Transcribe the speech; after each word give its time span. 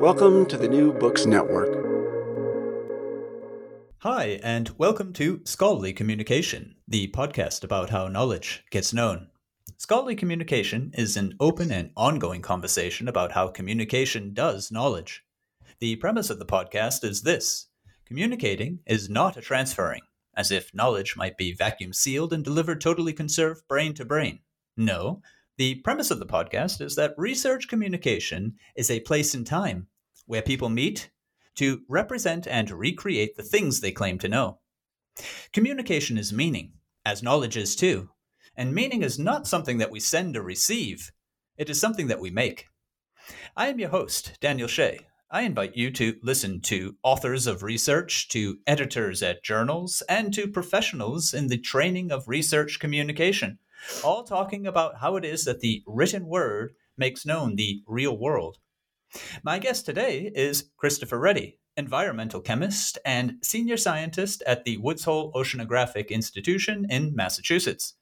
Welcome 0.00 0.46
to 0.46 0.56
the 0.56 0.68
New 0.68 0.92
Books 0.92 1.26
Network. 1.26 1.74
Hi, 3.98 4.38
and 4.44 4.70
welcome 4.78 5.12
to 5.14 5.40
Scholarly 5.44 5.92
Communication, 5.92 6.76
the 6.86 7.08
podcast 7.08 7.64
about 7.64 7.90
how 7.90 8.06
knowledge 8.06 8.64
gets 8.70 8.92
known. 8.92 9.26
Scholarly 9.76 10.14
communication 10.14 10.92
is 10.94 11.16
an 11.16 11.34
open 11.40 11.72
and 11.72 11.90
ongoing 11.96 12.42
conversation 12.42 13.08
about 13.08 13.32
how 13.32 13.48
communication 13.48 14.34
does 14.34 14.70
knowledge. 14.70 15.24
The 15.80 15.96
premise 15.96 16.30
of 16.30 16.38
the 16.38 16.46
podcast 16.46 17.02
is 17.02 17.22
this 17.22 17.66
communicating 18.06 18.78
is 18.86 19.10
not 19.10 19.36
a 19.36 19.40
transferring, 19.40 20.02
as 20.36 20.52
if 20.52 20.72
knowledge 20.72 21.16
might 21.16 21.36
be 21.36 21.54
vacuum 21.54 21.92
sealed 21.92 22.32
and 22.32 22.44
delivered 22.44 22.80
totally 22.80 23.12
conserved 23.12 23.66
brain 23.66 23.94
to 23.94 24.04
brain. 24.04 24.38
No, 24.76 25.22
the 25.58 25.74
premise 25.76 26.12
of 26.12 26.20
the 26.20 26.26
podcast 26.26 26.80
is 26.80 26.94
that 26.94 27.14
research 27.18 27.66
communication 27.66 28.54
is 28.76 28.90
a 28.90 29.00
place 29.00 29.34
and 29.34 29.44
time 29.44 29.88
where 30.26 30.40
people 30.40 30.68
meet 30.68 31.10
to 31.56 31.80
represent 31.88 32.46
and 32.46 32.70
recreate 32.70 33.36
the 33.36 33.42
things 33.42 33.80
they 33.80 33.90
claim 33.90 34.18
to 34.18 34.28
know. 34.28 34.60
Communication 35.52 36.16
is 36.16 36.32
meaning, 36.32 36.74
as 37.04 37.24
knowledge 37.24 37.56
is 37.56 37.74
too, 37.74 38.08
and 38.54 38.72
meaning 38.72 39.02
is 39.02 39.18
not 39.18 39.48
something 39.48 39.78
that 39.78 39.90
we 39.90 39.98
send 39.98 40.36
or 40.36 40.42
receive, 40.42 41.10
it 41.56 41.68
is 41.68 41.80
something 41.80 42.06
that 42.06 42.20
we 42.20 42.30
make. 42.30 42.66
I 43.56 43.66
am 43.66 43.80
your 43.80 43.88
host, 43.88 44.38
Daniel 44.40 44.68
Shea. 44.68 45.00
I 45.28 45.42
invite 45.42 45.76
you 45.76 45.90
to 45.90 46.16
listen 46.22 46.60
to 46.62 46.94
authors 47.02 47.48
of 47.48 47.64
research, 47.64 48.28
to 48.28 48.58
editors 48.64 49.24
at 49.24 49.42
journals, 49.42 50.04
and 50.08 50.32
to 50.34 50.46
professionals 50.46 51.34
in 51.34 51.48
the 51.48 51.58
training 51.58 52.12
of 52.12 52.28
research 52.28 52.78
communication 52.78 53.58
all 54.04 54.24
talking 54.24 54.66
about 54.66 54.98
how 54.98 55.16
it 55.16 55.24
is 55.24 55.44
that 55.44 55.60
the 55.60 55.82
written 55.86 56.26
word 56.26 56.74
makes 56.96 57.26
known 57.26 57.56
the 57.56 57.82
real 57.86 58.16
world. 58.16 58.58
My 59.42 59.58
guest 59.58 59.86
today 59.86 60.30
is 60.34 60.70
Christopher 60.76 61.18
Reddy, 61.18 61.58
environmental 61.76 62.40
chemist 62.40 62.98
and 63.04 63.36
senior 63.42 63.76
scientist 63.76 64.42
at 64.46 64.64
the 64.64 64.76
Woods 64.78 65.04
Hole 65.04 65.32
Oceanographic 65.32 66.10
Institution 66.10 66.86
in 66.90 67.14
Massachusetts. 67.14 67.94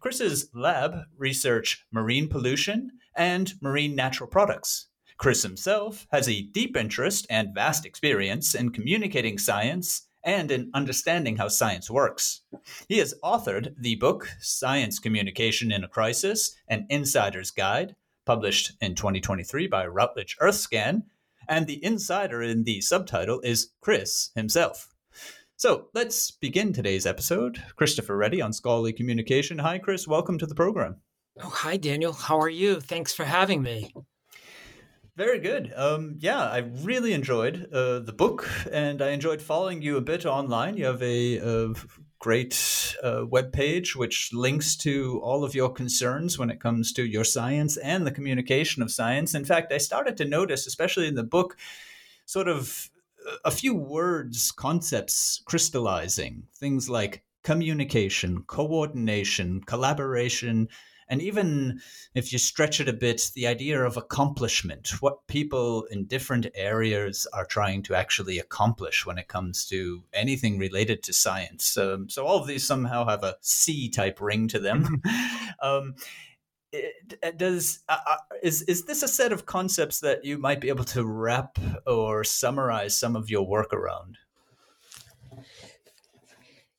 Chris's 0.00 0.50
lab 0.54 0.94
research 1.16 1.86
marine 1.90 2.28
pollution 2.28 2.92
and 3.16 3.54
marine 3.60 3.96
natural 3.96 4.28
products. 4.28 4.88
Chris 5.16 5.42
himself 5.42 6.06
has 6.12 6.28
a 6.28 6.42
deep 6.42 6.76
interest 6.76 7.26
and 7.30 7.54
vast 7.54 7.86
experience 7.86 8.54
in 8.54 8.70
communicating 8.70 9.38
science 9.38 10.08
and 10.26 10.50
in 10.50 10.70
understanding 10.74 11.36
how 11.36 11.46
science 11.48 11.88
works. 11.88 12.42
He 12.88 12.98
has 12.98 13.14
authored 13.24 13.74
the 13.78 13.94
book 13.94 14.28
Science 14.40 14.98
Communication 14.98 15.70
in 15.70 15.84
a 15.84 15.88
Crisis 15.88 16.54
An 16.68 16.84
Insider's 16.90 17.52
Guide, 17.52 17.94
published 18.26 18.72
in 18.80 18.96
2023 18.96 19.68
by 19.68 19.86
Routledge 19.86 20.36
Earthscan, 20.42 21.04
and 21.48 21.66
the 21.66 21.82
insider 21.82 22.42
in 22.42 22.64
the 22.64 22.80
subtitle 22.80 23.40
is 23.42 23.70
Chris 23.80 24.30
himself. 24.34 24.88
So 25.56 25.88
let's 25.94 26.32
begin 26.32 26.72
today's 26.72 27.06
episode. 27.06 27.62
Christopher 27.76 28.16
Reddy 28.16 28.42
on 28.42 28.52
Scholarly 28.52 28.92
Communication. 28.92 29.60
Hi, 29.60 29.78
Chris. 29.78 30.08
Welcome 30.08 30.38
to 30.38 30.46
the 30.46 30.56
program. 30.56 30.96
Oh, 31.40 31.48
hi, 31.48 31.76
Daniel. 31.76 32.12
How 32.12 32.38
are 32.40 32.48
you? 32.48 32.80
Thanks 32.80 33.14
for 33.14 33.24
having 33.24 33.62
me. 33.62 33.94
Very 35.16 35.38
good. 35.38 35.72
Um, 35.74 36.16
yeah, 36.18 36.42
I 36.42 36.58
really 36.82 37.14
enjoyed 37.14 37.72
uh, 37.72 38.00
the 38.00 38.12
book, 38.12 38.50
and 38.70 39.00
I 39.00 39.10
enjoyed 39.10 39.40
following 39.40 39.80
you 39.80 39.96
a 39.96 40.02
bit 40.02 40.26
online. 40.26 40.76
You 40.76 40.84
have 40.84 41.02
a, 41.02 41.38
a 41.38 41.74
great 42.18 42.94
uh, 43.02 43.22
which 43.22 44.30
links 44.34 44.76
to 44.76 45.18
all 45.22 45.42
of 45.42 45.54
your 45.54 45.70
concerns 45.70 46.38
when 46.38 46.50
it 46.50 46.60
comes 46.60 46.92
to 46.92 47.06
your 47.06 47.24
science 47.24 47.78
and 47.78 48.06
the 48.06 48.10
communication 48.10 48.82
of 48.82 48.90
science. 48.90 49.34
In 49.34 49.46
fact, 49.46 49.72
I 49.72 49.78
started 49.78 50.18
to 50.18 50.26
notice, 50.26 50.66
especially 50.66 51.08
in 51.08 51.14
the 51.14 51.22
book, 51.22 51.56
sort 52.26 52.46
of 52.46 52.90
a 53.42 53.50
few 53.50 53.74
words, 53.74 54.52
concepts 54.52 55.42
crystallizing. 55.46 56.42
Things 56.56 56.90
like 56.90 57.24
communication, 57.42 58.42
coordination, 58.42 59.62
collaboration, 59.62 60.68
and 61.08 61.22
even 61.22 61.80
if 62.14 62.32
you 62.32 62.38
stretch 62.38 62.80
it 62.80 62.88
a 62.88 62.92
bit, 62.92 63.30
the 63.34 63.46
idea 63.46 63.82
of 63.82 63.96
accomplishment, 63.96 65.00
what 65.00 65.26
people 65.26 65.84
in 65.84 66.06
different 66.06 66.46
areas 66.54 67.26
are 67.32 67.46
trying 67.46 67.82
to 67.84 67.94
actually 67.94 68.38
accomplish 68.38 69.06
when 69.06 69.18
it 69.18 69.28
comes 69.28 69.66
to 69.66 70.02
anything 70.12 70.58
related 70.58 71.02
to 71.04 71.12
science. 71.12 71.76
Um, 71.76 72.08
so 72.08 72.26
all 72.26 72.38
of 72.38 72.46
these 72.46 72.66
somehow 72.66 73.06
have 73.06 73.22
a 73.22 73.36
C 73.40 73.88
type 73.88 74.20
ring 74.20 74.48
to 74.48 74.58
them. 74.58 75.02
um, 75.62 75.94
it, 76.72 77.38
does 77.38 77.80
uh, 77.88 77.98
uh, 78.06 78.16
is 78.42 78.62
is 78.62 78.84
this 78.84 79.02
a 79.02 79.08
set 79.08 79.32
of 79.32 79.46
concepts 79.46 80.00
that 80.00 80.24
you 80.24 80.36
might 80.38 80.60
be 80.60 80.68
able 80.68 80.84
to 80.84 81.04
wrap 81.04 81.58
or 81.86 82.24
summarize 82.24 82.96
some 82.96 83.16
of 83.16 83.30
your 83.30 83.46
work 83.46 83.72
around? 83.72 84.18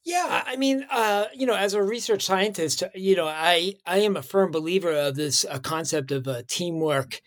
Yeah, 0.08 0.42
I 0.46 0.56
mean, 0.56 0.86
uh, 0.90 1.26
you 1.34 1.46
know, 1.46 1.56
as 1.56 1.74
a 1.74 1.84
research 1.84 2.24
scientist, 2.24 2.82
you 2.96 3.16
know, 3.18 3.28
I 3.28 3.74
I 3.86 3.98
am 4.00 4.16
a 4.16 4.22
firm 4.22 4.52
believer 4.52 4.94
of 4.94 5.16
this 5.16 5.44
uh, 5.44 5.60
concept 5.60 6.12
of 6.12 6.28
uh, 6.30 6.44
teamwork, 6.48 7.20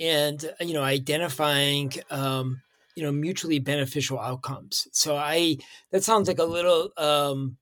and 0.00 0.42
uh, 0.60 0.64
you 0.64 0.72
know, 0.72 0.82
identifying 0.82 1.92
um, 2.10 2.62
you 2.96 3.02
know 3.02 3.12
mutually 3.12 3.58
beneficial 3.58 4.18
outcomes. 4.18 4.88
So 4.92 5.14
I 5.16 5.58
that 5.90 6.04
sounds 6.04 6.26
like 6.26 6.38
a 6.38 6.44
little 6.44 6.90
um, 6.96 7.58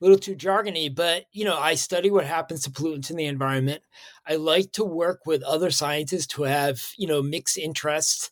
little 0.00 0.18
too 0.18 0.36
jargony, 0.36 0.94
but 0.94 1.24
you 1.32 1.44
know, 1.44 1.56
I 1.56 1.74
study 1.74 2.10
what 2.10 2.26
happens 2.26 2.62
to 2.64 2.70
pollutants 2.70 3.10
in 3.10 3.16
the 3.16 3.26
environment. 3.26 3.82
I 4.26 4.36
like 4.36 4.72
to 4.72 4.84
work 4.84 5.20
with 5.26 5.42
other 5.42 5.70
scientists 5.70 6.32
who 6.34 6.44
have 6.44 6.80
you 6.98 7.06
know 7.06 7.22
mixed 7.22 7.58
interests 7.58 8.30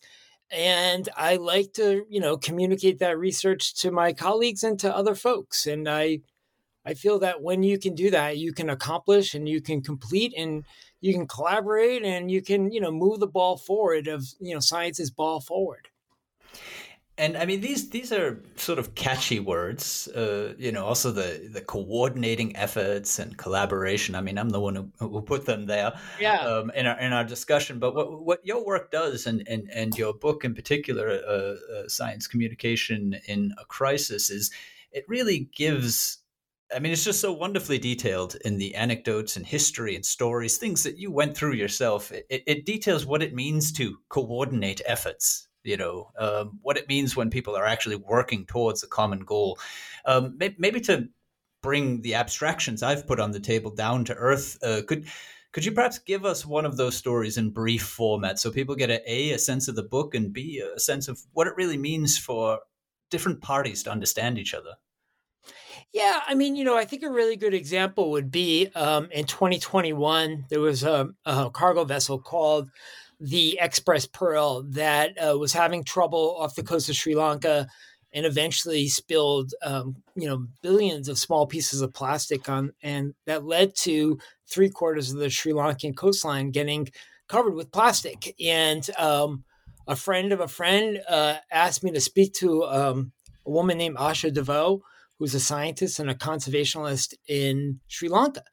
and 0.55 1.09
I 1.17 1.35
like 1.35 1.73
to, 1.73 2.05
you 2.09 2.21
know, 2.21 2.37
communicate 2.37 2.99
that 2.99 3.19
research 3.19 3.75
to 3.81 3.91
my 3.91 4.13
colleagues 4.13 4.63
and 4.63 4.79
to 4.79 4.95
other 4.95 5.13
folks. 5.13 5.67
And 5.67 5.89
I, 5.89 6.21
I 6.85 6.93
feel 6.93 7.19
that 7.19 7.41
when 7.41 7.61
you 7.61 7.77
can 7.77 7.93
do 7.93 8.09
that, 8.11 8.37
you 8.37 8.53
can 8.53 8.69
accomplish 8.69 9.35
and 9.35 9.49
you 9.49 9.61
can 9.61 9.81
complete 9.81 10.33
and 10.37 10.63
you 11.01 11.13
can 11.13 11.27
collaborate 11.27 12.03
and 12.03 12.31
you 12.31 12.41
can, 12.41 12.71
you 12.71 12.79
know, 12.79 12.91
move 12.91 13.19
the 13.19 13.27
ball 13.27 13.57
forward 13.57 14.07
of, 14.07 14.25
you 14.39 14.53
know, 14.53 14.61
science's 14.61 15.11
ball 15.11 15.41
forward. 15.41 15.89
And 17.17 17.37
I 17.37 17.45
mean 17.45 17.61
these 17.61 17.89
these 17.89 18.11
are 18.11 18.41
sort 18.57 18.77
of 18.77 18.93
catchy 18.95 19.39
words, 19.39 20.07
uh, 20.09 20.53
you 20.57 20.71
know. 20.71 20.85
Also 20.85 21.11
the 21.11 21.49
the 21.51 21.61
coordinating 21.61 22.55
efforts 22.57 23.19
and 23.19 23.37
collaboration. 23.37 24.15
I 24.15 24.21
mean, 24.21 24.37
I'm 24.37 24.49
the 24.49 24.59
one 24.59 24.75
who, 24.75 24.91
who 24.99 25.21
put 25.21 25.45
them 25.45 25.65
there, 25.65 25.97
yeah. 26.19 26.41
Um, 26.41 26.71
in 26.71 26.85
our 26.85 26.99
in 26.99 27.13
our 27.13 27.23
discussion. 27.23 27.79
But 27.79 27.95
what 27.95 28.25
what 28.25 28.45
your 28.45 28.65
work 28.65 28.91
does, 28.91 29.27
and 29.27 29.47
and, 29.47 29.69
and 29.73 29.97
your 29.97 30.13
book 30.13 30.43
in 30.43 30.53
particular, 30.53 31.21
uh, 31.25 31.75
uh, 31.75 31.87
science 31.87 32.27
communication 32.27 33.15
in 33.27 33.53
a 33.61 33.65
crisis, 33.65 34.29
is 34.29 34.51
it 34.91 35.05
really 35.07 35.49
gives. 35.55 36.19
I 36.75 36.79
mean, 36.79 36.91
it's 36.91 37.03
just 37.03 37.21
so 37.21 37.31
wonderfully 37.31 37.77
detailed 37.77 38.35
in 38.43 38.57
the 38.57 38.73
anecdotes 38.75 39.37
and 39.37 39.45
history 39.45 39.95
and 39.95 40.03
stories, 40.03 40.57
things 40.57 40.81
that 40.83 40.97
you 40.97 41.11
went 41.11 41.37
through 41.37 41.53
yourself. 41.53 42.11
It, 42.11 42.25
it 42.29 42.65
details 42.65 43.05
what 43.05 43.21
it 43.21 43.35
means 43.35 43.71
to 43.73 43.99
coordinate 44.09 44.81
efforts 44.85 45.47
you 45.65 45.77
know 45.77 46.11
um, 46.17 46.59
what 46.61 46.77
it 46.77 46.87
means 46.87 47.15
when 47.15 47.29
people 47.29 47.55
are 47.55 47.65
actually 47.65 47.95
working 47.95 48.45
towards 48.45 48.83
a 48.83 48.87
common 48.87 49.19
goal. 49.19 49.59
Um, 50.05 50.35
maybe, 50.37 50.55
maybe, 50.57 50.81
to 50.81 51.09
bring 51.61 52.01
the 52.03 52.13
abstractions 52.13 52.83
i've 52.83 53.07
put 53.07 53.19
on 53.19 53.31
the 53.31 53.39
table 53.39 53.71
down 53.71 54.05
to 54.05 54.13
earth 54.13 54.55
uh, 54.63 54.83
could 54.87 55.07
could 55.51 55.65
you 55.65 55.71
perhaps 55.71 55.97
give 55.97 56.23
us 56.23 56.45
one 56.45 56.63
of 56.63 56.77
those 56.77 56.95
stories 56.95 57.39
in 57.39 57.49
brief 57.49 57.81
format 57.81 58.37
so 58.37 58.51
people 58.51 58.75
get 58.75 58.91
a, 58.91 59.01
a 59.11 59.31
a 59.31 59.39
sense 59.39 59.67
of 59.67 59.75
the 59.75 59.81
book 59.81 60.13
and 60.13 60.31
b 60.31 60.61
a 60.75 60.79
sense 60.79 61.07
of 61.07 61.19
what 61.33 61.47
it 61.47 61.55
really 61.55 61.77
means 61.77 62.19
for 62.19 62.59
different 63.09 63.41
parties 63.41 63.83
to 63.83 63.91
understand 63.91 64.37
each 64.37 64.53
other? 64.53 64.75
Yeah, 65.93 66.19
I 66.27 66.35
mean, 66.35 66.55
you 66.55 66.65
know, 66.65 66.77
I 66.77 66.83
think 66.83 67.03
a 67.03 67.09
really 67.09 67.37
good 67.37 67.53
example 67.53 68.11
would 68.11 68.29
be 68.29 68.69
um, 68.75 69.07
in 69.11 69.25
2021, 69.25 70.45
there 70.49 70.59
was 70.59 70.83
a, 70.83 71.09
a 71.25 71.49
cargo 71.49 71.85
vessel 71.85 72.19
called 72.19 72.69
the 73.19 73.59
X-Press 73.59 74.05
Pearl 74.07 74.63
that 74.71 75.17
uh, 75.17 75.37
was 75.37 75.53
having 75.53 75.83
trouble 75.83 76.35
off 76.39 76.55
the 76.55 76.63
coast 76.63 76.89
of 76.89 76.95
Sri 76.95 77.15
Lanka 77.15 77.67
and 78.13 78.25
eventually 78.25 78.87
spilled, 78.87 79.53
um, 79.61 79.97
you 80.15 80.27
know, 80.27 80.47
billions 80.61 81.09
of 81.09 81.17
small 81.17 81.45
pieces 81.45 81.81
of 81.81 81.93
plastic 81.93 82.47
on, 82.47 82.71
and 82.81 83.13
that 83.25 83.45
led 83.45 83.75
to 83.75 84.17
three 84.49 84.69
quarters 84.69 85.11
of 85.11 85.17
the 85.17 85.29
Sri 85.29 85.51
Lankan 85.51 85.95
coastline 85.95 86.51
getting 86.51 86.87
covered 87.27 87.55
with 87.55 87.71
plastic. 87.71 88.33
And 88.39 88.89
um, 88.97 89.43
a 89.87 89.95
friend 89.95 90.31
of 90.31 90.39
a 90.39 90.47
friend 90.47 91.01
uh, 91.09 91.35
asked 91.51 91.83
me 91.83 91.91
to 91.91 91.99
speak 91.99 92.33
to 92.35 92.63
um, 92.63 93.11
a 93.45 93.51
woman 93.51 93.77
named 93.77 93.97
Asha 93.97 94.33
de 94.33 94.41
Vos, 94.41 94.79
who's 95.19 95.35
a 95.35 95.39
scientist 95.39 95.99
and 95.99 96.09
a 96.09 96.15
conservationist 96.15 97.15
in 97.27 97.79
Sri 97.87 98.07
Lanka. 98.07 98.43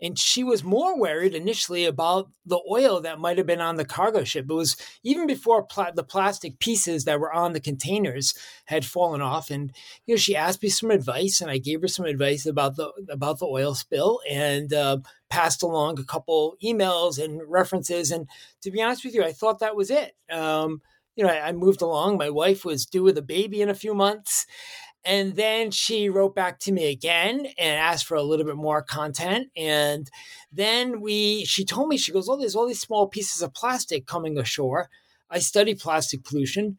And 0.00 0.18
she 0.18 0.44
was 0.44 0.62
more 0.62 0.98
worried 0.98 1.34
initially 1.34 1.84
about 1.84 2.30
the 2.46 2.60
oil 2.70 3.00
that 3.00 3.18
might 3.18 3.36
have 3.38 3.46
been 3.46 3.60
on 3.60 3.76
the 3.76 3.84
cargo 3.84 4.24
ship. 4.24 4.46
It 4.48 4.54
was 4.54 4.76
even 5.02 5.26
before 5.26 5.64
pl- 5.64 5.92
the 5.94 6.04
plastic 6.04 6.58
pieces 6.60 7.04
that 7.04 7.18
were 7.18 7.32
on 7.32 7.52
the 7.52 7.60
containers 7.60 8.34
had 8.66 8.84
fallen 8.84 9.20
off. 9.20 9.50
And 9.50 9.72
you 10.06 10.14
know, 10.14 10.18
she 10.18 10.36
asked 10.36 10.62
me 10.62 10.68
some 10.68 10.90
advice, 10.90 11.40
and 11.40 11.50
I 11.50 11.58
gave 11.58 11.80
her 11.82 11.88
some 11.88 12.06
advice 12.06 12.46
about 12.46 12.76
the 12.76 12.92
about 13.10 13.38
the 13.40 13.46
oil 13.46 13.74
spill, 13.74 14.20
and 14.30 14.72
uh, 14.72 14.98
passed 15.30 15.62
along 15.62 15.98
a 15.98 16.04
couple 16.04 16.56
emails 16.64 17.22
and 17.22 17.40
references. 17.46 18.10
And 18.10 18.28
to 18.62 18.70
be 18.70 18.82
honest 18.82 19.04
with 19.04 19.14
you, 19.14 19.24
I 19.24 19.32
thought 19.32 19.58
that 19.60 19.76
was 19.76 19.90
it. 19.90 20.14
Um, 20.30 20.80
you 21.16 21.24
know, 21.24 21.30
I, 21.30 21.48
I 21.48 21.52
moved 21.52 21.82
along. 21.82 22.16
My 22.16 22.30
wife 22.30 22.64
was 22.64 22.86
due 22.86 23.02
with 23.02 23.18
a 23.18 23.22
baby 23.22 23.60
in 23.60 23.68
a 23.68 23.74
few 23.74 23.92
months. 23.92 24.46
And 25.04 25.36
then 25.36 25.70
she 25.70 26.08
wrote 26.08 26.34
back 26.34 26.58
to 26.60 26.72
me 26.72 26.90
again 26.90 27.46
and 27.58 27.78
asked 27.78 28.06
for 28.06 28.16
a 28.16 28.22
little 28.22 28.44
bit 28.44 28.56
more 28.56 28.82
content. 28.82 29.48
And 29.56 30.10
then 30.52 31.00
we, 31.00 31.44
she 31.44 31.64
told 31.64 31.88
me, 31.88 31.96
she 31.96 32.12
goes, 32.12 32.28
Oh, 32.28 32.36
there's 32.36 32.56
all 32.56 32.66
these 32.66 32.80
small 32.80 33.06
pieces 33.06 33.40
of 33.40 33.54
plastic 33.54 34.06
coming 34.06 34.38
ashore. 34.38 34.88
I 35.30 35.38
study 35.38 35.74
plastic 35.74 36.24
pollution. 36.24 36.78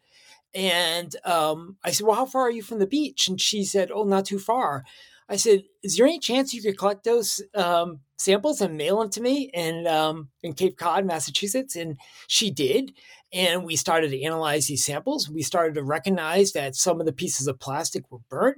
And 0.53 1.15
um, 1.25 1.77
I 1.83 1.91
said, 1.91 2.05
Well, 2.07 2.15
how 2.15 2.25
far 2.25 2.43
are 2.43 2.51
you 2.51 2.63
from 2.63 2.79
the 2.79 2.87
beach? 2.87 3.27
And 3.27 3.39
she 3.39 3.63
said, 3.63 3.91
Oh, 3.91 4.03
not 4.03 4.25
too 4.25 4.39
far. 4.39 4.83
I 5.29 5.35
said, 5.35 5.63
Is 5.83 5.95
there 5.95 6.07
any 6.07 6.19
chance 6.19 6.53
you 6.53 6.61
could 6.61 6.77
collect 6.77 7.03
those 7.03 7.41
um, 7.53 7.99
samples 8.17 8.61
and 8.61 8.77
mail 8.77 8.99
them 8.99 9.09
to 9.11 9.21
me 9.21 9.51
in, 9.53 9.85
um, 9.87 10.29
in 10.41 10.53
Cape 10.53 10.77
Cod, 10.77 11.05
Massachusetts? 11.05 11.75
And 11.75 11.97
she 12.27 12.49
did. 12.49 12.93
And 13.31 13.63
we 13.63 13.75
started 13.75 14.09
to 14.09 14.23
analyze 14.23 14.65
these 14.67 14.83
samples. 14.83 15.29
We 15.29 15.43
started 15.43 15.75
to 15.75 15.83
recognize 15.83 16.51
that 16.53 16.75
some 16.75 16.99
of 16.99 17.05
the 17.05 17.13
pieces 17.13 17.47
of 17.47 17.59
plastic 17.59 18.09
were 18.09 18.19
burnt. 18.27 18.57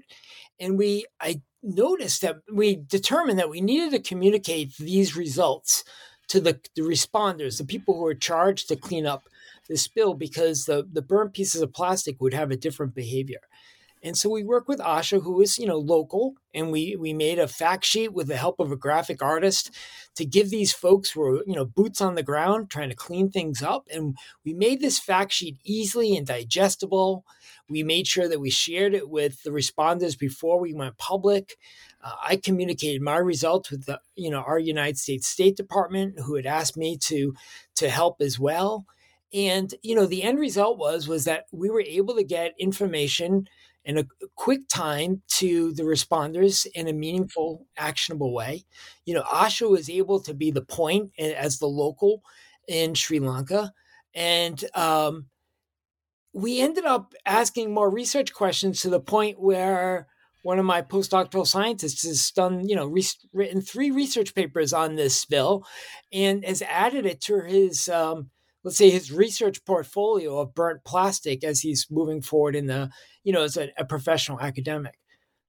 And 0.59 0.77
we, 0.77 1.06
I 1.19 1.41
noticed 1.62 2.21
that 2.21 2.38
we 2.51 2.77
determined 2.77 3.38
that 3.39 3.50
we 3.50 3.59
needed 3.59 3.91
to 3.91 4.09
communicate 4.09 4.75
these 4.77 5.15
results 5.17 5.83
to 6.29 6.39
the, 6.39 6.57
the 6.75 6.83
responders, 6.83 7.57
the 7.57 7.65
people 7.65 7.95
who 7.95 8.06
are 8.06 8.15
charged 8.15 8.69
to 8.69 8.77
clean 8.77 9.06
up 9.06 9.24
the 9.67 9.75
spill, 9.75 10.13
because 10.13 10.65
the, 10.65 10.88
the 10.91 11.01
burnt 11.01 11.33
pieces 11.33 11.62
of 11.62 11.74
plastic 11.74 12.21
would 12.21 12.33
have 12.33 12.51
a 12.51 12.57
different 12.57 12.95
behavior. 12.95 13.41
And 14.03 14.18
so 14.18 14.30
we 14.30 14.44
work 14.44 14.68
with 14.68 14.80
Asha, 14.80 15.21
who 15.21 15.42
is, 15.42 15.59
you 15.59 15.68
know, 15.68 15.77
local, 15.77 16.33
and 16.56 16.71
we 16.71 16.95
we 16.95 17.13
made 17.13 17.38
a 17.38 17.48
fact 17.48 17.86
sheet 17.86 18.13
with 18.13 18.27
the 18.27 18.36
help 18.36 18.59
of 18.59 18.71
a 18.71 18.75
graphic 18.75 19.21
artist 19.21 19.69
to 20.15 20.25
give 20.25 20.50
these 20.50 20.74
folks 20.74 21.12
who 21.12 21.21
are, 21.24 21.44
you 21.45 21.56
know, 21.56 21.65
boots 21.65 22.01
on 22.01 22.15
the 22.15 22.24
ground 22.24 22.69
trying 22.69 22.89
to 22.89 22.95
clean 22.95 23.30
things 23.30 23.62
up. 23.62 23.88
And 23.94 24.15
we 24.44 24.53
made 24.53 24.81
this 24.81 25.00
fact 25.00 25.33
sheet 25.33 25.57
easily 25.63 26.18
and 26.18 26.25
digestible. 26.25 27.25
We 27.69 27.83
made 27.83 28.07
sure 28.07 28.27
that 28.27 28.42
we 28.42 28.50
shared 28.50 28.94
it 28.95 29.07
with 29.09 29.44
the 29.44 29.51
responders 29.51 30.18
before 30.18 30.59
we 30.59 30.74
went 30.74 30.98
public. 30.98 31.57
Uh, 32.03 32.15
I 32.24 32.36
communicated 32.38 33.01
my 33.01 33.18
results 33.18 33.69
with 33.69 33.86
the, 33.86 34.01
you 34.15 34.31
know, 34.31 34.42
our 34.42 34.59
United 34.59 34.98
States 34.98 35.27
State 35.27 35.56
Department, 35.56 36.19
who 36.25 36.36
had 36.36 36.48
asked 36.48 36.75
me 36.75 36.98
to 37.03 37.36
to 37.75 37.89
help 37.89 38.19
as 38.19 38.39
well. 38.39 38.88
And 39.33 39.74
you 39.81 39.95
know, 39.95 40.06
the 40.06 40.24
end 40.24 40.39
result 40.39 40.77
was 40.77 41.07
was 41.07 41.25
that 41.25 41.45
we 41.51 41.69
were 41.69 41.81
able 41.81 42.15
to 42.15 42.24
get 42.24 42.53
information 42.59 43.48
in 43.83 43.97
a 43.97 44.05
quick 44.35 44.67
time 44.67 45.21
to 45.27 45.73
the 45.73 45.83
responders 45.83 46.67
in 46.75 46.87
a 46.87 46.93
meaningful, 46.93 47.65
actionable 47.77 48.33
way. 48.33 48.65
You 49.05 49.15
know, 49.15 49.23
Asha 49.23 49.69
was 49.69 49.89
able 49.89 50.19
to 50.21 50.33
be 50.33 50.51
the 50.51 50.61
point 50.61 51.11
as 51.19 51.59
the 51.59 51.67
local 51.67 52.21
in 52.67 52.93
Sri 52.93 53.19
Lanka. 53.19 53.73
And 54.13 54.63
um, 54.75 55.27
we 56.33 56.61
ended 56.61 56.85
up 56.85 57.13
asking 57.25 57.73
more 57.73 57.89
research 57.89 58.33
questions 58.33 58.81
to 58.81 58.89
the 58.89 58.99
point 58.99 59.39
where 59.39 60.07
one 60.43 60.59
of 60.59 60.65
my 60.65 60.81
postdoctoral 60.81 61.45
scientists 61.45 62.05
has 62.05 62.31
done, 62.31 62.67
you 62.67 62.75
know, 62.75 62.87
re- 62.87 63.05
written 63.33 63.61
three 63.61 63.91
research 63.91 64.33
papers 64.33 64.73
on 64.73 64.95
this 64.95 65.15
spill 65.15 65.65
and 66.11 66.43
has 66.45 66.61
added 66.63 67.05
it 67.05 67.21
to 67.21 67.41
his 67.41 67.87
um, 67.89 68.29
let's 68.63 68.77
say 68.77 68.89
his 68.89 69.11
research 69.11 69.63
portfolio 69.65 70.39
of 70.39 70.53
burnt 70.53 70.83
plastic 70.83 71.43
as 71.43 71.61
he's 71.61 71.87
moving 71.89 72.21
forward 72.21 72.55
in 72.55 72.67
the 72.67 72.89
you 73.23 73.33
know 73.33 73.43
as 73.43 73.57
a, 73.57 73.69
a 73.77 73.85
professional 73.85 74.39
academic. 74.39 74.97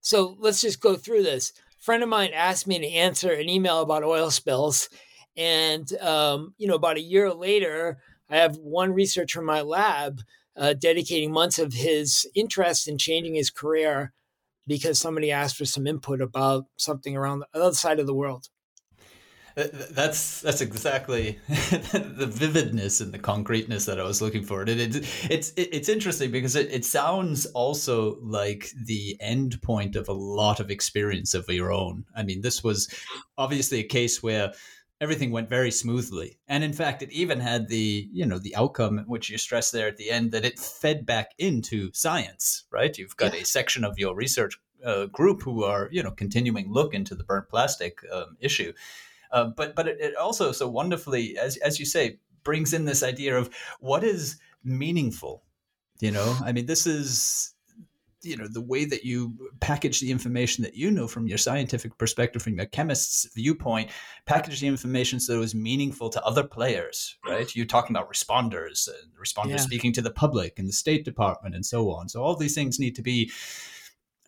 So 0.00 0.36
let's 0.40 0.60
just 0.60 0.80
go 0.80 0.96
through 0.96 1.22
this. 1.22 1.52
A 1.78 1.82
friend 1.82 2.02
of 2.02 2.08
mine 2.08 2.30
asked 2.34 2.66
me 2.66 2.78
to 2.78 2.88
answer 2.88 3.32
an 3.32 3.48
email 3.48 3.80
about 3.80 4.04
oil 4.04 4.30
spills 4.30 4.88
and 5.36 5.92
um, 6.00 6.54
you 6.58 6.66
know 6.66 6.74
about 6.74 6.96
a 6.96 7.02
year 7.02 7.32
later 7.32 7.98
i 8.28 8.36
have 8.36 8.56
one 8.56 8.92
researcher 8.92 9.40
in 9.40 9.46
my 9.46 9.60
lab 9.60 10.20
uh, 10.56 10.74
dedicating 10.74 11.32
months 11.32 11.58
of 11.58 11.72
his 11.72 12.28
interest 12.34 12.86
in 12.86 12.98
changing 12.98 13.34
his 13.34 13.50
career 13.50 14.12
because 14.66 14.98
somebody 14.98 15.30
asked 15.30 15.56
for 15.56 15.64
some 15.64 15.86
input 15.86 16.20
about 16.20 16.66
something 16.76 17.16
around 17.16 17.40
the 17.40 17.60
other 17.60 17.74
side 17.74 17.98
of 17.98 18.06
the 18.06 18.14
world 18.14 18.48
that's 19.54 20.40
that's 20.40 20.60
exactly 20.60 21.38
the 21.48 22.28
vividness 22.30 23.00
and 23.00 23.12
the 23.12 23.18
concreteness 23.18 23.84
that 23.84 24.00
I 24.00 24.04
was 24.04 24.22
looking 24.22 24.42
for. 24.42 24.62
It, 24.62 24.68
it 24.68 24.96
it's 25.30 25.52
it's 25.56 25.88
interesting 25.88 26.30
because 26.30 26.56
it, 26.56 26.72
it 26.72 26.84
sounds 26.84 27.46
also 27.46 28.18
like 28.22 28.70
the 28.86 29.16
end 29.20 29.60
point 29.62 29.96
of 29.96 30.08
a 30.08 30.12
lot 30.12 30.60
of 30.60 30.70
experience 30.70 31.34
of 31.34 31.48
your 31.48 31.72
own. 31.72 32.04
I 32.16 32.22
mean, 32.22 32.40
this 32.40 32.64
was 32.64 32.92
obviously 33.36 33.80
a 33.80 33.84
case 33.84 34.22
where 34.22 34.52
everything 35.00 35.32
went 35.32 35.48
very 35.48 35.70
smoothly, 35.70 36.38
and 36.48 36.64
in 36.64 36.72
fact, 36.72 37.02
it 37.02 37.12
even 37.12 37.40
had 37.40 37.68
the 37.68 38.08
you 38.10 38.24
know 38.24 38.38
the 38.38 38.56
outcome 38.56 39.04
which 39.06 39.28
you 39.28 39.36
stress 39.36 39.70
there 39.70 39.88
at 39.88 39.98
the 39.98 40.10
end 40.10 40.32
that 40.32 40.46
it 40.46 40.58
fed 40.58 41.04
back 41.04 41.32
into 41.38 41.90
science. 41.92 42.64
Right? 42.70 42.96
You've 42.96 43.16
got 43.16 43.34
yeah. 43.34 43.42
a 43.42 43.44
section 43.44 43.84
of 43.84 43.98
your 43.98 44.14
research 44.14 44.58
uh, 44.84 45.06
group 45.06 45.42
who 45.42 45.62
are 45.64 45.88
you 45.92 46.02
know 46.02 46.10
continuing 46.10 46.72
look 46.72 46.94
into 46.94 47.14
the 47.14 47.24
burnt 47.24 47.48
plastic 47.50 47.98
um, 48.10 48.36
issue 48.40 48.72
uh, 49.32 49.46
but 49.56 49.74
but 49.74 49.88
it, 49.88 49.98
it 50.00 50.16
also 50.16 50.52
so 50.52 50.68
wonderfully, 50.68 51.36
as 51.38 51.56
as 51.58 51.78
you 51.78 51.86
say, 51.86 52.18
brings 52.44 52.72
in 52.72 52.84
this 52.84 53.02
idea 53.02 53.36
of 53.36 53.50
what 53.80 54.04
is 54.04 54.38
meaningful. 54.64 55.42
You 56.00 56.10
know, 56.10 56.36
I 56.44 56.52
mean, 56.52 56.66
this 56.66 56.86
is 56.86 57.54
you 58.22 58.36
know 58.36 58.46
the 58.46 58.60
way 58.60 58.84
that 58.84 59.04
you 59.04 59.34
package 59.60 60.00
the 60.00 60.10
information 60.10 60.62
that 60.62 60.74
you 60.74 60.90
know 60.90 61.08
from 61.08 61.26
your 61.26 61.38
scientific 61.38 61.96
perspective 61.98 62.42
from 62.42 62.54
your 62.54 62.66
chemist's 62.66 63.28
viewpoint 63.34 63.90
package 64.26 64.60
the 64.60 64.66
information 64.66 65.18
so 65.18 65.34
it 65.34 65.38
was 65.38 65.54
meaningful 65.54 66.08
to 66.08 66.22
other 66.24 66.44
players 66.44 67.16
right 67.26 67.54
you're 67.56 67.66
talking 67.66 67.94
about 67.94 68.12
responders 68.12 68.88
and 68.88 69.12
responders 69.20 69.50
yeah. 69.50 69.56
speaking 69.56 69.92
to 69.92 70.02
the 70.02 70.10
public 70.10 70.58
and 70.58 70.68
the 70.68 70.72
state 70.72 71.04
department 71.04 71.54
and 71.54 71.66
so 71.66 71.90
on 71.90 72.08
so 72.08 72.22
all 72.22 72.36
these 72.36 72.54
things 72.54 72.78
need 72.78 72.94
to 72.94 73.02
be 73.02 73.30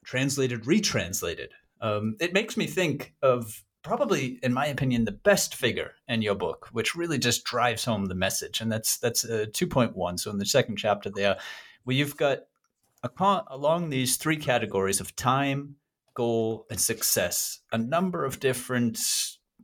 translated 0.04 0.66
retranslated 0.66 1.52
um, 1.80 2.16
it 2.18 2.32
makes 2.32 2.56
me 2.56 2.66
think 2.66 3.14
of 3.22 3.63
probably, 3.84 4.40
in 4.42 4.52
my 4.52 4.66
opinion, 4.66 5.04
the 5.04 5.12
best 5.12 5.54
figure 5.54 5.92
in 6.08 6.22
your 6.22 6.34
book, 6.34 6.68
which 6.72 6.96
really 6.96 7.18
just 7.18 7.44
drives 7.44 7.84
home 7.84 8.06
the 8.06 8.14
message. 8.14 8.60
And 8.60 8.72
that's 8.72 8.96
that's 8.96 9.24
uh, 9.24 9.46
2.1. 9.50 10.18
So 10.18 10.30
in 10.30 10.38
the 10.38 10.46
second 10.46 10.76
chapter 10.76 11.10
there, 11.10 11.38
where 11.84 11.94
you've 11.94 12.16
got 12.16 12.40
along 13.48 13.90
these 13.90 14.16
three 14.16 14.38
categories 14.38 15.00
of 15.00 15.14
time, 15.14 15.76
goal, 16.14 16.66
and 16.70 16.80
success, 16.80 17.60
a 17.70 17.78
number 17.78 18.24
of 18.24 18.40
different 18.40 18.98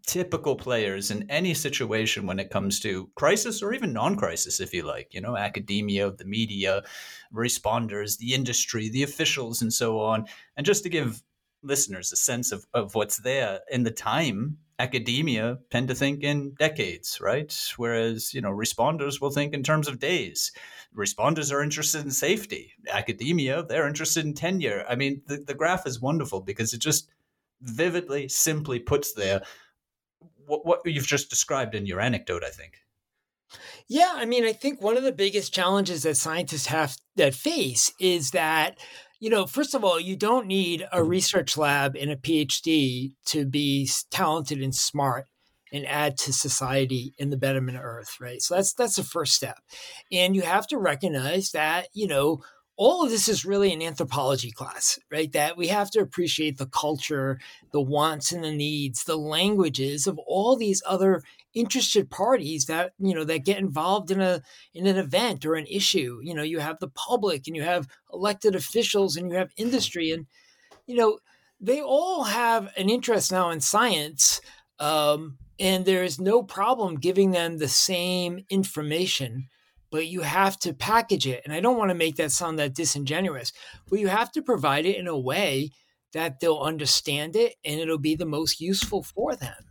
typical 0.07 0.57
players 0.57 1.11
in 1.11 1.31
any 1.31 1.55
situation 1.55 2.27
when 2.27 2.39
it 2.39 2.51
comes 2.51 2.81
to 2.81 3.11
crisis 3.15 3.63
or 3.63 3.75
even 3.75 3.93
non-crisis 3.93 4.59
if 4.59 4.73
you 4.73 4.83
like 4.83 5.13
you 5.13 5.21
know 5.21 5.37
academia 5.37 6.11
the 6.11 6.25
media 6.25 6.83
responders 7.35 8.17
the 8.17 8.33
industry 8.33 8.89
the 8.89 9.03
officials 9.03 9.61
and 9.61 9.73
so 9.73 10.01
on 10.01 10.25
and 10.57 10.65
just 10.65 10.83
to 10.83 10.89
give 10.89 11.23
listeners 11.63 12.13
a 12.13 12.17
sense 12.17 12.53
of, 12.53 12.67
of 12.73 12.95
what's 12.95 13.19
there 13.19 13.61
in 13.71 13.83
the 13.83 13.91
time 13.91 14.59
academia 14.79 15.59
tend 15.71 15.89
to 15.89 15.95
think 15.95 16.23
in 16.23 16.55
decades 16.59 17.19
right? 17.21 17.55
Whereas 17.77 18.33
you 18.33 18.41
know 18.41 18.51
responders 18.51 19.21
will 19.21 19.31
think 19.31 19.53
in 19.53 19.63
terms 19.63 19.89
of 19.89 19.99
days. 19.99 20.53
Responders 20.97 21.53
are 21.53 21.63
interested 21.63 22.05
in 22.05 22.11
safety. 22.11 22.73
Academia 22.91 23.63
they're 23.63 23.87
interested 23.87 24.25
in 24.25 24.35
tenure. 24.35 24.85
I 24.89 24.97
mean 24.97 25.23
the, 25.27 25.37
the 25.39 25.55
graph 25.55 25.87
is 25.87 26.01
wonderful 26.01 26.41
because 26.41 26.73
it 26.73 26.81
just 26.81 27.11
vividly 27.61 28.29
simply 28.29 28.79
puts 28.79 29.13
there 29.13 29.43
what, 30.51 30.67
what 30.67 30.81
you've 30.85 31.07
just 31.07 31.31
described 31.31 31.75
in 31.75 31.87
your 31.87 32.01
anecdote, 32.01 32.43
I 32.45 32.51
think. 32.51 32.79
Yeah, 33.89 34.13
I 34.15 34.27
mean, 34.27 34.45
I 34.45 34.53
think 34.53 34.81
one 34.81 34.97
of 34.97 35.03
the 35.03 35.13
biggest 35.13 35.53
challenges 35.55 36.03
that 36.03 36.17
scientists 36.17 36.67
have 36.67 36.97
that 37.17 37.35
face 37.35 37.93
is 37.99 38.33
that, 38.33 38.79
you 39.21 39.29
know, 39.29 39.47
first 39.47 39.75
of 39.75 39.85
all, 39.85 40.01
you 40.01 40.17
don't 40.17 40.47
need 40.47 40.87
a 40.91 41.05
research 41.05 41.57
lab 41.57 41.95
and 41.95 42.11
a 42.11 42.17
PhD 42.17 43.13
to 43.27 43.45
be 43.45 43.89
talented 44.11 44.63
and 44.63 44.75
smart 44.75 45.27
and 45.73 45.87
add 45.87 46.17
to 46.17 46.33
society 46.33 47.15
in 47.19 47.31
the 47.31 47.37
betterment 47.37 47.77
of 47.77 47.85
Earth, 47.85 48.17
right? 48.19 48.43
So 48.43 48.57
that's 48.57 48.73
that's 48.73 48.97
the 48.97 49.05
first 49.05 49.35
step, 49.35 49.59
and 50.11 50.35
you 50.35 50.43
have 50.43 50.67
to 50.69 50.79
recognize 50.79 51.53
that 51.53 51.89
you 51.93 52.09
know 52.09 52.43
all 52.77 53.05
of 53.05 53.11
this 53.11 53.29
is 53.29 53.45
really 53.45 53.75
an 53.75 53.83
anthropology 53.83 54.51
class, 54.51 54.99
right? 55.13 55.31
That 55.33 55.59
we 55.59 55.67
have 55.67 55.91
to 55.91 56.01
appreciate 56.01 56.57
the 56.57 56.67
culture, 56.67 57.39
the 57.73 57.81
wants 57.81 58.33
and 58.33 58.43
the 58.43 58.55
needs, 58.55 59.05
the 59.05 59.19
languages 59.19 60.07
of 60.07 60.19
all 60.27 60.57
these 60.57 60.83
other 60.87 61.23
interested 61.55 62.11
parties 62.11 62.67
that 62.67 62.93
you 62.99 63.15
know 63.15 63.25
that 63.25 63.45
get 63.45 63.59
involved 63.59 64.11
in 64.11 64.21
a 64.21 64.43
in 64.75 64.87
an 64.87 64.97
event 64.97 65.45
or 65.45 65.55
an 65.55 65.67
issue. 65.67 66.21
You 66.23 66.35
know, 66.35 66.43
you 66.43 66.61
have 66.61 66.79
the 66.79 66.89
public 66.89 67.47
and 67.47 67.57
you 67.57 67.63
have 67.63 67.89
elected 68.13 68.55
officials 68.55 69.17
and 69.17 69.31
you 69.31 69.37
have 69.37 69.51
industry, 69.57 70.11
and 70.13 70.27
you 70.87 70.97
know 70.97 71.19
they 71.61 71.81
all 71.81 72.25
have 72.25 72.71
an 72.77 72.89
interest 72.89 73.33
now 73.33 73.51
in 73.51 73.61
science. 73.61 74.41
Um, 74.79 75.39
and 75.59 75.85
there 75.85 76.03
is 76.03 76.19
no 76.19 76.43
problem 76.43 76.95
giving 76.95 77.33
them 77.33 77.59
the 77.59 77.69
same 77.69 78.47
information 78.49 79.49
but 79.91 80.07
you 80.07 80.21
have 80.21 80.59
to 80.61 80.73
package 80.73 81.27
it. 81.27 81.43
And 81.45 81.53
I 81.53 81.61
don't 81.61 81.77
want 81.77 81.91
to 81.91 81.97
make 81.97 82.17
that 82.17 82.33
sound 82.33 82.59
that 82.59 82.75
disingenuous, 82.75 83.53
but 83.89 83.99
you 83.99 84.09
have 84.09 84.31
to 84.33 84.43
provide 84.43 84.87
it 84.87 84.97
in 84.97 85.07
a 85.07 85.19
way 85.19 85.71
that 86.13 86.41
they'll 86.41 86.59
understand 86.59 87.37
it 87.37 87.55
and 87.65 87.81
it'll 87.81 87.99
be 87.99 88.15
the 88.15 88.27
most 88.27 88.61
useful 88.61 89.03
for 89.03 89.37
them. 89.37 89.70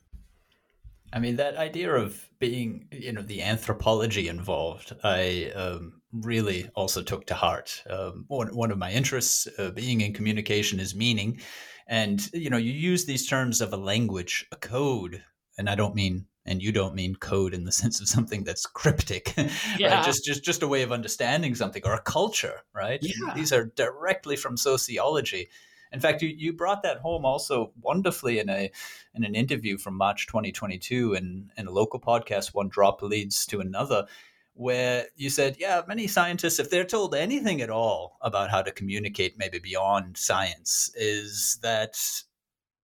I 1.11 1.19
mean, 1.19 1.37
that 1.37 1.57
idea 1.57 1.93
of 1.93 2.27
being, 2.39 2.87
you 2.91 3.11
know, 3.11 3.21
the 3.21 3.41
anthropology 3.41 4.27
involved, 4.27 4.95
I 5.03 5.51
um, 5.55 6.01
really 6.11 6.69
also 6.75 7.01
took 7.01 7.25
to 7.27 7.33
heart. 7.33 7.83
Um, 7.89 8.25
one, 8.27 8.55
one 8.55 8.71
of 8.71 8.77
my 8.77 8.91
interests 8.91 9.47
uh, 9.57 9.71
being 9.71 10.01
in 10.01 10.13
communication 10.13 10.79
is 10.79 10.95
meaning. 10.95 11.41
And, 11.87 12.27
you 12.33 12.49
know, 12.49 12.57
you 12.57 12.71
use 12.71 13.05
these 13.05 13.27
terms 13.27 13.61
of 13.61 13.73
a 13.73 13.77
language, 13.77 14.45
a 14.51 14.55
code, 14.55 15.23
and 15.57 15.69
I 15.69 15.75
don't 15.75 15.95
mean 15.95 16.25
and 16.45 16.63
you 16.63 16.71
don't 16.71 16.95
mean 16.95 17.15
code 17.15 17.53
in 17.53 17.63
the 17.63 17.71
sense 17.81 18.01
of 18.01 18.07
something 18.07 18.43
that's 18.43 18.65
cryptic 18.65 19.33
yeah. 19.77 19.95
right 19.95 20.05
just 20.05 20.25
just 20.25 20.43
just 20.43 20.63
a 20.63 20.67
way 20.67 20.81
of 20.81 20.91
understanding 20.91 21.53
something 21.53 21.81
or 21.85 21.93
a 21.93 22.01
culture 22.01 22.61
right 22.73 22.99
yeah. 23.01 23.33
these 23.35 23.53
are 23.53 23.65
directly 23.75 24.35
from 24.35 24.57
sociology 24.57 25.49
in 25.91 26.00
fact 26.00 26.22
you, 26.22 26.29
you 26.29 26.53
brought 26.53 26.84
that 26.84 26.98
home 26.98 27.25
also 27.25 27.72
wonderfully 27.81 28.39
in 28.39 28.50
a 28.50 28.72
in 29.15 29.24
an 29.24 29.36
interview 29.36 29.77
from 29.77 29.96
march 29.96 30.27
2022 30.27 31.13
in 31.13 31.51
in 31.58 31.67
a 31.67 31.72
local 31.72 32.00
podcast 32.00 32.53
one 32.53 32.69
drop 32.69 33.01
leads 33.01 33.46
to 33.46 33.60
another 33.60 34.05
where 34.60 35.05
you 35.15 35.29
said, 35.29 35.55
yeah, 35.58 35.81
many 35.88 36.05
scientists, 36.05 36.60
if 36.60 36.69
they're 36.69 36.84
told 36.84 37.15
anything 37.15 37.62
at 37.62 37.69
all 37.69 38.17
about 38.19 38.50
how 38.50 38.62
to 38.62 38.74
communicate, 38.74 39.38
maybe 39.38 39.58
beyond 39.58 40.17
science, 40.17 40.91
is 40.96 41.58
that, 41.62 41.98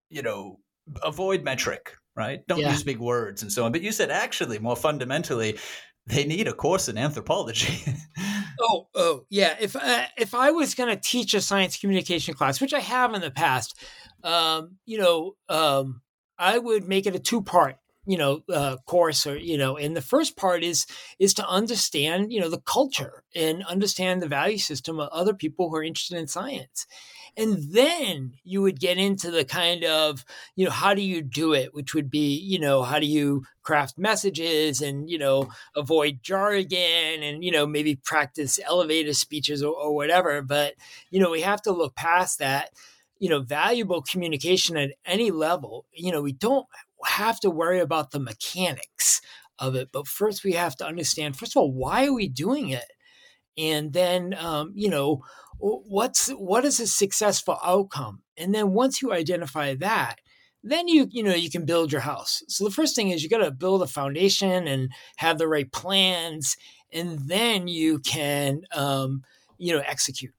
you 0.10 0.22
know, 0.22 0.58
avoid 1.04 1.44
metric, 1.44 1.92
right? 2.16 2.48
Don't 2.48 2.60
yeah. 2.60 2.72
use 2.72 2.82
big 2.82 3.00
words 3.00 3.42
and 3.42 3.52
so 3.52 3.66
on. 3.66 3.74
But 3.74 3.82
you 3.82 3.92
said 3.92 4.10
actually, 4.10 4.58
more 4.58 4.78
fundamentally, 4.78 5.60
they 6.08 6.26
need 6.26 6.48
a 6.48 6.54
course 6.54 6.88
in 6.88 6.98
anthropology. 6.98 7.94
oh, 8.62 8.88
oh, 8.94 9.26
yeah. 9.30 9.56
If 9.60 9.76
uh, 9.76 10.06
if 10.18 10.36
I 10.36 10.52
was 10.52 10.76
going 10.76 10.90
to 10.90 11.02
teach 11.02 11.34
a 11.34 11.42
science 11.42 11.78
communication 11.78 12.34
class, 12.34 12.62
which 12.62 12.74
I 12.74 12.80
have 12.80 13.14
in 13.14 13.22
the 13.22 13.32
past, 13.32 13.78
um, 14.24 14.78
you 14.86 14.98
know, 14.98 15.36
um, 15.50 16.02
I 16.38 16.58
would 16.58 16.88
make 16.88 17.08
it 17.08 17.16
a 17.16 17.20
two 17.20 17.42
part 17.42 17.78
you 18.06 18.18
know 18.18 18.42
uh, 18.54 18.78
course 18.86 19.26
or 19.26 19.38
you 19.38 19.58
know 19.58 19.78
and 19.78 19.96
the 19.96 20.02
first 20.02 20.38
part 20.38 20.64
is 20.64 20.86
is 21.20 21.34
to 21.34 21.48
understand 21.48 22.32
you 22.32 22.40
know 22.40 22.50
the 22.50 22.62
culture 22.62 23.24
and 23.36 23.64
understand 23.66 24.22
the 24.22 24.28
value 24.28 24.58
system 24.58 25.00
of 25.00 25.10
other 25.10 25.34
people 25.34 25.70
who 25.70 25.76
are 25.76 25.84
interested 25.84 26.18
in 26.18 26.28
science 26.28 26.86
and 27.38 27.72
then 27.74 28.34
you 28.44 28.62
would 28.62 28.80
get 28.80 28.98
into 28.98 29.32
the 29.32 29.46
kind 29.46 29.84
of 29.84 30.24
you 30.56 30.66
know 30.66 30.72
how 30.72 30.94
do 30.94 31.02
you 31.02 31.22
do 31.22 31.54
it 31.54 31.74
which 31.74 31.94
would 31.94 32.10
be 32.10 32.38
you 32.38 32.60
know 32.60 32.84
how 32.84 33.00
do 33.00 33.06
you 33.06 33.44
craft 33.64 33.98
messages 33.98 34.82
and 34.82 35.10
you 35.10 35.18
know 35.18 35.50
avoid 35.76 36.20
jargon 36.22 37.24
and 37.24 37.44
you 37.44 37.52
know 37.52 37.66
maybe 37.66 37.96
practice 37.96 38.60
elevator 38.66 39.14
speeches 39.14 39.62
or, 39.64 39.74
or 39.74 39.94
whatever 39.94 40.42
but 40.42 40.74
you 41.10 41.20
know 41.20 41.32
we 41.32 41.42
have 41.42 41.62
to 41.62 41.72
look 41.72 41.96
past 41.96 42.40
that 42.40 42.70
you 43.20 43.30
know 43.30 43.42
valuable 43.42 44.02
communication 44.02 44.78
at 44.78 44.92
any 45.06 45.32
level 45.32 45.86
you 45.94 46.12
know 46.12 46.22
we 46.22 46.34
don't 46.34 46.68
have 47.06 47.40
to 47.40 47.50
worry 47.50 47.80
about 47.80 48.12
the 48.12 48.20
mechanics 48.20 49.22
of 49.60 49.76
it. 49.76 49.90
But 49.92 50.08
first, 50.08 50.44
we 50.44 50.54
have 50.54 50.76
to 50.78 50.86
understand 50.86 51.38
first 51.38 51.56
of 51.56 51.62
all, 51.62 51.72
why 51.72 52.08
are 52.08 52.14
we 52.14 52.28
doing 52.28 52.70
it? 52.70 52.86
And 53.58 53.94
then, 53.94 54.34
um, 54.34 54.74
you 54.76 54.90
know, 54.90 55.24
what's 55.58 56.30
what 56.30 56.66
is 56.66 56.80
a 56.80 56.88
successful 56.88 57.58
outcome? 57.64 58.22
And 58.38 58.54
then 58.54 58.72
once 58.72 59.02
you 59.02 59.14
identify 59.14 59.76
that, 59.76 60.18
then 60.64 60.88
you 60.88 61.08
you 61.12 61.24
know 61.24 61.34
you 61.34 61.50
can 61.50 61.66
build 61.66 61.92
your 61.92 62.02
house. 62.02 62.44
So 62.48 62.64
the 62.64 62.72
first 62.72 62.96
thing 62.96 63.10
is 63.10 63.24
you 63.24 63.30
got 63.30 63.38
to 63.40 63.52
build 63.52 63.82
a 63.82 63.88
foundation 63.88 64.68
and 64.68 64.92
have 65.18 65.38
the 65.38 65.48
right 65.48 65.72
plans, 65.72 66.58
and 66.92 67.20
then 67.28 67.68
you 67.68 68.00
can 68.00 68.62
um, 68.74 69.24
you 69.58 69.74
know 69.74 69.84
execute. 69.86 70.34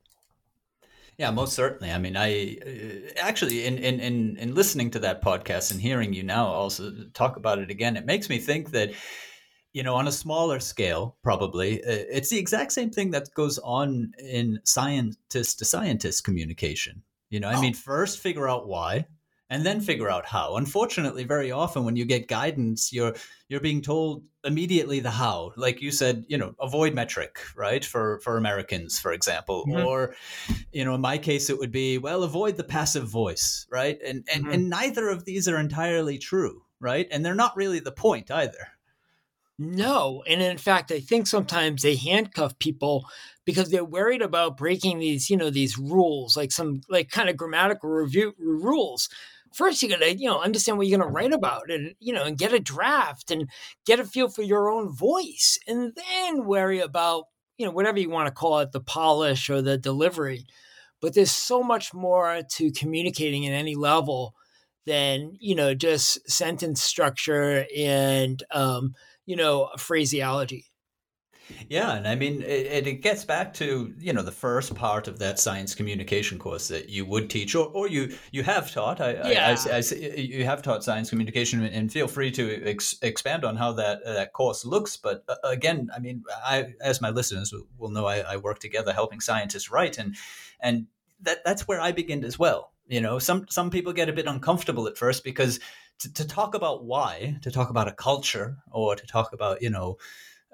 Yeah, 1.19 1.31
most 1.31 1.55
certainly. 1.55 1.93
I 1.93 1.99
mean, 1.99 2.15
I 2.15 2.59
uh, 2.67 3.13
actually, 3.19 3.65
in, 3.65 3.79
in 3.79 4.01
in 4.01 4.37
in 4.37 4.55
listening 4.55 4.91
to 4.91 4.99
that 4.99 5.23
podcast 5.23 5.71
and 5.71 5.81
hearing 5.81 6.13
you 6.13 6.23
now 6.23 6.47
also 6.47 6.93
talk 7.15 7.37
about 7.37 7.59
it 7.59 7.71
again, 7.71 7.97
it 7.97 8.05
makes 8.05 8.29
me 8.29 8.39
think 8.39 8.73
that 8.73 8.93
you 9.77 9.83
know, 9.83 9.95
on 9.95 10.09
a 10.09 10.13
smaller 10.13 10.59
scale, 10.59 11.19
probably 11.23 11.85
uh, 11.85 12.05
it's 12.11 12.31
the 12.31 12.39
exact 12.39 12.73
same 12.73 12.89
thing 12.89 13.11
that 13.11 13.29
goes 13.35 13.59
on 13.59 14.11
in 14.19 14.59
scientist 14.65 15.59
to 15.59 15.67
scientist 15.67 16.25
communication. 16.25 17.03
You 17.29 17.41
know, 17.41 17.49
I 17.49 17.61
mean, 17.61 17.75
first 17.75 18.21
figure 18.21 18.49
out 18.49 18.67
why, 18.67 19.07
and 19.51 19.67
then 19.67 19.83
figure 19.83 20.09
out 20.09 20.25
how. 20.25 20.57
Unfortunately, 20.57 21.25
very 21.25 21.53
often 21.53 21.85
when 21.85 21.95
you 21.95 22.07
get 22.07 22.27
guidance, 22.27 22.91
you're 22.91 23.17
you're 23.51 23.61
being 23.61 23.83
told 23.83 24.23
immediately 24.45 25.01
the 25.01 25.11
how. 25.11 25.53
Like 25.59 25.83
you 25.83 25.91
said, 25.91 26.25
you 26.27 26.39
know, 26.39 26.55
avoid 26.59 26.95
metric, 26.95 27.39
right? 27.55 27.85
For 27.85 28.21
for 28.21 28.39
Americans, 28.39 28.99
for 28.99 29.13
example, 29.13 29.67
mm-hmm. 29.69 29.87
or 29.87 30.15
you 30.73 30.87
know, 30.87 30.95
in 30.95 31.03
my 31.03 31.19
case, 31.19 31.51
it 31.51 31.59
would 31.59 31.71
be 31.71 31.99
well, 31.99 32.23
avoid 32.23 32.57
the 32.57 32.65
passive 32.65 33.11
voice, 33.11 33.67
right? 33.71 33.99
And 34.03 34.27
and 34.33 34.45
mm-hmm. 34.45 34.55
and 34.55 34.71
neither 34.71 35.11
of 35.11 35.27
these 35.27 35.49
are 35.49 35.59
entirely 35.59 36.17
true, 36.17 36.63
right? 36.81 37.07
And 37.11 37.23
they're 37.23 37.35
not 37.35 37.59
really 37.59 37.81
the 37.81 37.93
point 37.93 38.31
either. 38.31 38.69
No. 39.59 40.23
And 40.29 40.43
in 40.43 40.59
fact, 40.59 40.93
I 40.93 41.01
think 41.01 41.27
sometimes 41.27 41.83
they 41.83 41.97
handcuff 41.97 42.59
people 42.59 43.07
because 43.47 43.71
they're 43.71 43.85
worried 43.85 44.21
about 44.21 44.59
breaking 44.59 44.99
these, 44.99 45.31
you 45.31 45.37
know, 45.37 45.49
these 45.51 45.79
rules, 45.79 46.37
like 46.37 46.53
some 46.53 46.83
like 46.91 47.11
kind 47.11 47.29
of 47.31 47.37
grammatical 47.37 47.89
review 47.91 48.35
rules 48.39 49.09
first 49.55 49.81
you 49.83 49.89
gotta 49.89 50.15
you 50.15 50.29
know 50.29 50.41
understand 50.43 50.77
what 50.77 50.87
you're 50.87 50.99
gonna 50.99 51.11
write 51.11 51.33
about 51.33 51.71
and 51.71 51.95
you 52.01 52.13
know 52.13 52.25
and 52.25 52.37
get 52.37 52.53
a 52.53 52.59
draft 52.59 53.31
and 53.31 53.49
get 53.87 54.01
a 54.01 54.05
feel 54.05 54.29
for 54.29 54.43
your 54.43 54.69
own 54.69 54.93
voice 54.95 55.59
and 55.69 55.93
then 55.97 56.45
worry 56.45 56.81
about 56.81 57.25
you 57.57 57.65
know 57.65 57.71
whatever 57.73 57.99
you 57.99 58.11
want 58.11 58.27
to 58.27 58.33
call 58.35 58.59
it 58.59 58.73
the 58.73 58.81
polish 58.81 59.49
or 59.49 59.63
the 59.63 59.79
delivery 59.79 60.45
but 61.01 61.15
there's 61.15 61.31
so 61.31 61.63
much 61.63 61.95
more 61.95 62.43
to 62.51 62.71
communicating 62.73 63.47
at 63.47 63.53
any 63.53 63.75
level 63.75 64.35
than 64.85 65.33
you 65.41 65.55
know 65.55 65.75
just 65.75 66.29
sentence 66.31 66.83
structure 66.83 67.65
and 67.77 68.43
um, 68.51 68.95
you 69.27 69.37
know 69.37 69.69
phraseology 69.79 70.67
Yeah, 71.69 71.95
and 71.95 72.09
I 72.09 72.15
mean, 72.17 72.43
it, 72.43 72.87
it 72.87 73.03
gets 73.03 73.25
back 73.25 73.55
to 73.55 73.95
you 73.99 74.13
know 74.13 74.23
the 74.23 74.33
first 74.33 74.75
part 74.75 75.07
of 75.09 75.19
that 75.19 75.39
science 75.39 75.75
communication 75.75 76.39
course 76.39 76.69
that 76.69 76.89
you 76.89 77.05
would 77.07 77.31
teach, 77.31 77.55
or, 77.55 77.69
or 77.69 77.89
you 77.89 78.17
you 78.33 78.43
have 78.43 78.73
taught. 78.73 79.01
I, 79.01 79.13
yeah. 79.31 79.57
I, 79.65 79.71
I, 79.71 79.77
I, 79.77 79.95
you 80.17 80.45
have 80.45 80.63
taught 80.63 80.83
science 80.83 81.11
communication, 81.11 81.63
and 81.65 81.93
feel 81.93 82.09
free 82.09 82.31
to 82.33 82.65
ex- 82.65 82.97
expand 83.03 83.45
on 83.45 83.57
how 83.57 83.73
that 83.75 84.05
that 84.05 84.33
course 84.33 84.65
looks. 84.65 84.97
But 84.97 85.25
uh, 85.29 85.37
again, 85.45 85.89
I 85.95 86.01
mean, 86.01 86.25
I 86.45 86.75
as 86.81 87.01
my 87.01 87.11
listeners 87.11 87.55
will 87.79 87.91
know, 87.91 88.07
I, 88.07 88.37
work 88.37 88.59
together 88.59 88.93
helping 88.93 89.21
scientists 89.21 89.71
write, 89.71 89.99
and 89.99 90.17
and 90.61 90.87
that 91.21 91.45
that's 91.45 91.69
where 91.69 91.81
I 91.81 91.93
begin 91.93 92.25
as 92.25 92.39
well. 92.39 92.73
You 92.89 93.01
know, 93.01 93.19
some 93.19 93.47
some 93.49 93.71
people 93.71 93.93
get 93.93 94.09
a 94.09 94.13
bit 94.13 94.27
uncomfortable 94.27 94.87
at 94.87 94.99
first 94.99 95.25
because 95.25 95.61
to, 96.01 96.13
to 96.15 96.27
talk 96.27 96.55
about 96.55 96.85
why, 96.85 97.39
to 97.43 97.51
talk 97.51 97.71
about 97.71 97.89
a 97.89 97.93
culture, 97.93 98.59
or 98.71 98.97
to 98.97 99.07
talk 99.07 99.33
about 99.33 99.63
you 99.63 99.71
know. 99.71 99.97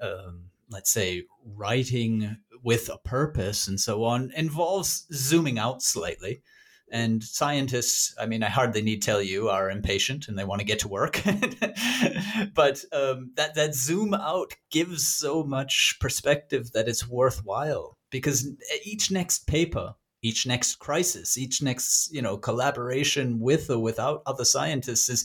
Um, 0.00 0.50
let's 0.72 0.90
say 0.90 1.25
writing 1.44 2.38
with 2.62 2.88
a 2.88 2.99
purpose 2.99 3.68
and 3.68 3.78
so 3.78 4.04
on 4.04 4.32
involves 4.34 5.06
zooming 5.12 5.58
out 5.58 5.82
slightly 5.82 6.42
and 6.90 7.22
scientists 7.22 8.14
i 8.20 8.26
mean 8.26 8.42
i 8.42 8.49
hardly 8.49 8.82
need 8.82 9.02
tell 9.02 9.20
you 9.20 9.49
are 9.49 9.70
impatient 9.70 10.28
and 10.28 10.38
they 10.38 10.44
want 10.44 10.61
to 10.61 10.66
get 10.66 10.78
to 10.78 10.88
work 10.88 11.22
but 12.54 12.84
um, 12.92 13.32
that 13.34 13.54
that 13.54 13.75
zoom 13.75 14.14
out 14.14 14.54
gives 14.70 15.06
so 15.06 15.42
much 15.42 15.96
perspective 16.00 16.70
that 16.72 16.88
it's 16.88 17.08
worthwhile 17.08 17.99
because 18.11 18.49
each 18.84 19.11
next 19.11 19.46
paper 19.46 19.94
each 20.23 20.47
next 20.47 20.76
crisis 20.76 21.37
each 21.37 21.62
next 21.62 22.12
you 22.12 22.23
know 22.23 22.37
collaboration 22.37 23.41
with 23.41 23.71
or 23.71 23.79
without 23.79 24.23
other 24.26 24.45
scientists 24.45 25.09
is 25.09 25.25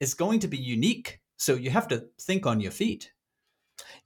is 0.00 0.14
going 0.14 0.40
to 0.40 0.48
be 0.48 0.58
unique 0.58 1.20
so 1.36 1.54
you 1.54 1.70
have 1.70 1.88
to 1.88 2.04
think 2.20 2.46
on 2.46 2.60
your 2.60 2.72
feet 2.72 3.12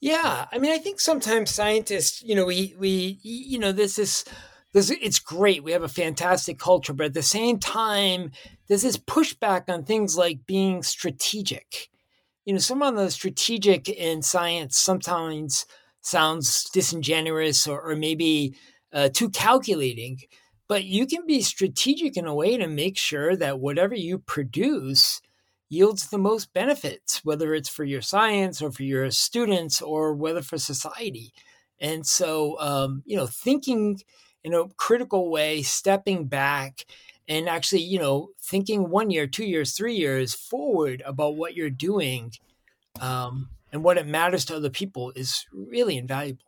yeah, 0.01 0.47
I 0.53 0.59
mean, 0.59 0.73
I 0.73 0.79
think 0.79 1.01
sometimes 1.01 1.51
scientists, 1.51 2.23
you 2.23 2.35
know, 2.35 2.45
we 2.45 2.75
we 2.79 3.19
you 3.23 3.59
know, 3.59 3.73
this 3.73 3.99
is 3.99 4.25
this 4.73 4.91
it's 4.91 5.19
great. 5.19 5.65
We 5.65 5.73
have 5.73 5.83
a 5.83 5.89
fantastic 5.89 6.59
culture, 6.59 6.93
but 6.93 7.07
at 7.07 7.15
the 7.15 7.23
same 7.23 7.59
time, 7.59 8.33
there's 8.69 8.83
this 8.83 8.99
pushback 8.99 9.69
on 9.69 9.85
things 9.85 10.17
like 10.17 10.47
being 10.47 10.83
strategic. 10.83 11.89
You 12.45 12.53
know, 12.53 12.59
some 12.59 12.83
of 12.83 12.95
the 12.95 13.11
strategic 13.11 13.89
in 13.89 14.23
science 14.23 14.79
sometimes 14.79 15.67
sounds 16.03 16.69
disingenuous 16.71 17.67
or, 17.67 17.81
or 17.81 17.97
maybe 17.97 18.55
uh, 18.93 19.09
too 19.13 19.31
calculating. 19.31 20.19
But 20.69 20.85
you 20.85 21.07
can 21.07 21.27
be 21.27 21.43
strategic 21.43 22.17
in 22.17 22.27
a 22.27 22.35
way 22.35 22.57
to 22.57 22.67
make 22.67 22.99
sure 22.99 23.37
that 23.37 23.61
whatever 23.61 23.95
you 23.95 24.19
produce 24.19 25.21
yields 25.69 26.09
the 26.09 26.19
most 26.19 26.53
benefits, 26.53 27.25
whether 27.25 27.55
it's 27.55 27.69
for 27.69 27.85
your 27.85 28.03
science 28.03 28.63
or 28.63 28.71
for 28.71 28.83
your 28.83 29.11
students 29.11 29.81
or 29.81 30.15
whether 30.15 30.43
for 30.43 30.59
society. 30.59 31.33
And 31.81 32.07
so, 32.07 32.59
um, 32.61 33.03
you 33.05 33.17
know, 33.17 33.27
thinking 33.27 34.01
in 34.43 34.55
a 34.55 34.69
critical 34.77 35.31
way, 35.31 35.63
stepping 35.63 36.27
back 36.27 36.87
and 37.29 37.49
actually, 37.49 37.83
you 37.83 37.99
know, 37.99 38.31
thinking 38.41 38.89
one 38.89 39.11
year, 39.11 39.27
two 39.27 39.45
years, 39.45 39.77
three 39.77 39.97
years 39.97 40.35
forward 40.35 41.03
about 41.05 41.37
what 41.37 41.55
you're 41.55 41.71
doing 41.71 42.33
um, 43.01 43.51
and 43.73 43.83
what 43.83 43.99
it 43.99 44.07
matters 44.07 44.45
to 44.47 44.57
other 44.57 44.71
people 44.71 45.13
is 45.17 45.47
really 45.53 45.97
invaluable. 45.97 46.45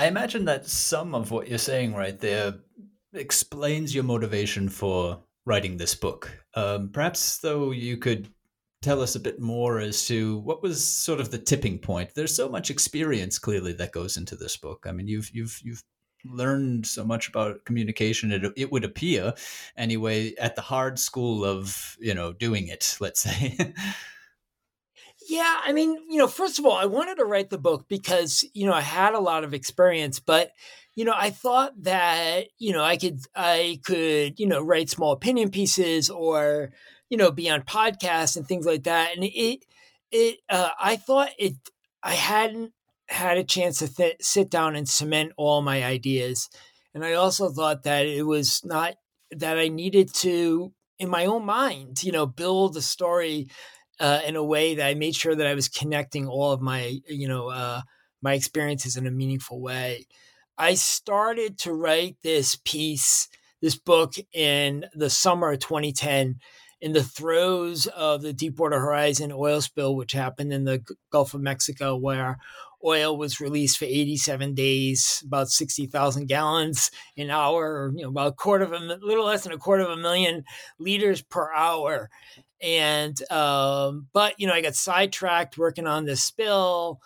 I 0.00 0.06
imagine 0.06 0.46
that 0.46 0.64
some 0.64 1.14
of 1.14 1.30
what 1.30 1.46
you're 1.46 1.58
saying 1.58 1.94
right 1.94 2.18
there 2.18 2.54
explains 3.12 3.94
your 3.94 4.02
motivation 4.02 4.70
for 4.70 5.22
writing 5.44 5.76
this 5.76 5.94
book. 5.94 6.42
Um, 6.54 6.88
perhaps, 6.88 7.36
though, 7.36 7.70
you 7.70 7.98
could 7.98 8.30
tell 8.80 9.02
us 9.02 9.14
a 9.14 9.20
bit 9.20 9.40
more 9.40 9.78
as 9.78 10.06
to 10.06 10.38
what 10.38 10.62
was 10.62 10.82
sort 10.82 11.20
of 11.20 11.30
the 11.30 11.36
tipping 11.36 11.78
point. 11.78 12.14
There's 12.14 12.34
so 12.34 12.48
much 12.48 12.70
experience 12.70 13.38
clearly 13.38 13.74
that 13.74 13.92
goes 13.92 14.16
into 14.16 14.36
this 14.36 14.56
book. 14.56 14.86
I 14.88 14.92
mean, 14.92 15.06
you've 15.06 15.30
you've 15.34 15.60
you've 15.62 15.84
learned 16.24 16.86
so 16.86 17.04
much 17.04 17.28
about 17.28 17.66
communication. 17.66 18.32
It 18.32 18.54
it 18.56 18.72
would 18.72 18.84
appear, 18.84 19.34
anyway, 19.76 20.34
at 20.36 20.56
the 20.56 20.62
hard 20.62 20.98
school 20.98 21.44
of 21.44 21.98
you 22.00 22.14
know 22.14 22.32
doing 22.32 22.68
it. 22.68 22.96
Let's 23.00 23.20
say. 23.20 23.74
Yeah, 25.30 25.60
I 25.64 25.72
mean, 25.72 25.96
you 26.08 26.18
know, 26.18 26.26
first 26.26 26.58
of 26.58 26.66
all, 26.66 26.72
I 26.72 26.86
wanted 26.86 27.18
to 27.18 27.24
write 27.24 27.50
the 27.50 27.56
book 27.56 27.86
because, 27.88 28.44
you 28.52 28.66
know, 28.66 28.72
I 28.72 28.80
had 28.80 29.14
a 29.14 29.20
lot 29.20 29.44
of 29.44 29.54
experience, 29.54 30.18
but 30.18 30.50
you 30.96 31.04
know, 31.04 31.14
I 31.16 31.30
thought 31.30 31.72
that, 31.84 32.46
you 32.58 32.72
know, 32.72 32.82
I 32.82 32.96
could, 32.96 33.20
I 33.36 33.78
could, 33.84 34.40
you 34.40 34.46
know, 34.46 34.60
write 34.60 34.90
small 34.90 35.12
opinion 35.12 35.50
pieces 35.50 36.10
or, 36.10 36.72
you 37.08 37.16
know, 37.16 37.30
be 37.30 37.48
on 37.48 37.62
podcasts 37.62 38.36
and 38.36 38.44
things 38.46 38.66
like 38.66 38.82
that. 38.82 39.14
And 39.14 39.22
it, 39.24 39.64
it, 40.10 40.38
uh, 40.50 40.70
I 40.80 40.96
thought 40.96 41.30
it, 41.38 41.54
I 42.02 42.14
hadn't 42.14 42.72
had 43.08 43.38
a 43.38 43.44
chance 43.44 43.78
to 43.78 43.94
th- 43.94 44.16
sit 44.20 44.50
down 44.50 44.74
and 44.74 44.88
cement 44.88 45.32
all 45.36 45.62
my 45.62 45.84
ideas. 45.84 46.50
And 46.92 47.04
I 47.04 47.12
also 47.12 47.50
thought 47.50 47.84
that 47.84 48.06
it 48.06 48.24
was 48.24 48.60
not 48.64 48.94
that 49.30 49.58
I 49.60 49.68
needed 49.68 50.12
to, 50.14 50.72
in 50.98 51.08
my 51.08 51.26
own 51.26 51.46
mind, 51.46 52.02
you 52.02 52.10
know, 52.10 52.26
build 52.26 52.76
a 52.76 52.82
story 52.82 53.46
uh, 54.00 54.20
in 54.26 54.34
a 54.34 54.42
way 54.44 54.74
that 54.74 54.86
I 54.86 54.94
made 54.94 55.14
sure 55.14 55.34
that 55.34 55.46
I 55.46 55.54
was 55.54 55.68
connecting 55.68 56.26
all 56.26 56.52
of 56.52 56.60
my, 56.60 56.98
you 57.06 57.28
know, 57.28 57.48
uh, 57.48 57.82
my 58.22 58.34
experiences 58.34 58.96
in 58.96 59.06
a 59.06 59.10
meaningful 59.10 59.60
way. 59.60 60.06
I 60.58 60.74
started 60.74 61.58
to 61.60 61.72
write 61.72 62.16
this 62.22 62.58
piece, 62.64 63.28
this 63.62 63.76
book 63.76 64.14
in 64.32 64.86
the 64.94 65.10
summer 65.10 65.52
of 65.52 65.60
2010 65.60 66.40
in 66.80 66.92
the 66.92 67.04
throes 67.04 67.86
of 67.86 68.22
the 68.22 68.32
Deepwater 68.32 68.80
Horizon 68.80 69.32
oil 69.32 69.60
spill, 69.60 69.94
which 69.94 70.12
happened 70.12 70.52
in 70.52 70.64
the 70.64 70.82
Gulf 71.12 71.34
of 71.34 71.42
Mexico, 71.42 71.94
where 71.94 72.38
oil 72.84 73.16
was 73.16 73.40
released 73.40 73.78
for 73.78 73.84
87 73.84 74.54
days, 74.54 75.22
about 75.26 75.48
60,000 75.48 76.26
gallons 76.26 76.90
an 77.16 77.30
hour, 77.30 77.92
you 77.94 78.02
know, 78.02 78.08
about 78.08 78.28
a 78.28 78.32
quarter 78.32 78.64
of 78.64 78.72
a 78.72 78.78
little 78.78 79.26
less 79.26 79.44
than 79.44 79.52
a 79.52 79.58
quarter 79.58 79.82
of 79.82 79.90
a 79.90 79.96
million 79.96 80.44
liters 80.78 81.22
per 81.22 81.52
hour. 81.52 82.10
And, 82.62 83.20
um, 83.30 84.08
but, 84.12 84.38
you 84.38 84.46
know, 84.46 84.54
I 84.54 84.60
got 84.60 84.74
sidetracked 84.74 85.58
working 85.58 85.86
on 85.86 86.04
this 86.04 86.22
spill 86.22 87.00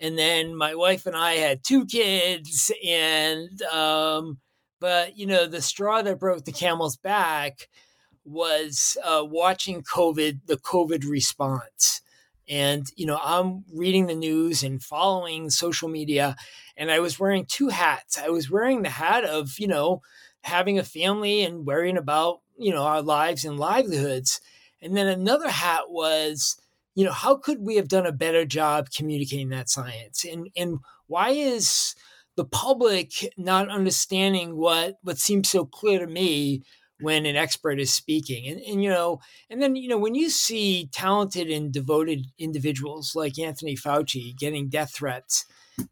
and 0.00 0.18
then 0.18 0.54
my 0.54 0.74
wife 0.74 1.06
and 1.06 1.16
I 1.16 1.34
had 1.34 1.64
two 1.64 1.86
kids, 1.86 2.70
and 2.86 3.60
um, 3.62 4.38
but 4.80 5.18
you 5.18 5.26
know 5.26 5.46
the 5.46 5.62
straw 5.62 6.02
that 6.02 6.20
broke 6.20 6.44
the 6.44 6.52
camel's 6.52 6.96
back 6.96 7.68
was 8.24 8.96
uh, 9.04 9.24
watching 9.24 9.82
COVID, 9.82 10.40
the 10.46 10.58
COVID 10.58 11.08
response. 11.08 12.02
And, 12.48 12.86
you 12.96 13.06
know, 13.06 13.18
I'm 13.22 13.64
reading 13.72 14.06
the 14.06 14.14
news 14.14 14.62
and 14.62 14.82
following 14.82 15.50
social 15.50 15.88
media, 15.88 16.36
and 16.76 16.90
I 16.90 17.00
was 17.00 17.18
wearing 17.18 17.44
two 17.46 17.68
hats. 17.68 18.18
I 18.18 18.28
was 18.28 18.50
wearing 18.50 18.82
the 18.82 18.90
hat 18.90 19.24
of, 19.24 19.58
you 19.58 19.68
know, 19.68 20.02
having 20.42 20.78
a 20.78 20.84
family 20.84 21.42
and 21.42 21.66
worrying 21.66 21.98
about, 21.98 22.40
you 22.58 22.72
know, 22.72 22.82
our 22.82 23.02
lives 23.02 23.44
and 23.44 23.58
livelihoods. 23.58 24.40
And 24.80 24.96
then 24.96 25.06
another 25.06 25.48
hat 25.50 25.90
was, 25.90 26.56
you 26.94 27.04
know, 27.04 27.12
how 27.12 27.36
could 27.36 27.60
we 27.60 27.76
have 27.76 27.88
done 27.88 28.06
a 28.06 28.12
better 28.12 28.44
job 28.44 28.88
communicating 28.96 29.50
that 29.50 29.68
science? 29.68 30.24
And 30.24 30.48
and 30.56 30.78
why 31.06 31.30
is 31.30 31.94
the 32.36 32.44
public 32.44 33.12
not 33.36 33.68
understanding 33.68 34.56
what 34.56 34.96
what 35.02 35.18
seems 35.18 35.50
so 35.50 35.64
clear 35.64 35.98
to 35.98 36.06
me 36.06 36.62
when 37.00 37.26
an 37.26 37.36
expert 37.36 37.80
is 37.80 37.92
speaking? 37.92 38.48
And 38.48 38.60
and 38.60 38.82
you 38.82 38.90
know, 38.90 39.20
and 39.50 39.60
then 39.62 39.76
you 39.76 39.88
know, 39.88 39.98
when 39.98 40.14
you 40.14 40.30
see 40.30 40.88
talented 40.92 41.50
and 41.50 41.72
devoted 41.72 42.26
individuals 42.38 43.14
like 43.14 43.38
Anthony 43.38 43.76
Fauci 43.76 44.36
getting 44.36 44.68
death 44.68 44.94
threats, 44.94 45.46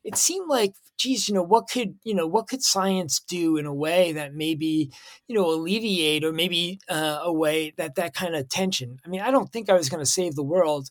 it 0.04 0.16
seemed 0.16 0.48
like 0.48 0.74
geez, 0.96 1.28
you 1.28 1.34
know, 1.34 1.42
what 1.42 1.68
could, 1.68 1.96
you 2.04 2.14
know, 2.14 2.26
what 2.26 2.48
could 2.48 2.62
science 2.62 3.20
do 3.20 3.56
in 3.56 3.66
a 3.66 3.74
way 3.74 4.12
that 4.12 4.34
maybe, 4.34 4.90
you 5.28 5.34
know, 5.34 5.48
alleviate 5.50 6.24
or 6.24 6.32
maybe 6.32 6.80
uh, 6.88 7.20
a 7.22 7.32
way 7.32 7.72
that 7.76 7.96
that 7.96 8.14
kind 8.14 8.34
of 8.34 8.48
tension. 8.48 8.98
I 9.04 9.08
mean, 9.08 9.20
I 9.20 9.30
don't 9.30 9.52
think 9.52 9.68
I 9.68 9.74
was 9.74 9.88
going 9.88 10.02
to 10.02 10.10
save 10.10 10.34
the 10.34 10.42
world, 10.42 10.90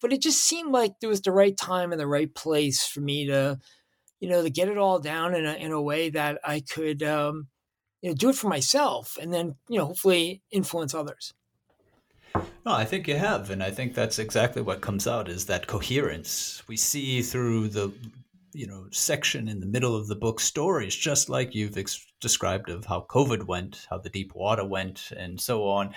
but 0.00 0.12
it 0.12 0.20
just 0.20 0.44
seemed 0.44 0.72
like 0.72 1.00
there 1.00 1.10
was 1.10 1.22
the 1.22 1.32
right 1.32 1.56
time 1.56 1.92
and 1.92 2.00
the 2.00 2.06
right 2.06 2.32
place 2.34 2.86
for 2.86 3.00
me 3.00 3.26
to, 3.26 3.58
you 4.20 4.28
know, 4.28 4.42
to 4.42 4.50
get 4.50 4.68
it 4.68 4.78
all 4.78 4.98
down 4.98 5.34
in 5.34 5.46
a, 5.46 5.54
in 5.54 5.72
a 5.72 5.80
way 5.82 6.10
that 6.10 6.38
I 6.44 6.60
could, 6.60 7.02
um, 7.02 7.48
you 8.06 8.12
know, 8.12 8.16
do 8.16 8.28
it 8.28 8.36
for 8.36 8.46
myself 8.46 9.18
and 9.20 9.34
then, 9.34 9.56
you 9.68 9.80
know, 9.80 9.86
hopefully 9.86 10.40
influence 10.52 10.94
others. 10.94 11.34
No, 12.36 12.72
I 12.72 12.84
think 12.84 13.08
you 13.08 13.16
have, 13.16 13.50
and 13.50 13.60
I 13.60 13.72
think 13.72 13.94
that's 13.94 14.20
exactly 14.20 14.62
what 14.62 14.80
comes 14.80 15.08
out 15.08 15.28
is 15.28 15.46
that 15.46 15.66
coherence. 15.66 16.62
We 16.68 16.76
see 16.76 17.20
through 17.20 17.68
the 17.68 17.92
you 18.52 18.66
know 18.66 18.86
section 18.92 19.48
in 19.48 19.58
the 19.58 19.66
middle 19.66 19.94
of 19.94 20.06
the 20.06 20.14
book 20.14 20.40
stories 20.40 20.96
just 20.96 21.28
like 21.28 21.54
you've 21.54 21.76
ex- 21.76 22.06
described 22.22 22.70
of 22.70 22.86
how 22.86 23.04
covid 23.10 23.44
went 23.44 23.86
how 23.90 23.98
the 23.98 24.08
deep 24.08 24.34
water 24.34 24.64
went 24.64 25.10
and 25.14 25.38
so 25.38 25.68
on 25.68 25.92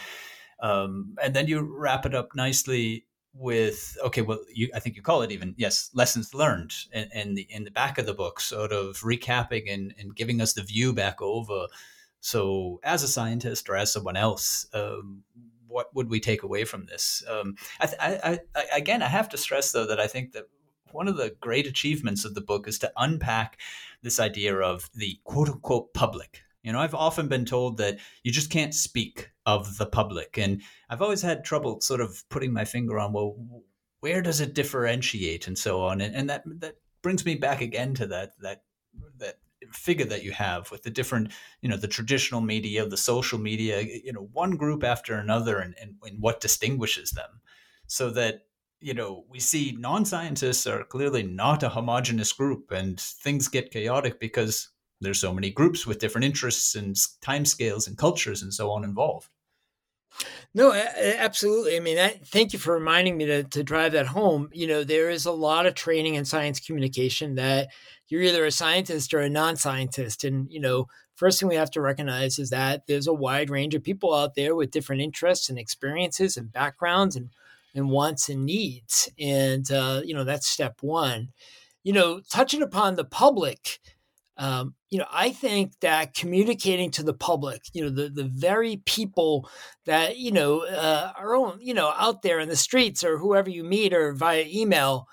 um, 0.61 1.15
and 1.23 1.33
then 1.33 1.47
you 1.47 1.61
wrap 1.61 2.05
it 2.05 2.13
up 2.13 2.35
nicely 2.35 3.05
with 3.33 3.97
okay 4.03 4.21
well 4.21 4.39
you 4.53 4.69
i 4.75 4.79
think 4.79 4.97
you 4.97 5.01
call 5.01 5.21
it 5.21 5.31
even 5.31 5.55
yes 5.57 5.89
lessons 5.93 6.33
learned 6.33 6.73
in, 6.91 7.07
in 7.13 7.35
the 7.35 7.47
in 7.49 7.63
the 7.63 7.71
back 7.71 7.97
of 7.97 8.05
the 8.05 8.13
book 8.13 8.41
sort 8.41 8.73
of 8.73 8.97
recapping 8.97 9.71
and, 9.71 9.93
and 9.97 10.15
giving 10.15 10.41
us 10.41 10.51
the 10.51 10.63
view 10.63 10.91
back 10.91 11.21
over 11.21 11.67
so 12.19 12.79
as 12.83 13.03
a 13.03 13.07
scientist 13.07 13.69
or 13.69 13.75
as 13.75 13.91
someone 13.91 14.17
else 14.17 14.67
um, 14.73 15.23
what 15.67 15.93
would 15.95 16.09
we 16.09 16.19
take 16.19 16.43
away 16.43 16.65
from 16.65 16.85
this 16.85 17.23
um, 17.29 17.55
I, 17.79 17.93
I, 17.99 18.39
I, 18.55 18.65
again 18.77 19.01
i 19.01 19.07
have 19.07 19.29
to 19.29 19.37
stress 19.37 19.71
though 19.71 19.85
that 19.85 19.99
i 19.99 20.07
think 20.07 20.33
that 20.33 20.45
one 20.93 21.07
of 21.07 21.17
the 21.17 21.35
great 21.39 21.67
achievements 21.67 22.25
of 22.25 22.35
the 22.35 22.41
book 22.41 22.67
is 22.67 22.79
to 22.79 22.91
unpack 22.97 23.59
this 24.01 24.19
idea 24.19 24.55
of 24.55 24.89
the 24.93 25.19
quote 25.23 25.49
unquote 25.49 25.93
public. 25.93 26.41
You 26.63 26.73
know, 26.73 26.79
I've 26.79 26.95
often 26.95 27.27
been 27.27 27.45
told 27.45 27.77
that 27.77 27.99
you 28.23 28.31
just 28.31 28.51
can't 28.51 28.73
speak 28.73 29.31
of 29.45 29.77
the 29.77 29.85
public. 29.85 30.37
And 30.37 30.61
I've 30.89 31.01
always 31.01 31.21
had 31.21 31.43
trouble 31.43 31.79
sort 31.81 32.01
of 32.01 32.23
putting 32.29 32.53
my 32.53 32.65
finger 32.65 32.99
on, 32.99 33.13
well, 33.13 33.35
where 34.01 34.21
does 34.21 34.41
it 34.41 34.53
differentiate 34.53 35.47
and 35.47 35.57
so 35.57 35.81
on? 35.81 36.01
And, 36.01 36.15
and 36.15 36.29
that, 36.29 36.43
that 36.59 36.75
brings 37.01 37.25
me 37.25 37.35
back 37.35 37.61
again 37.61 37.93
to 37.95 38.07
that, 38.07 38.31
that, 38.41 38.63
that 39.17 39.37
figure 39.71 40.05
that 40.05 40.23
you 40.23 40.31
have 40.31 40.71
with 40.71 40.83
the 40.83 40.89
different, 40.89 41.31
you 41.61 41.69
know, 41.69 41.77
the 41.77 41.87
traditional 41.87 42.41
media, 42.41 42.85
the 42.85 42.97
social 42.97 43.39
media, 43.39 43.81
you 43.81 44.13
know, 44.13 44.29
one 44.33 44.55
group 44.55 44.83
after 44.83 45.15
another 45.15 45.59
and, 45.59 45.75
and, 45.81 45.95
and 46.03 46.21
what 46.21 46.41
distinguishes 46.41 47.11
them 47.11 47.41
so 47.87 48.09
that 48.09 48.41
you 48.81 48.93
know, 48.93 49.25
we 49.29 49.39
see 49.39 49.75
non 49.77 50.05
scientists 50.05 50.65
are 50.65 50.83
clearly 50.83 51.23
not 51.23 51.63
a 51.63 51.69
homogenous 51.69 52.31
group 52.31 52.71
and 52.71 52.99
things 52.99 53.47
get 53.47 53.71
chaotic 53.71 54.19
because 54.19 54.69
there's 55.01 55.19
so 55.19 55.33
many 55.33 55.49
groups 55.49 55.85
with 55.85 55.99
different 55.99 56.25
interests 56.25 56.75
and 56.75 56.95
timescales 57.21 57.87
and 57.87 57.97
cultures 57.97 58.41
and 58.41 58.53
so 58.53 58.71
on 58.71 58.83
involved. 58.83 59.29
No, 60.53 60.73
absolutely. 60.73 61.77
I 61.77 61.79
mean, 61.79 61.99
I, 61.99 62.19
thank 62.25 62.51
you 62.51 62.59
for 62.59 62.73
reminding 62.73 63.15
me 63.15 63.25
to, 63.25 63.43
to 63.43 63.63
drive 63.63 63.91
that 63.91 64.07
home. 64.07 64.49
You 64.51 64.67
know, 64.67 64.83
there 64.83 65.09
is 65.09 65.25
a 65.25 65.31
lot 65.31 65.65
of 65.65 65.75
training 65.75 66.15
in 66.15 66.25
science 66.25 66.59
communication 66.59 67.35
that 67.35 67.69
you're 68.09 68.23
either 68.23 68.45
a 68.45 68.51
scientist 68.51 69.13
or 69.13 69.19
a 69.19 69.29
non 69.29 69.55
scientist. 69.55 70.23
And, 70.23 70.51
you 70.51 70.59
know, 70.59 70.87
first 71.15 71.39
thing 71.39 71.47
we 71.47 71.55
have 71.55 71.71
to 71.71 71.81
recognize 71.81 72.39
is 72.39 72.49
that 72.49 72.87
there's 72.87 73.07
a 73.07 73.13
wide 73.13 73.49
range 73.49 73.75
of 73.75 73.83
people 73.83 74.13
out 74.13 74.35
there 74.35 74.55
with 74.55 74.71
different 74.71 75.01
interests 75.01 75.49
and 75.49 75.57
experiences 75.57 76.35
and 76.35 76.51
backgrounds 76.51 77.15
and 77.15 77.29
and 77.75 77.89
wants 77.89 78.29
and 78.29 78.45
needs. 78.45 79.09
And, 79.19 79.69
uh, 79.71 80.01
you 80.03 80.13
know, 80.13 80.23
that's 80.23 80.47
step 80.47 80.77
one. 80.81 81.29
You 81.83 81.93
know, 81.93 82.21
touching 82.29 82.61
upon 82.61 82.95
the 82.95 83.05
public, 83.05 83.79
um, 84.37 84.73
you 84.89 84.97
know, 84.97 85.05
I 85.11 85.31
think 85.31 85.79
that 85.81 86.13
communicating 86.13 86.91
to 86.91 87.03
the 87.03 87.13
public, 87.13 87.61
you 87.73 87.83
know, 87.83 87.89
the, 87.89 88.09
the 88.09 88.23
very 88.23 88.77
people 88.85 89.49
that, 89.85 90.17
you 90.17 90.31
know, 90.31 90.65
uh, 90.65 91.11
are, 91.15 91.35
on, 91.35 91.59
you 91.61 91.73
know, 91.73 91.93
out 91.95 92.21
there 92.21 92.39
in 92.39 92.49
the 92.49 92.55
streets 92.55 93.03
or 93.03 93.17
whoever 93.17 93.49
you 93.49 93.63
meet 93.63 93.93
or 93.93 94.13
via 94.13 94.45
email 94.47 95.07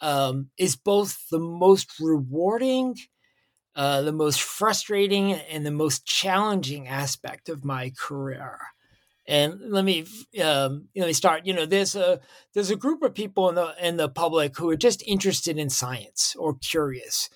um, 0.00 0.50
is 0.58 0.76
both 0.76 1.28
the 1.30 1.38
most 1.38 1.98
rewarding, 2.00 2.96
uh, 3.74 4.02
the 4.02 4.12
most 4.12 4.40
frustrating, 4.40 5.32
and 5.32 5.64
the 5.64 5.70
most 5.70 6.04
challenging 6.06 6.88
aspect 6.88 7.48
of 7.48 7.64
my 7.64 7.92
career. 7.98 8.58
And 9.26 9.60
let 9.60 9.84
me 9.84 10.06
um, 10.42 10.88
let 10.96 11.06
me 11.06 11.12
start. 11.12 11.44
You 11.44 11.52
know, 11.52 11.66
there's 11.66 11.94
a 11.94 12.20
there's 12.54 12.70
a 12.70 12.76
group 12.76 13.02
of 13.02 13.14
people 13.14 13.48
in 13.50 13.56
the 13.56 13.74
in 13.80 13.96
the 13.98 14.08
public 14.08 14.56
who 14.56 14.70
are 14.70 14.76
just 14.76 15.02
interested 15.06 15.58
in 15.58 15.68
science 15.68 16.34
or 16.38 16.54
curious. 16.54 17.28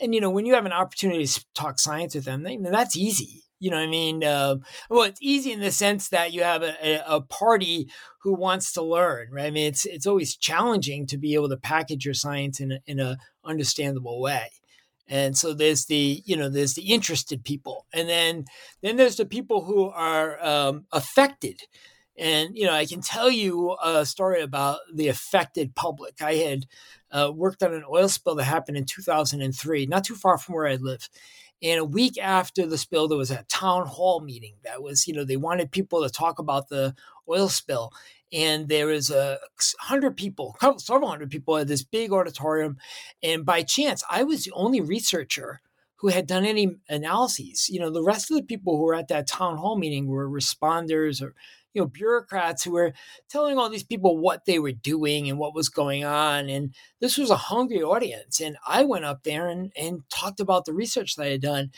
And 0.00 0.14
you 0.14 0.20
know, 0.20 0.30
when 0.30 0.46
you 0.46 0.54
have 0.54 0.66
an 0.66 0.72
opportunity 0.72 1.26
to 1.26 1.44
talk 1.54 1.78
science 1.78 2.14
with 2.14 2.24
them, 2.24 2.44
that's 2.62 2.96
easy. 2.96 3.44
You 3.64 3.70
know 3.70 3.78
what 3.78 3.84
I 3.84 3.90
mean? 3.90 4.22
Uh, 4.22 4.56
well, 4.90 5.04
it's 5.04 5.20
easy 5.22 5.50
in 5.50 5.60
the 5.60 5.70
sense 5.72 6.10
that 6.10 6.32
you 6.32 6.42
have 6.42 6.62
a, 6.62 7.02
a, 7.06 7.22
party 7.22 7.88
who 8.22 8.34
wants 8.34 8.72
to 8.74 8.82
learn, 8.82 9.28
right? 9.32 9.46
I 9.46 9.50
mean, 9.50 9.66
it's 9.66 9.86
it's 9.86 10.06
always 10.06 10.36
challenging 10.36 11.06
to 11.06 11.16
be 11.16 11.34
able 11.34 11.48
to 11.48 11.56
package 11.56 12.04
your 12.04 12.14
science 12.14 12.60
in 12.60 12.72
a, 12.72 12.78
in 12.86 13.00
a 13.00 13.16
understandable 13.44 14.20
way 14.20 14.50
and 15.08 15.36
so 15.36 15.52
there's 15.52 15.86
the 15.86 16.22
you 16.24 16.36
know 16.36 16.48
there's 16.48 16.74
the 16.74 16.92
interested 16.92 17.44
people 17.44 17.86
and 17.92 18.08
then 18.08 18.44
then 18.82 18.96
there's 18.96 19.16
the 19.16 19.26
people 19.26 19.64
who 19.64 19.88
are 19.88 20.44
um, 20.44 20.86
affected 20.92 21.60
and 22.16 22.56
you 22.56 22.66
know 22.66 22.72
i 22.72 22.86
can 22.86 23.00
tell 23.00 23.30
you 23.30 23.76
a 23.82 24.06
story 24.06 24.40
about 24.40 24.78
the 24.94 25.08
affected 25.08 25.74
public 25.74 26.22
i 26.22 26.34
had 26.34 26.66
uh, 27.10 27.30
worked 27.34 27.62
on 27.62 27.74
an 27.74 27.84
oil 27.90 28.08
spill 28.08 28.34
that 28.34 28.44
happened 28.44 28.76
in 28.76 28.84
2003 28.84 29.86
not 29.86 30.04
too 30.04 30.14
far 30.14 30.38
from 30.38 30.54
where 30.54 30.66
i 30.66 30.76
live 30.76 31.08
and 31.64 31.80
a 31.80 31.84
week 31.84 32.16
after 32.18 32.66
the 32.66 32.78
spill 32.78 33.08
there 33.08 33.18
was 33.18 33.32
a 33.32 33.44
town 33.48 33.86
hall 33.86 34.20
meeting 34.20 34.54
that 34.62 34.82
was 34.82 35.08
you 35.08 35.14
know 35.14 35.24
they 35.24 35.36
wanted 35.36 35.72
people 35.72 36.02
to 36.02 36.08
talk 36.08 36.38
about 36.38 36.68
the 36.68 36.94
oil 37.28 37.48
spill 37.48 37.90
and 38.34 38.68
there 38.68 38.86
was 38.86 39.10
a 39.10 39.38
hundred 39.78 40.16
people, 40.16 40.56
several 40.78 41.08
hundred 41.08 41.30
people 41.30 41.56
at 41.56 41.68
this 41.68 41.84
big 41.84 42.12
auditorium. 42.12 42.78
And 43.22 43.46
by 43.46 43.62
chance, 43.62 44.02
I 44.10 44.24
was 44.24 44.44
the 44.44 44.50
only 44.52 44.80
researcher 44.80 45.60
who 46.04 46.10
had 46.10 46.26
done 46.26 46.44
any 46.44 46.76
analyses. 46.86 47.70
You 47.70 47.80
know, 47.80 47.88
the 47.88 48.02
rest 48.02 48.30
of 48.30 48.36
the 48.36 48.42
people 48.42 48.76
who 48.76 48.82
were 48.82 48.94
at 48.94 49.08
that 49.08 49.26
town 49.26 49.56
hall 49.56 49.78
meeting 49.78 50.06
were 50.06 50.28
responders 50.28 51.22
or 51.22 51.34
you 51.72 51.80
know 51.80 51.86
bureaucrats 51.86 52.62
who 52.62 52.72
were 52.72 52.92
telling 53.30 53.56
all 53.56 53.70
these 53.70 53.84
people 53.84 54.18
what 54.18 54.44
they 54.44 54.58
were 54.58 54.72
doing 54.72 55.30
and 55.30 55.38
what 55.38 55.54
was 55.54 55.70
going 55.70 56.04
on. 56.04 56.50
And 56.50 56.74
this 57.00 57.16
was 57.16 57.30
a 57.30 57.36
hungry 57.36 57.82
audience. 57.82 58.38
And 58.38 58.58
i 58.68 58.84
went 58.84 59.06
up 59.06 59.22
there 59.22 59.48
and, 59.48 59.72
and 59.80 60.02
talked 60.10 60.40
about 60.40 60.66
the 60.66 60.74
research 60.74 61.16
that 61.16 61.24
i 61.24 61.30
had 61.30 61.40
done. 61.40 61.70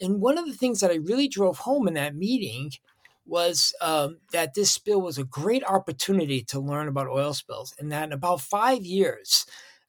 And 0.00 0.22
one 0.22 0.38
of 0.38 0.46
the 0.46 0.54
things 0.54 0.80
that 0.80 0.90
i 0.90 0.94
really 0.94 1.28
drove 1.28 1.58
home 1.58 1.86
in 1.86 1.92
that 1.94 2.16
meeting 2.16 2.70
was 3.26 3.74
um, 3.82 4.20
that 4.32 4.54
this 4.54 4.72
spill 4.72 5.02
was 5.02 5.18
a 5.18 5.24
great 5.24 5.64
opportunity 5.64 6.42
to 6.44 6.60
learn 6.60 6.88
about 6.88 7.08
oil 7.08 7.34
spills, 7.34 7.74
and 7.78 7.92
that 7.92 8.04
in 8.04 8.12
about 8.12 8.40
five 8.40 8.86
years, 8.86 9.44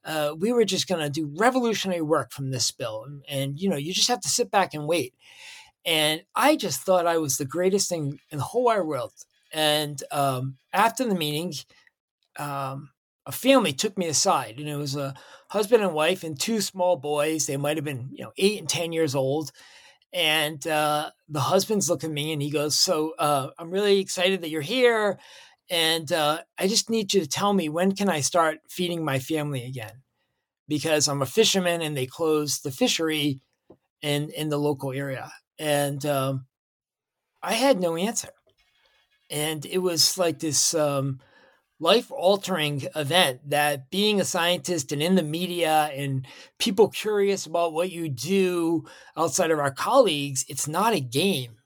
uh, 0.08 0.34
we 0.38 0.52
were 0.52 0.66
just 0.66 0.88
going 0.88 1.02
to 1.02 1.10
do 1.10 1.32
revolutionary 1.38 2.02
work 2.02 2.32
from 2.32 2.50
this 2.50 2.72
bill. 2.72 3.04
And, 3.06 3.24
and, 3.30 3.60
you 3.60 3.70
know, 3.70 3.76
you 3.76 3.94
just 3.94 4.08
have 4.08 4.22
to 4.22 4.30
sit 4.30 4.50
back 4.50 4.74
and 4.74 4.88
wait. 4.88 5.14
And 5.86 6.24
I 6.36 6.56
just 6.56 6.82
thought 6.82 7.06
I 7.06 7.18
was 7.18 7.38
the 7.38 7.46
greatest 7.46 7.90
thing 7.90 8.20
in 8.32 8.40
the 8.40 8.44
whole 8.44 8.66
wide 8.66 8.82
world. 8.82 9.14
And 9.54 10.02
um, 10.12 10.58
after 10.74 11.06
the 11.06 11.16
meeting, 11.16 11.54
um, 12.40 12.90
a 13.26 13.32
family 13.32 13.74
took 13.74 13.98
me 13.98 14.08
aside, 14.08 14.56
and 14.58 14.70
it 14.70 14.78
was 14.78 14.96
a 14.96 15.14
husband 15.50 15.84
and 15.84 15.94
wife 15.94 16.24
and 16.24 16.40
two 16.40 16.62
small 16.62 16.96
boys. 16.96 17.46
They 17.46 17.58
might 17.58 17.78
have 17.78 17.84
been, 17.84 18.10
you 18.14 18.24
know, 18.24 18.32
eight 18.38 18.60
and 18.60 18.70
ten 18.70 18.94
years 18.94 19.16
old 19.16 19.52
and 20.14 20.66
uh, 20.66 21.12
the 21.30 21.40
husband's 21.40 21.90
looking 21.90 22.10
at 22.10 22.14
me 22.14 22.32
and 22.32 22.42
he 22.42 22.50
goes, 22.50 22.80
So 22.80 23.14
uh, 23.20 23.50
I'm 23.60 23.70
really 23.72 24.00
excited 24.00 24.42
that 24.42 24.50
you're 24.50 24.62
here. 24.62 25.20
And 25.70 26.12
uh, 26.12 26.40
I 26.58 26.68
just 26.68 26.90
need 26.90 27.14
you 27.14 27.22
to 27.22 27.28
tell 27.28 27.54
me 27.54 27.70
when 27.70 27.96
can 27.96 28.10
I 28.10 28.22
start 28.22 28.60
feeding 28.70 29.04
my 29.04 29.20
family 29.20 29.66
again? 29.66 30.04
Because 30.68 31.08
I'm 31.08 31.22
a 31.22 31.26
fisherman 31.26 31.82
and 31.82 31.96
they 31.96 32.06
closed 32.06 32.64
the 32.64 32.72
fishery 32.72 33.42
in, 34.02 34.30
in 34.32 34.50
the 34.50 34.58
local 34.58 34.92
area. 34.92 35.32
And 35.60 36.06
um, 36.06 36.46
I 37.42 37.54
had 37.54 37.80
no 37.80 37.96
answer. 37.96 38.30
And 39.30 39.66
it 39.66 39.80
was 39.80 40.18
like 40.18 40.40
this 40.40 40.74
um, 40.74 41.20
life 41.80 42.12
altering 42.12 42.88
event 42.96 43.50
that 43.50 43.90
being 43.90 44.20
a 44.20 44.26
scientist 44.26 44.92
and 44.92 45.02
in 45.02 45.16
the 45.16 45.24
media 45.24 45.92
and 45.94 46.26
people 46.58 46.88
curious 46.88 47.46
about 47.46 47.74
what 47.74 47.92
you 47.92 48.10
do 48.10 48.84
outside 49.16 49.52
of 49.52 49.60
our 49.60 49.72
colleagues 49.72 50.44
it's 50.50 50.68
not 50.68 50.96
a 50.96 51.00
game 51.00 51.58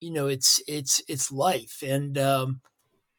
you 0.00 0.10
know 0.10 0.28
it's 0.28 0.62
it's 0.66 1.02
it's 1.08 1.30
life 1.30 1.82
and 1.86 2.16
um 2.16 2.60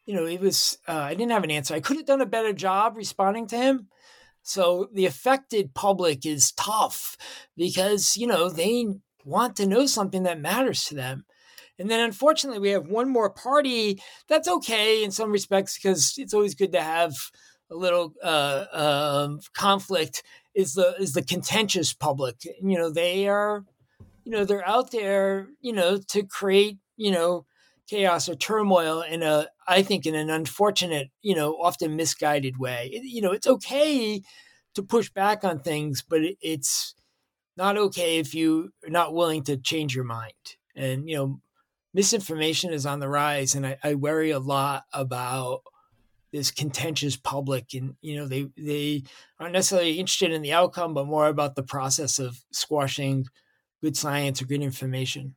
you 0.06 0.14
know 0.14 0.26
it 0.26 0.40
was 0.40 0.78
uh, 0.88 0.92
i 0.92 1.14
didn't 1.14 1.32
have 1.32 1.44
an 1.44 1.50
answer 1.50 1.74
i 1.74 1.80
could 1.80 1.96
have 1.96 2.06
done 2.06 2.20
a 2.20 2.26
better 2.26 2.52
job 2.52 2.96
responding 2.96 3.46
to 3.46 3.56
him 3.56 3.88
so 4.42 4.88
the 4.92 5.06
affected 5.06 5.74
public 5.74 6.24
is 6.24 6.52
tough 6.52 7.16
because 7.56 8.16
you 8.16 8.26
know 8.26 8.48
they 8.48 8.86
want 9.24 9.56
to 9.56 9.66
know 9.66 9.86
something 9.86 10.22
that 10.22 10.40
matters 10.40 10.84
to 10.84 10.94
them 10.94 11.24
and 11.78 11.90
then 11.90 12.00
unfortunately, 12.00 12.60
we 12.60 12.70
have 12.70 12.88
one 12.88 13.08
more 13.08 13.30
party. 13.30 14.00
That's 14.28 14.48
okay 14.48 15.04
in 15.04 15.10
some 15.10 15.30
respects 15.30 15.76
because 15.76 16.14
it's 16.16 16.32
always 16.32 16.54
good 16.54 16.72
to 16.72 16.82
have 16.82 17.14
a 17.70 17.74
little 17.74 18.14
uh, 18.22 18.64
um, 18.72 19.40
conflict. 19.54 20.22
Is 20.54 20.72
the 20.74 20.94
is 20.98 21.12
the 21.12 21.22
contentious 21.22 21.92
public? 21.92 22.36
You 22.44 22.78
know, 22.78 22.90
they 22.90 23.28
are, 23.28 23.64
you 24.24 24.32
know, 24.32 24.44
they're 24.44 24.66
out 24.66 24.90
there, 24.90 25.48
you 25.60 25.72
know, 25.72 25.98
to 26.08 26.22
create, 26.22 26.78
you 26.96 27.10
know, 27.10 27.44
chaos 27.88 28.28
or 28.28 28.34
turmoil 28.34 29.02
in 29.02 29.22
a, 29.22 29.48
I 29.66 29.82
think, 29.82 30.06
in 30.06 30.14
an 30.14 30.30
unfortunate, 30.30 31.10
you 31.22 31.34
know, 31.34 31.54
often 31.54 31.96
misguided 31.96 32.58
way. 32.58 32.90
It, 32.92 33.04
you 33.04 33.20
know, 33.20 33.32
it's 33.32 33.46
okay 33.46 34.22
to 34.74 34.82
push 34.82 35.10
back 35.10 35.44
on 35.44 35.60
things, 35.60 36.02
but 36.06 36.22
it, 36.22 36.36
it's 36.40 36.94
not 37.56 37.78
okay 37.78 38.18
if 38.18 38.34
you 38.34 38.70
are 38.84 38.90
not 38.90 39.14
willing 39.14 39.42
to 39.44 39.56
change 39.56 39.94
your 39.94 40.04
mind. 40.04 40.32
And 40.74 41.08
you 41.08 41.16
know, 41.16 41.40
misinformation 41.94 42.72
is 42.72 42.86
on 42.86 43.00
the 43.00 43.08
rise, 43.08 43.54
and 43.54 43.66
I, 43.66 43.78
I 43.82 43.94
worry 43.94 44.30
a 44.30 44.38
lot 44.38 44.84
about 44.92 45.62
this 46.32 46.50
contentious 46.50 47.16
public 47.16 47.72
and 47.72 47.94
you 48.02 48.16
know 48.16 48.26
they 48.26 48.46
they 48.58 49.02
aren't 49.40 49.54
necessarily 49.54 49.98
interested 49.98 50.32
in 50.32 50.42
the 50.42 50.52
outcome 50.52 50.92
but 50.92 51.06
more 51.06 51.28
about 51.28 51.54
the 51.54 51.62
process 51.62 52.18
of 52.18 52.44
squashing 52.50 53.24
good 53.80 53.96
science 53.96 54.42
or 54.42 54.44
good 54.44 54.60
information 54.60 55.34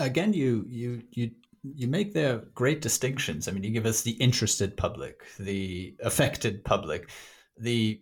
again 0.00 0.32
you 0.32 0.64
you 0.68 1.02
you 1.12 1.30
you 1.62 1.88
make 1.88 2.12
there 2.12 2.42
great 2.54 2.80
distinctions 2.80 3.48
i 3.48 3.50
mean 3.50 3.64
you 3.64 3.70
give 3.70 3.86
us 3.86 4.02
the 4.02 4.12
interested 4.12 4.76
public 4.76 5.24
the 5.38 5.94
affected 6.02 6.64
public 6.64 7.10
the 7.58 8.00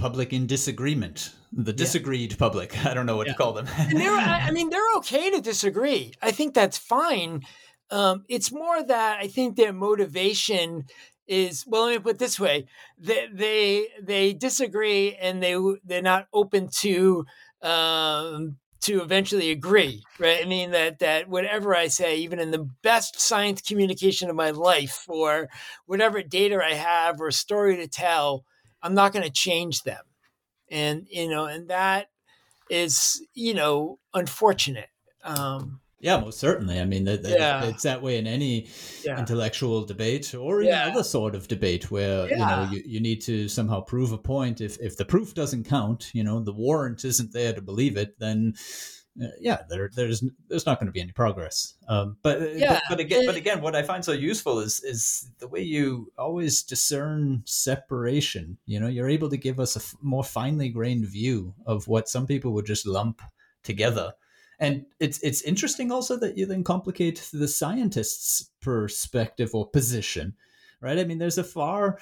public 0.00 0.32
in 0.32 0.46
disagreement, 0.46 1.34
the 1.52 1.74
disagreed 1.74 2.32
yeah. 2.32 2.38
public. 2.38 2.86
I 2.86 2.94
don't 2.94 3.06
know 3.06 3.16
what 3.16 3.26
yeah. 3.26 3.34
to 3.34 3.38
call 3.38 3.52
them. 3.52 3.66
they're, 3.92 4.10
I 4.10 4.50
mean, 4.50 4.70
they're 4.70 4.96
okay 4.96 5.30
to 5.30 5.40
disagree. 5.40 6.14
I 6.22 6.32
think 6.32 6.54
that's 6.54 6.78
fine. 6.78 7.42
Um, 7.90 8.24
it's 8.28 8.50
more 8.50 8.82
that 8.82 9.18
I 9.20 9.28
think 9.28 9.56
their 9.56 9.72
motivation 9.72 10.86
is 11.26 11.64
well 11.64 11.84
let 11.84 11.92
me 11.92 11.98
put 12.00 12.16
it 12.16 12.18
this 12.18 12.40
way 12.40 12.66
they 12.98 13.28
they, 13.32 13.86
they 14.02 14.32
disagree 14.32 15.14
and 15.14 15.40
they 15.40 15.56
they're 15.84 16.02
not 16.02 16.26
open 16.32 16.68
to 16.68 17.24
um, 17.62 18.56
to 18.82 19.02
eventually 19.02 19.50
agree 19.50 20.02
right? 20.18 20.40
I 20.42 20.48
mean 20.48 20.70
that 20.72 20.98
that 21.00 21.28
whatever 21.28 21.74
i 21.74 21.88
say 21.88 22.16
even 22.18 22.38
in 22.38 22.50
the 22.50 22.68
best 22.82 23.20
science 23.20 23.60
communication 23.60 24.30
of 24.30 24.36
my 24.36 24.50
life 24.50 25.04
or 25.08 25.48
whatever 25.86 26.22
data 26.22 26.60
i 26.64 26.74
have 26.74 27.20
or 27.20 27.30
story 27.30 27.76
to 27.76 27.88
tell 27.88 28.44
i'm 28.82 28.94
not 28.94 29.12
going 29.12 29.24
to 29.24 29.30
change 29.30 29.82
them. 29.82 30.02
And 30.70 31.06
you 31.10 31.28
know 31.28 31.46
and 31.46 31.68
that 31.68 32.08
is 32.70 33.26
you 33.34 33.54
know 33.54 33.98
unfortunate. 34.14 34.88
Um 35.24 35.80
yeah, 36.00 36.18
most 36.18 36.38
certainly. 36.38 36.80
I 36.80 36.86
mean, 36.86 37.04
that, 37.04 37.22
that, 37.22 37.38
yeah. 37.38 37.64
it's 37.64 37.82
that 37.82 38.00
way 38.00 38.16
in 38.16 38.26
any 38.26 38.68
yeah. 39.04 39.18
intellectual 39.18 39.84
debate 39.84 40.34
or 40.34 40.62
yeah. 40.62 40.88
other 40.88 41.02
sort 41.02 41.34
of 41.34 41.46
debate 41.46 41.90
where 41.90 42.28
you 42.28 42.36
know 42.36 42.68
you, 42.72 42.82
you 42.86 43.00
need 43.00 43.20
to 43.22 43.48
somehow 43.48 43.82
prove 43.82 44.12
a 44.12 44.18
point. 44.18 44.62
If 44.62 44.78
if 44.80 44.96
the 44.96 45.04
proof 45.04 45.34
doesn't 45.34 45.64
count, 45.64 46.10
you 46.14 46.24
know, 46.24 46.40
the 46.40 46.54
warrant 46.54 47.04
isn't 47.04 47.32
there 47.32 47.52
to 47.52 47.60
believe 47.60 47.98
it, 47.98 48.18
then 48.18 48.54
uh, 49.22 49.26
yeah, 49.40 49.58
there 49.68 49.90
there's 49.94 50.24
there's 50.48 50.64
not 50.64 50.78
going 50.80 50.86
to 50.86 50.92
be 50.92 51.02
any 51.02 51.12
progress. 51.12 51.74
Um, 51.86 52.16
but, 52.22 52.40
uh, 52.40 52.46
but 52.66 52.82
but 52.88 53.00
again, 53.00 53.26
but 53.26 53.36
again, 53.36 53.60
what 53.60 53.76
I 53.76 53.82
find 53.82 54.02
so 54.02 54.12
useful 54.12 54.60
is 54.60 54.82
is 54.82 55.30
the 55.38 55.48
way 55.48 55.60
you 55.60 56.10
always 56.16 56.62
discern 56.62 57.42
separation. 57.44 58.56
You 58.64 58.80
know, 58.80 58.88
you're 58.88 59.10
able 59.10 59.28
to 59.28 59.36
give 59.36 59.60
us 59.60 59.76
a 59.76 59.80
f- 59.80 59.94
more 60.00 60.24
finely 60.24 60.70
grained 60.70 61.06
view 61.06 61.54
of 61.66 61.88
what 61.88 62.08
some 62.08 62.26
people 62.26 62.52
would 62.52 62.66
just 62.66 62.86
lump 62.86 63.20
together 63.62 64.14
and 64.60 64.84
it's 65.00 65.18
it's 65.22 65.42
interesting 65.42 65.90
also 65.90 66.16
that 66.18 66.36
you 66.36 66.46
then 66.46 66.62
complicate 66.62 67.28
the 67.32 67.48
scientist's 67.48 68.50
perspective 68.60 69.50
or 69.54 69.68
position, 69.68 70.34
right? 70.80 70.98
I 70.98 71.04
mean, 71.04 71.18
there's 71.18 71.38
a 71.38 71.44
far 71.44 71.98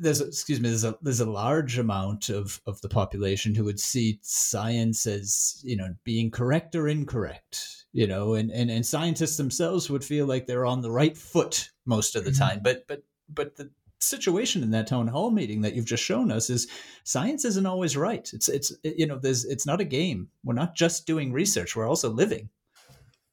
there's 0.00 0.20
excuse 0.20 0.60
me 0.60 0.68
there's 0.68 0.84
a 0.84 0.96
there's 1.02 1.20
a 1.20 1.30
large 1.30 1.78
amount 1.78 2.28
of 2.28 2.60
of 2.66 2.80
the 2.80 2.88
population 2.88 3.54
who 3.54 3.64
would 3.64 3.80
see 3.80 4.18
science 4.22 5.06
as 5.06 5.60
you 5.64 5.76
know 5.76 5.94
being 6.04 6.30
correct 6.30 6.74
or 6.74 6.88
incorrect 6.88 7.84
you 7.92 8.06
know 8.06 8.34
and 8.34 8.50
and, 8.50 8.70
and 8.70 8.86
scientists 8.86 9.36
themselves 9.36 9.90
would 9.90 10.04
feel 10.04 10.26
like 10.26 10.46
they're 10.46 10.66
on 10.66 10.82
the 10.82 10.90
right 10.90 11.16
foot 11.16 11.70
most 11.84 12.16
of 12.16 12.24
the 12.24 12.30
mm-hmm. 12.30 12.44
time 12.44 12.60
but 12.62 12.86
but 12.86 13.02
but 13.28 13.56
the 13.56 13.70
situation 14.06 14.62
in 14.62 14.70
that 14.70 14.86
town 14.86 15.08
hall 15.08 15.30
meeting 15.30 15.62
that 15.62 15.74
you've 15.74 15.84
just 15.84 16.02
shown 16.02 16.30
us 16.30 16.50
is 16.50 16.68
science 17.04 17.44
isn't 17.44 17.66
always 17.66 17.96
right. 17.96 18.28
It's 18.32 18.48
it's 18.48 18.72
you 18.82 19.06
know 19.06 19.18
there's 19.18 19.44
it's 19.44 19.66
not 19.66 19.80
a 19.80 19.84
game. 19.84 20.28
We're 20.44 20.54
not 20.54 20.74
just 20.74 21.06
doing 21.06 21.32
research. 21.32 21.76
We're 21.76 21.88
also 21.88 22.10
living. 22.10 22.50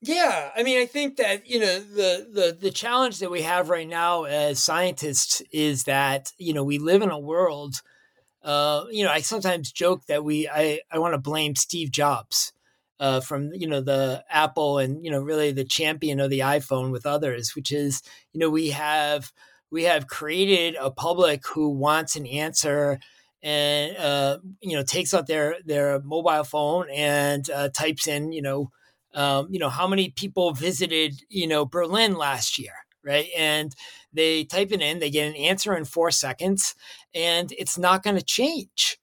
Yeah, 0.06 0.52
I 0.54 0.64
mean, 0.64 0.80
I 0.80 0.86
think 0.86 1.16
that 1.16 1.48
you 1.48 1.60
know 1.60 1.80
the 1.80 2.28
the 2.30 2.58
the 2.60 2.72
challenge 2.72 3.20
that 3.20 3.32
we 3.32 3.42
have 3.44 3.70
right 3.70 3.88
now 3.88 4.26
as 4.26 4.60
scientists 4.60 5.42
is 5.50 5.86
that 5.86 6.34
you 6.38 6.54
know 6.54 6.64
we 6.64 6.78
live 6.78 7.02
in 7.02 7.10
a 7.10 7.18
world. 7.20 7.82
Uh, 8.44 8.84
you 8.92 9.06
know, 9.06 9.12
I 9.12 9.22
sometimes 9.22 9.72
joke 9.72 10.06
that 10.08 10.26
we 10.26 10.50
I 10.50 10.82
I 10.92 11.00
want 11.00 11.14
to 11.14 11.20
blame 11.20 11.56
Steve 11.56 11.92
Jobs. 11.92 12.52
Uh, 13.00 13.20
from 13.20 13.52
you 13.54 13.68
know 13.68 13.82
the 13.82 14.24
Apple 14.30 14.78
and 14.78 15.04
you 15.04 15.12
know 15.12 15.20
really 15.20 15.52
the 15.52 15.64
champion 15.64 16.20
of 16.20 16.30
the 16.30 16.40
iPhone 16.40 16.92
with 16.92 17.06
others, 17.06 17.56
which 17.56 17.72
is 17.72 18.02
you 18.34 18.40
know 18.40 18.50
we 18.50 18.70
have 18.70 19.32
we 19.74 19.84
have 19.86 20.08
created 20.08 20.78
a 20.80 20.92
public 20.92 21.46
who 21.48 21.68
wants 21.68 22.16
an 22.16 22.28
answer 22.28 23.00
and 23.42 23.98
uh, 23.98 24.38
you 24.62 24.78
know 24.78 24.84
takes 24.84 25.14
out 25.16 25.26
their 25.26 25.58
their 25.66 26.00
mobile 26.02 26.44
phone 26.44 26.88
and 26.92 27.50
uh, 27.50 27.70
types 27.70 28.08
in 28.08 28.32
you 28.32 28.42
know 28.42 28.70
um, 29.16 29.48
you 29.50 29.58
know 29.58 29.70
how 29.70 29.88
many 29.88 30.12
people 30.12 30.54
visited 30.54 31.20
you 31.28 31.48
know 31.48 31.66
Berlin 31.66 32.14
last 32.14 32.60
year 32.60 32.74
right 33.04 33.28
and 33.36 33.76
they 34.14 34.44
type 34.44 34.72
it 34.72 34.82
in 34.82 35.00
they 35.00 35.10
get 35.10 35.28
an 35.28 35.36
answer 35.36 35.76
in 35.76 35.86
four 35.86 36.12
seconds 36.12 36.76
and 37.16 37.52
it's 37.58 37.78
not 37.78 38.04
going 38.04 38.16
to 38.16 38.24
change 38.24 39.00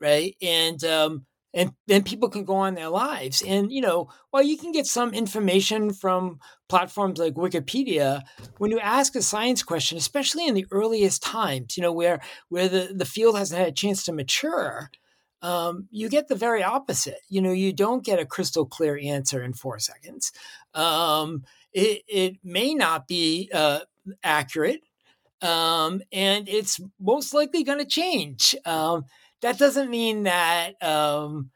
right 0.00 0.34
and 0.42 0.82
um, 0.82 1.24
and 1.56 1.72
then 1.86 2.02
people 2.02 2.28
can 2.28 2.44
go 2.44 2.54
on 2.54 2.74
their 2.74 2.90
lives. 2.90 3.42
And, 3.42 3.72
you 3.72 3.80
know, 3.80 4.10
while 4.30 4.42
you 4.42 4.58
can 4.58 4.72
get 4.72 4.86
some 4.86 5.14
information 5.14 5.90
from 5.90 6.38
platforms 6.68 7.18
like 7.18 7.34
Wikipedia, 7.34 8.22
when 8.58 8.70
you 8.70 8.80
ask 8.80 9.14
a 9.14 9.22
science 9.22 9.62
question, 9.62 9.98
especially 9.98 10.46
in 10.46 10.54
the 10.54 10.66
earliest 10.70 11.22
times, 11.22 11.76
you 11.76 11.82
know, 11.82 11.92
where 11.92 12.20
where 12.48 12.68
the, 12.68 12.92
the 12.94 13.04
field 13.04 13.38
hasn't 13.38 13.58
had 13.58 13.68
a 13.68 13.72
chance 13.72 14.04
to 14.04 14.12
mature, 14.12 14.90
um, 15.42 15.88
you 15.90 16.08
get 16.08 16.28
the 16.28 16.34
very 16.34 16.62
opposite. 16.62 17.20
You 17.28 17.40
know, 17.42 17.52
you 17.52 17.72
don't 17.72 18.04
get 18.04 18.18
a 18.18 18.26
crystal 18.26 18.66
clear 18.66 18.98
answer 19.02 19.42
in 19.42 19.52
four 19.52 19.78
seconds. 19.78 20.32
Um, 20.74 21.44
it, 21.72 22.02
it 22.08 22.36
may 22.42 22.74
not 22.74 23.06
be 23.06 23.50
uh, 23.52 23.80
accurate, 24.24 24.82
um, 25.42 26.00
and 26.10 26.48
it's 26.48 26.80
most 26.98 27.34
likely 27.34 27.62
going 27.64 27.78
to 27.78 27.84
change. 27.84 28.56
Um, 28.64 29.04
that 29.42 29.58
doesn't 29.58 29.90
mean 29.90 30.24
that 30.24 30.82
um, 30.82 31.50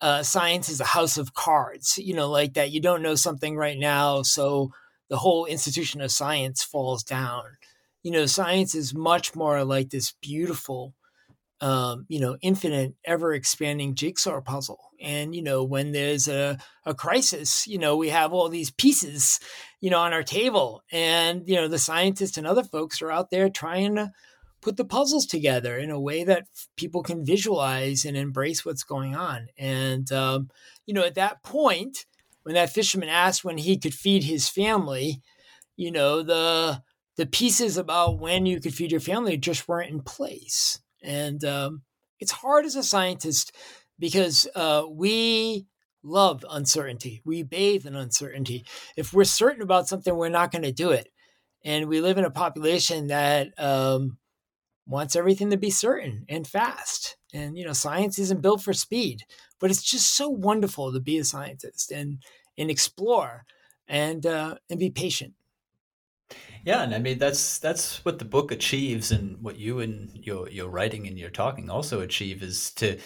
uh, 0.00 0.22
science 0.22 0.68
is 0.68 0.80
a 0.80 0.84
house 0.84 1.18
of 1.18 1.34
cards, 1.34 1.98
you 1.98 2.14
know, 2.14 2.30
like 2.30 2.54
that 2.54 2.70
you 2.70 2.80
don't 2.80 3.02
know 3.02 3.14
something 3.14 3.56
right 3.56 3.78
now, 3.78 4.22
so 4.22 4.70
the 5.08 5.18
whole 5.18 5.44
institution 5.46 6.00
of 6.00 6.10
science 6.10 6.62
falls 6.62 7.02
down. 7.02 7.42
You 8.02 8.12
know, 8.12 8.26
science 8.26 8.74
is 8.74 8.94
much 8.94 9.34
more 9.34 9.64
like 9.64 9.90
this 9.90 10.14
beautiful, 10.22 10.94
um, 11.60 12.06
you 12.08 12.20
know, 12.20 12.38
infinite, 12.40 12.94
ever 13.04 13.34
expanding 13.34 13.94
jigsaw 13.94 14.40
puzzle. 14.40 14.78
And, 15.02 15.34
you 15.34 15.42
know, 15.42 15.64
when 15.64 15.92
there's 15.92 16.28
a, 16.28 16.58
a 16.86 16.94
crisis, 16.94 17.66
you 17.66 17.78
know, 17.78 17.96
we 17.96 18.08
have 18.08 18.32
all 18.32 18.48
these 18.48 18.70
pieces, 18.70 19.40
you 19.80 19.90
know, 19.90 19.98
on 19.98 20.12
our 20.12 20.22
table. 20.22 20.82
And, 20.90 21.46
you 21.46 21.56
know, 21.56 21.68
the 21.68 21.78
scientists 21.78 22.38
and 22.38 22.46
other 22.46 22.64
folks 22.64 23.02
are 23.02 23.10
out 23.10 23.30
there 23.30 23.50
trying 23.50 23.96
to 23.96 24.10
put 24.60 24.76
the 24.76 24.84
puzzles 24.84 25.26
together 25.26 25.78
in 25.78 25.90
a 25.90 26.00
way 26.00 26.24
that 26.24 26.46
people 26.76 27.02
can 27.02 27.24
visualize 27.24 28.04
and 28.04 28.16
embrace 28.16 28.64
what's 28.64 28.84
going 28.84 29.14
on. 29.14 29.48
And, 29.56 30.10
um, 30.12 30.50
you 30.86 30.94
know, 30.94 31.04
at 31.04 31.14
that 31.14 31.42
point, 31.42 32.06
when 32.42 32.54
that 32.54 32.70
fisherman 32.70 33.08
asked 33.08 33.44
when 33.44 33.58
he 33.58 33.78
could 33.78 33.94
feed 33.94 34.24
his 34.24 34.48
family, 34.48 35.22
you 35.76 35.90
know, 35.90 36.22
the, 36.22 36.82
the 37.16 37.26
pieces 37.26 37.76
about 37.76 38.18
when 38.18 38.46
you 38.46 38.60
could 38.60 38.74
feed 38.74 38.92
your 38.92 39.00
family 39.00 39.36
just 39.36 39.68
weren't 39.68 39.90
in 39.90 40.02
place. 40.02 40.80
And 41.02 41.44
um, 41.44 41.82
it's 42.18 42.32
hard 42.32 42.64
as 42.64 42.76
a 42.76 42.82
scientist 42.82 43.54
because 43.98 44.46
uh, 44.54 44.84
we 44.90 45.66
love 46.02 46.44
uncertainty. 46.50 47.20
We 47.24 47.42
bathe 47.42 47.86
in 47.86 47.94
uncertainty. 47.94 48.64
If 48.96 49.12
we're 49.12 49.24
certain 49.24 49.62
about 49.62 49.88
something, 49.88 50.14
we're 50.14 50.28
not 50.28 50.50
going 50.52 50.62
to 50.62 50.72
do 50.72 50.90
it. 50.90 51.08
And 51.64 51.88
we 51.88 52.00
live 52.00 52.16
in 52.16 52.24
a 52.24 52.30
population 52.30 53.08
that 53.08 53.48
um, 53.58 54.16
wants 54.90 55.16
everything 55.16 55.50
to 55.50 55.56
be 55.56 55.70
certain 55.70 56.24
and 56.28 56.46
fast. 56.46 57.16
And 57.32 57.56
you 57.56 57.64
know, 57.64 57.72
science 57.72 58.18
isn't 58.18 58.42
built 58.42 58.62
for 58.62 58.72
speed, 58.72 59.22
but 59.60 59.70
it's 59.70 59.82
just 59.82 60.16
so 60.16 60.28
wonderful 60.28 60.92
to 60.92 61.00
be 61.00 61.18
a 61.18 61.24
scientist 61.24 61.92
and 61.92 62.22
and 62.58 62.70
explore 62.70 63.44
and 63.88 64.26
uh, 64.26 64.56
and 64.68 64.78
be 64.78 64.90
patient. 64.90 65.34
Yeah, 66.64 66.82
and 66.82 66.94
I 66.94 66.98
mean 66.98 67.18
that's 67.18 67.58
that's 67.58 68.04
what 68.04 68.18
the 68.18 68.24
book 68.24 68.52
achieves, 68.52 69.10
and 69.10 69.42
what 69.42 69.56
you 69.58 69.80
and 69.80 70.10
your 70.14 70.48
your 70.48 70.68
writing 70.68 71.06
and 71.06 71.18
your 71.18 71.30
talking 71.30 71.70
also 71.70 72.00
achieve 72.00 72.42
is 72.42 72.72
to 72.74 72.98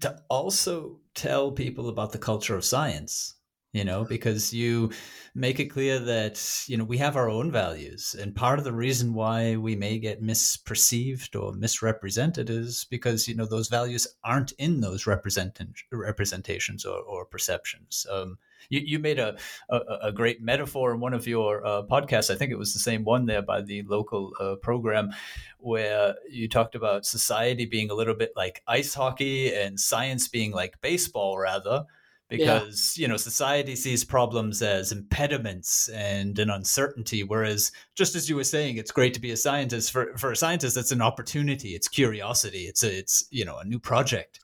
to 0.00 0.18
also 0.28 1.00
tell 1.14 1.52
people 1.52 1.88
about 1.88 2.12
the 2.12 2.18
culture 2.18 2.56
of 2.56 2.64
science 2.64 3.34
you 3.72 3.84
know, 3.84 4.04
because 4.04 4.54
you 4.54 4.90
make 5.34 5.60
it 5.60 5.66
clear 5.66 5.98
that, 5.98 6.64
you 6.66 6.76
know, 6.76 6.84
we 6.84 6.96
have 6.96 7.16
our 7.16 7.28
own 7.28 7.52
values. 7.52 8.16
And 8.18 8.34
part 8.34 8.58
of 8.58 8.64
the 8.64 8.72
reason 8.72 9.12
why 9.12 9.56
we 9.56 9.76
may 9.76 9.98
get 9.98 10.22
misperceived 10.22 11.38
or 11.38 11.52
misrepresented 11.52 12.48
is 12.48 12.86
because, 12.88 13.28
you 13.28 13.34
know, 13.34 13.44
those 13.44 13.68
values 13.68 14.06
aren't 14.24 14.52
in 14.52 14.80
those 14.80 15.06
represent- 15.06 15.60
representations 15.92 16.86
or, 16.86 17.00
or 17.00 17.26
perceptions. 17.26 18.06
Um, 18.10 18.38
you, 18.70 18.80
you 18.80 18.98
made 18.98 19.18
a, 19.18 19.36
a, 19.68 19.80
a, 20.04 20.12
great 20.12 20.42
metaphor 20.42 20.94
in 20.94 21.00
one 21.00 21.12
of 21.12 21.26
your 21.26 21.64
uh, 21.64 21.82
podcasts. 21.82 22.30
I 22.30 22.36
think 22.36 22.50
it 22.50 22.58
was 22.58 22.72
the 22.72 22.80
same 22.80 23.04
one 23.04 23.26
there 23.26 23.42
by 23.42 23.60
the 23.60 23.82
local 23.82 24.32
uh, 24.40 24.56
program 24.56 25.12
where 25.58 26.14
you 26.30 26.48
talked 26.48 26.74
about 26.74 27.06
society 27.06 27.66
being 27.66 27.90
a 27.90 27.94
little 27.94 28.14
bit 28.14 28.32
like 28.34 28.62
ice 28.66 28.94
hockey 28.94 29.54
and 29.54 29.78
science 29.78 30.28
being 30.28 30.52
like 30.52 30.80
baseball, 30.80 31.38
rather 31.38 31.84
because 32.28 32.96
yeah. 32.96 33.02
you 33.02 33.08
know 33.08 33.16
society 33.16 33.76
sees 33.76 34.04
problems 34.04 34.60
as 34.62 34.90
impediments 34.92 35.88
and 35.88 36.38
an 36.38 36.50
uncertainty 36.50 37.22
whereas 37.22 37.70
just 37.94 38.16
as 38.16 38.28
you 38.28 38.36
were 38.36 38.44
saying 38.44 38.76
it's 38.76 38.90
great 38.90 39.14
to 39.14 39.20
be 39.20 39.30
a 39.30 39.36
scientist. 39.36 39.92
For 39.92 40.16
for 40.16 40.32
a 40.32 40.36
scientist 40.36 40.76
it's 40.76 40.92
an 40.92 41.02
opportunity 41.02 41.74
it's 41.74 41.88
curiosity 41.88 42.64
it's 42.64 42.82
a, 42.82 42.98
it's 42.98 43.26
you 43.30 43.44
know 43.44 43.58
a 43.58 43.64
new 43.64 43.78
project. 43.78 44.40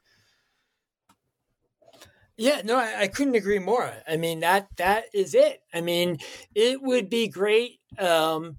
Yeah 2.36 2.62
no 2.64 2.76
I, 2.76 3.02
I 3.02 3.08
couldn't 3.08 3.34
agree 3.34 3.58
more. 3.58 3.92
I 4.08 4.16
mean 4.16 4.40
that 4.40 4.68
that 4.76 5.04
is 5.12 5.34
it. 5.34 5.62
I 5.74 5.80
mean 5.80 6.18
it 6.54 6.80
would 6.80 7.10
be 7.10 7.28
great 7.28 7.80
um 7.98 8.58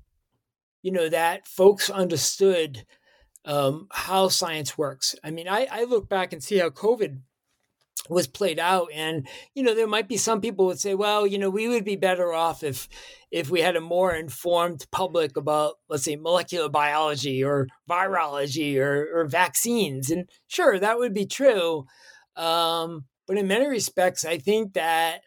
you 0.82 0.92
know 0.92 1.08
that 1.08 1.48
folks 1.48 1.90
understood 1.90 2.86
um 3.46 3.88
how 3.90 4.28
science 4.28 4.78
works. 4.78 5.16
I 5.24 5.32
mean 5.32 5.48
i 5.48 5.66
i 5.72 5.84
look 5.86 6.10
back 6.10 6.34
and 6.34 6.44
see 6.44 6.58
how 6.58 6.70
covid 6.70 7.22
was 8.10 8.28
played 8.28 8.60
out 8.60 8.90
and 8.94 9.28
you 9.54 9.64
know 9.64 9.74
there 9.74 9.88
might 9.88 10.10
be 10.10 10.18
some 10.18 10.42
people 10.42 10.66
would 10.66 10.80
say 10.80 10.94
well 10.94 11.26
you 11.26 11.38
know 11.38 11.50
we 11.50 11.70
would 11.70 11.86
be 11.86 11.96
better 11.96 12.34
off 12.34 12.62
if 12.62 12.90
if 13.32 13.50
we 13.50 13.62
had 13.62 13.78
a 13.78 13.82
more 13.82 14.14
informed 14.14 14.86
public 14.92 15.38
about 15.38 15.76
let's 15.88 16.04
say 16.04 16.18
molecular 16.18 16.68
biology 16.68 17.44
or 17.44 17.68
virology 17.90 18.78
or, 18.78 19.08
or 19.14 19.26
vaccines 19.26 20.12
and 20.12 20.30
sure 20.48 20.78
that 20.78 20.98
would 20.98 21.14
be 21.14 21.26
true 21.26 21.86
um, 22.36 23.06
but 23.26 23.38
in 23.38 23.48
many 23.48 23.68
respects 23.68 24.26
i 24.26 24.38
think 24.38 24.74
that 24.74 25.22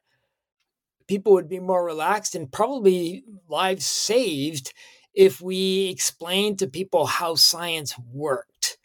people 1.06 1.32
would 1.32 1.48
be 1.48 1.60
more 1.60 1.84
relaxed 1.84 2.34
and 2.34 2.50
probably 2.50 3.24
lives 3.48 3.86
saved 3.86 4.72
if 5.14 5.40
we 5.40 5.88
explained 5.88 6.58
to 6.58 6.66
people 6.66 7.06
how 7.06 7.34
science 7.34 7.94
worked. 8.12 8.78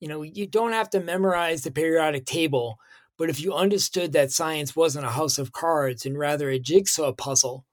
You 0.00 0.08
know 0.08 0.22
you 0.22 0.46
don't 0.46 0.72
have 0.72 0.90
to 0.90 1.00
memorize 1.00 1.62
the 1.62 1.70
periodic 1.70 2.26
table 2.26 2.78
but 3.18 3.30
if 3.30 3.40
you 3.40 3.54
understood 3.54 4.12
that 4.12 4.30
science 4.30 4.76
wasn't 4.76 5.06
a 5.06 5.10
house 5.10 5.38
of 5.38 5.52
cards 5.52 6.04
and 6.04 6.18
rather 6.18 6.50
a 6.50 6.58
jigsaw 6.58 7.12
puzzle, 7.12 7.64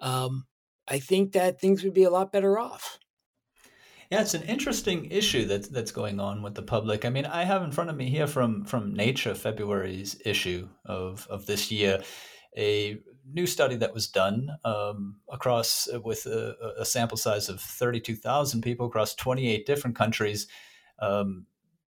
um, 0.00 0.46
I 0.88 0.98
think 0.98 1.32
that 1.32 1.60
things 1.60 1.82
would 1.82 1.94
be 1.94 2.04
a 2.04 2.10
lot 2.10 2.32
better 2.32 2.58
off. 2.58 2.98
Yeah, 4.10 4.20
it's 4.20 4.34
an 4.34 4.42
interesting 4.42 5.06
issue 5.06 5.46
that's 5.46 5.68
that's 5.68 5.90
going 5.90 6.20
on 6.20 6.42
with 6.42 6.54
the 6.54 6.62
public. 6.62 7.04
I 7.04 7.10
mean, 7.10 7.26
I 7.26 7.42
have 7.42 7.62
in 7.62 7.72
front 7.72 7.90
of 7.90 7.96
me 7.96 8.08
here 8.08 8.28
from 8.28 8.64
from 8.64 8.94
Nature 8.94 9.34
February's 9.34 10.20
issue 10.24 10.68
of 10.84 11.26
of 11.28 11.46
this 11.46 11.72
year 11.72 12.02
a 12.56 12.98
new 13.32 13.46
study 13.46 13.76
that 13.76 13.92
was 13.92 14.08
done 14.08 14.50
um, 14.64 15.16
across 15.30 15.88
uh, 15.92 16.00
with 16.00 16.26
a, 16.26 16.74
a, 16.78 16.84
sample 16.84 17.16
size 17.16 17.48
of 17.48 17.60
32,000 17.60 18.62
people 18.62 18.86
across 18.86 19.14
28 19.14 19.66
different 19.66 19.96
countries. 19.96 20.46
Um, 21.00 21.46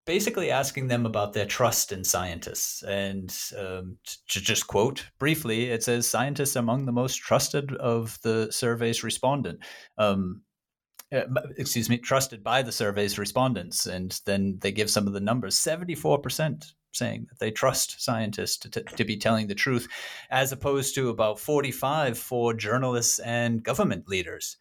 basically 0.10 0.50
asking 0.50 0.88
them 0.88 1.06
about 1.06 1.34
their 1.34 1.46
trust 1.46 1.92
in 1.92 2.04
scientists. 2.04 2.82
And 2.82 3.32
um, 3.56 3.98
to 4.30 4.42
just 4.42 4.66
quote 4.66 5.06
briefly, 5.20 5.70
it 5.70 5.84
says 5.84 6.08
scientists 6.08 6.56
among 6.56 6.88
the 6.88 6.92
most 6.92 7.18
trusted 7.18 7.76
of 7.76 8.18
the 8.24 8.52
survey's 8.52 9.04
respondent. 9.04 9.60
Um, 10.00 10.42
uh, 11.12 11.26
excuse 11.60 11.92
me, 11.92 12.00
trusted 12.00 12.44
by 12.44 12.64
the 12.64 12.72
survey's 12.72 13.20
respondents. 13.20 13.86
And 13.86 14.20
then 14.26 14.58
they 14.62 14.72
give 14.72 14.90
some 14.90 15.06
of 15.06 15.14
the 15.14 15.20
numbers 15.20 15.56
74% 15.58 16.74
saying 16.92 17.28
that 17.30 17.38
they 17.38 17.52
trust 17.52 18.02
scientists 18.02 18.58
to, 18.58 18.70
t- 18.72 18.96
to 18.96 19.06
be 19.06 19.16
telling 19.16 19.46
the 19.46 19.54
truth, 19.54 19.88
as 20.32 20.52
opposed 20.52 20.96
to 20.96 21.10
about 21.10 21.40
45 21.40 22.18
for 22.18 22.56
journalists 22.56 23.20
and 23.20 23.62
government 23.62 24.08
leaders. 24.08 24.58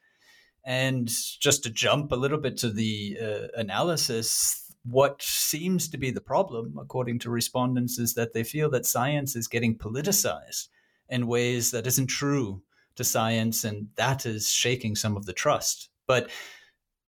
And 0.63 1.09
just 1.41 1.63
to 1.63 1.71
jump 1.71 2.13
a 2.13 2.17
little 2.17 2.37
bit 2.37 2.59
to 2.59 2.71
the 2.71 3.17
uh, 3.19 3.59
analysis, 3.59 4.68
what 4.91 5.23
seems 5.23 5.89
to 5.89 5.99
be 5.99 6.11
the 6.11 6.21
problem, 6.21 6.79
according 6.81 7.19
to 7.21 7.31
respondents, 7.31 7.99
is 7.99 8.15
that 8.15 8.33
they 8.33 8.45
feel 8.45 8.71
that 8.71 8.87
science 8.87 9.37
is 9.37 9.49
getting 9.49 9.77
politicized 9.77 10.69
in 11.09 11.27
ways 11.27 11.71
that 11.71 11.87
isn't 11.87 12.07
true 12.07 12.63
to 12.97 13.05
science, 13.05 13.65
and 13.65 13.89
that 13.97 14.27
is 14.27 14.51
shaking 14.51 14.97
some 14.97 15.17
of 15.17 15.27
the 15.27 15.33
trust. 15.33 15.91
But 16.07 16.31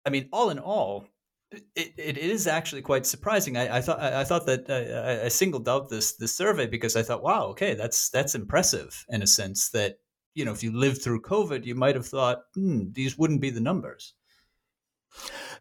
I 0.04 0.10
mean, 0.10 0.28
all 0.32 0.50
in 0.50 0.58
all, 0.58 1.06
it, 1.74 1.94
it 1.96 2.18
is 2.18 2.46
actually 2.46 2.82
quite 2.82 3.06
surprising. 3.06 3.56
I, 3.56 3.78
I 3.78 3.80
thought 3.80 4.00
I, 4.00 4.24
thought 4.24 4.46
that 4.46 4.68
uh, 4.68 5.24
I 5.24 5.28
singled 5.28 5.68
out 5.68 5.88
this 5.88 6.12
this 6.12 6.34
survey 6.34 6.66
because 6.66 6.96
I 6.96 7.02
thought, 7.02 7.22
wow, 7.22 7.46
okay, 7.46 7.74
that's 7.74 8.10
that's 8.10 8.34
impressive 8.34 9.04
in 9.08 9.22
a 9.22 9.26
sense 9.26 9.70
that 9.70 9.98
you 10.34 10.44
know 10.44 10.52
if 10.52 10.62
you 10.62 10.76
lived 10.76 11.02
through 11.02 11.22
COVID, 11.22 11.64
you 11.64 11.74
might 11.74 11.94
have 11.94 12.06
thought 12.06 12.42
hmm, 12.54 12.90
these 12.92 13.16
wouldn't 13.16 13.40
be 13.40 13.50
the 13.50 13.60
numbers. 13.60 14.14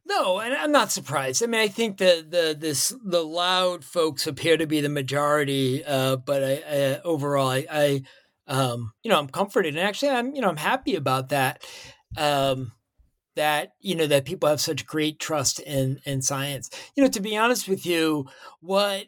No, 0.06 0.40
and 0.40 0.54
I'm 0.54 0.72
not 0.72 0.92
surprised. 0.92 1.44
I 1.44 1.48
mean, 1.48 1.60
I 1.60 1.68
think 1.68 1.98
the 1.98 2.26
the 2.28 2.56
this 2.58 2.94
the 3.04 3.24
loud 3.24 3.84
folks 3.84 4.26
appear 4.26 4.58
to 4.58 4.66
be 4.66 4.80
the 4.80 4.90
majority, 4.90 5.84
uh, 5.84 6.16
but 6.16 6.44
I, 6.44 6.64
I, 6.68 7.02
overall, 7.04 7.50
I, 7.50 7.66
I 7.70 8.02
um, 8.48 8.94
you 9.04 9.12
know, 9.12 9.20
I'm 9.20 9.28
comforted, 9.28 9.76
and 9.76 9.84
actually, 9.86 10.12
I'm 10.12 10.34
you 10.34 10.42
know, 10.42 10.50
I'm 10.50 10.58
happy 10.58 10.96
about 10.96 11.30
that. 11.30 11.64
Um, 12.18 12.72
that 13.36 13.74
you 13.80 13.96
know 13.96 14.08
that 14.08 14.26
people 14.26 14.50
have 14.50 14.62
such 14.62 14.86
great 14.86 15.20
trust 15.20 15.60
in 15.60 16.00
in 16.06 16.22
science. 16.22 16.70
You 16.96 17.04
know, 17.04 17.10
to 17.10 17.22
be 17.22 17.38
honest 17.38 17.68
with 17.68 17.86
you, 17.86 18.28
what 18.62 19.08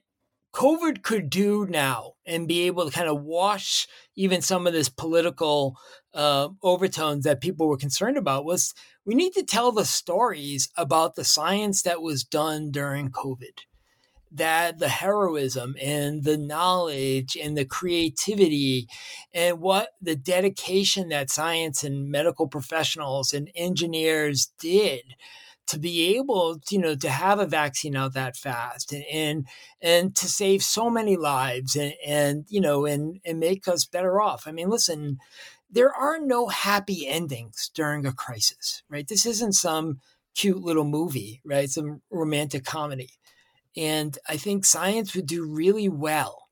COVID 0.53 1.03
could 1.03 1.29
do 1.29 1.67
now 1.69 2.13
and 2.25 2.47
be 2.47 2.61
able 2.61 2.85
to 2.85 2.91
kind 2.91 3.07
of 3.07 3.21
wash 3.21 3.87
even 4.15 4.41
some 4.41 4.65
of 4.65 4.73
this 4.73 4.89
political 4.89 5.77
uh, 6.13 6.49
overtones 6.63 7.23
that 7.25 7.41
people 7.41 7.67
were 7.67 7.77
concerned 7.77 8.17
about 8.17 8.45
was 8.45 8.73
we 9.09 9.15
need 9.15 9.33
to 9.33 9.43
tell 9.43 9.71
the 9.71 9.85
stories 9.85 10.69
about 10.77 11.15
the 11.15 11.23
science 11.23 11.81
that 11.81 11.99
was 11.99 12.23
done 12.23 12.69
during 12.69 13.09
COVID. 13.09 13.61
That 14.31 14.77
the 14.77 14.87
heroism 14.87 15.75
and 15.81 16.23
the 16.23 16.37
knowledge 16.37 17.35
and 17.35 17.57
the 17.57 17.65
creativity 17.65 18.87
and 19.33 19.59
what 19.59 19.89
the 19.99 20.15
dedication 20.15 21.09
that 21.09 21.31
science 21.31 21.83
and 21.83 22.11
medical 22.11 22.47
professionals 22.47 23.33
and 23.33 23.49
engineers 23.55 24.51
did 24.59 25.15
to 25.65 25.79
be 25.79 26.15
able, 26.15 26.59
you 26.69 26.77
know, 26.77 26.93
to 26.93 27.09
have 27.09 27.39
a 27.39 27.47
vaccine 27.47 27.95
out 27.95 28.13
that 28.13 28.37
fast 28.37 28.93
and 28.93 29.05
and, 29.11 29.47
and 29.81 30.15
to 30.17 30.27
save 30.27 30.61
so 30.61 30.91
many 30.91 31.17
lives 31.17 31.75
and, 31.75 31.95
and 32.05 32.45
you 32.47 32.61
know 32.61 32.85
and 32.85 33.19
and 33.25 33.39
make 33.39 33.67
us 33.67 33.85
better 33.85 34.21
off. 34.21 34.43
I 34.45 34.51
mean, 34.51 34.69
listen, 34.69 35.17
there 35.69 35.93
are 35.93 36.19
no 36.19 36.47
happy 36.47 37.07
endings 37.07 37.69
during 37.73 38.05
a 38.05 38.11
crisis, 38.11 38.83
right? 38.89 39.07
This 39.07 39.25
isn't 39.25 39.53
some 39.53 39.99
cute 40.35 40.61
little 40.61 40.85
movie, 40.85 41.41
right? 41.43 41.69
Some 41.69 42.01
romantic 42.09 42.65
comedy. 42.65 43.11
And 43.77 44.17
I 44.27 44.37
think 44.37 44.65
science 44.65 45.15
would 45.15 45.27
do 45.27 45.45
really 45.45 45.89
well 45.89 46.49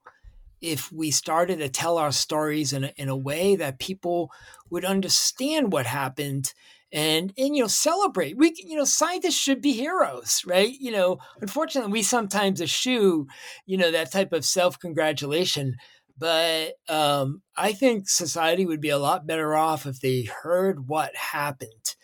if 0.61 0.91
we 0.91 1.11
started 1.11 1.59
to 1.59 1.69
tell 1.69 1.97
our 1.97 2.11
stories 2.11 2.73
in 2.73 2.85
a, 2.85 2.93
in 2.95 3.09
a 3.09 3.17
way 3.17 3.55
that 3.55 3.79
people 3.79 4.31
would 4.69 4.85
understand 4.85 5.71
what 5.71 5.85
happened 5.85 6.53
and 6.91 7.33
and 7.37 7.55
you 7.55 7.61
know 7.61 7.67
celebrate 7.67 8.37
we 8.37 8.53
you 8.55 8.77
know 8.77 8.85
scientists 8.85 9.37
should 9.37 9.61
be 9.61 9.73
heroes 9.73 10.41
right 10.45 10.73
you 10.79 10.89
know 10.89 11.17
unfortunately 11.41 11.91
we 11.91 12.01
sometimes 12.01 12.61
eschew 12.61 13.27
you 13.65 13.77
know 13.77 13.91
that 13.91 14.11
type 14.11 14.31
of 14.31 14.45
self 14.45 14.79
congratulation 14.79 15.75
but 16.17 16.73
um, 16.89 17.41
I 17.55 17.73
think 17.73 18.09
society 18.09 18.65
would 18.65 18.81
be 18.81 18.89
a 18.89 18.97
lot 18.97 19.27
better 19.27 19.55
off 19.55 19.85
if 19.85 19.99
they 19.99 20.23
heard 20.23 20.87
what 20.87 21.15
happened 21.15 21.95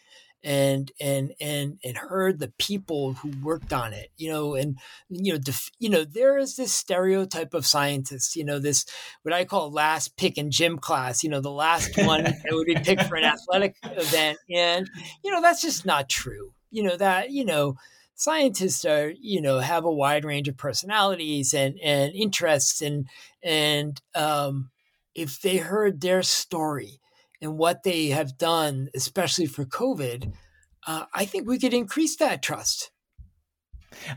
and 0.43 0.91
and 0.99 1.33
and 1.39 1.79
and 1.83 1.97
heard 1.97 2.39
the 2.39 2.51
people 2.57 3.13
who 3.13 3.31
worked 3.41 3.71
on 3.71 3.93
it 3.93 4.09
you 4.17 4.29
know 4.29 4.55
and 4.55 4.77
you 5.09 5.31
know 5.31 5.39
def, 5.39 5.69
you 5.79 5.89
know 5.89 6.03
there 6.03 6.37
is 6.37 6.55
this 6.55 6.73
stereotype 6.73 7.53
of 7.53 7.65
scientists 7.65 8.35
you 8.35 8.43
know 8.43 8.59
this 8.59 8.85
what 9.21 9.33
i 9.33 9.45
call 9.45 9.71
last 9.71 10.17
pick 10.17 10.37
in 10.37 10.51
gym 10.51 10.77
class 10.77 11.23
you 11.23 11.29
know 11.29 11.39
the 11.39 11.49
last 11.49 11.95
one 11.97 12.23
that 12.23 12.51
would 12.51 12.67
be 12.67 12.75
picked 12.75 13.03
for 13.03 13.15
an 13.15 13.23
athletic 13.23 13.75
event 13.83 14.37
and 14.53 14.89
you 15.23 15.31
know 15.31 15.41
that's 15.41 15.61
just 15.61 15.85
not 15.85 16.09
true 16.09 16.51
you 16.71 16.83
know 16.83 16.97
that 16.97 17.31
you 17.31 17.45
know 17.45 17.75
scientists 18.15 18.85
are 18.85 19.11
you 19.19 19.41
know 19.41 19.59
have 19.59 19.85
a 19.85 19.91
wide 19.91 20.25
range 20.25 20.47
of 20.47 20.57
personalities 20.57 21.53
and 21.53 21.79
and 21.83 22.13
interests 22.13 22.81
and 22.81 23.07
and 23.43 24.01
um, 24.15 24.69
if 25.15 25.41
they 25.41 25.57
heard 25.57 26.01
their 26.01 26.23
story 26.23 26.99
and 27.41 27.57
what 27.57 27.83
they 27.83 28.07
have 28.07 28.37
done 28.37 28.89
especially 28.95 29.45
for 29.45 29.65
covid 29.65 30.33
uh, 30.87 31.05
i 31.13 31.25
think 31.25 31.47
we 31.47 31.59
could 31.59 31.73
increase 31.73 32.15
that 32.17 32.41
trust 32.41 32.91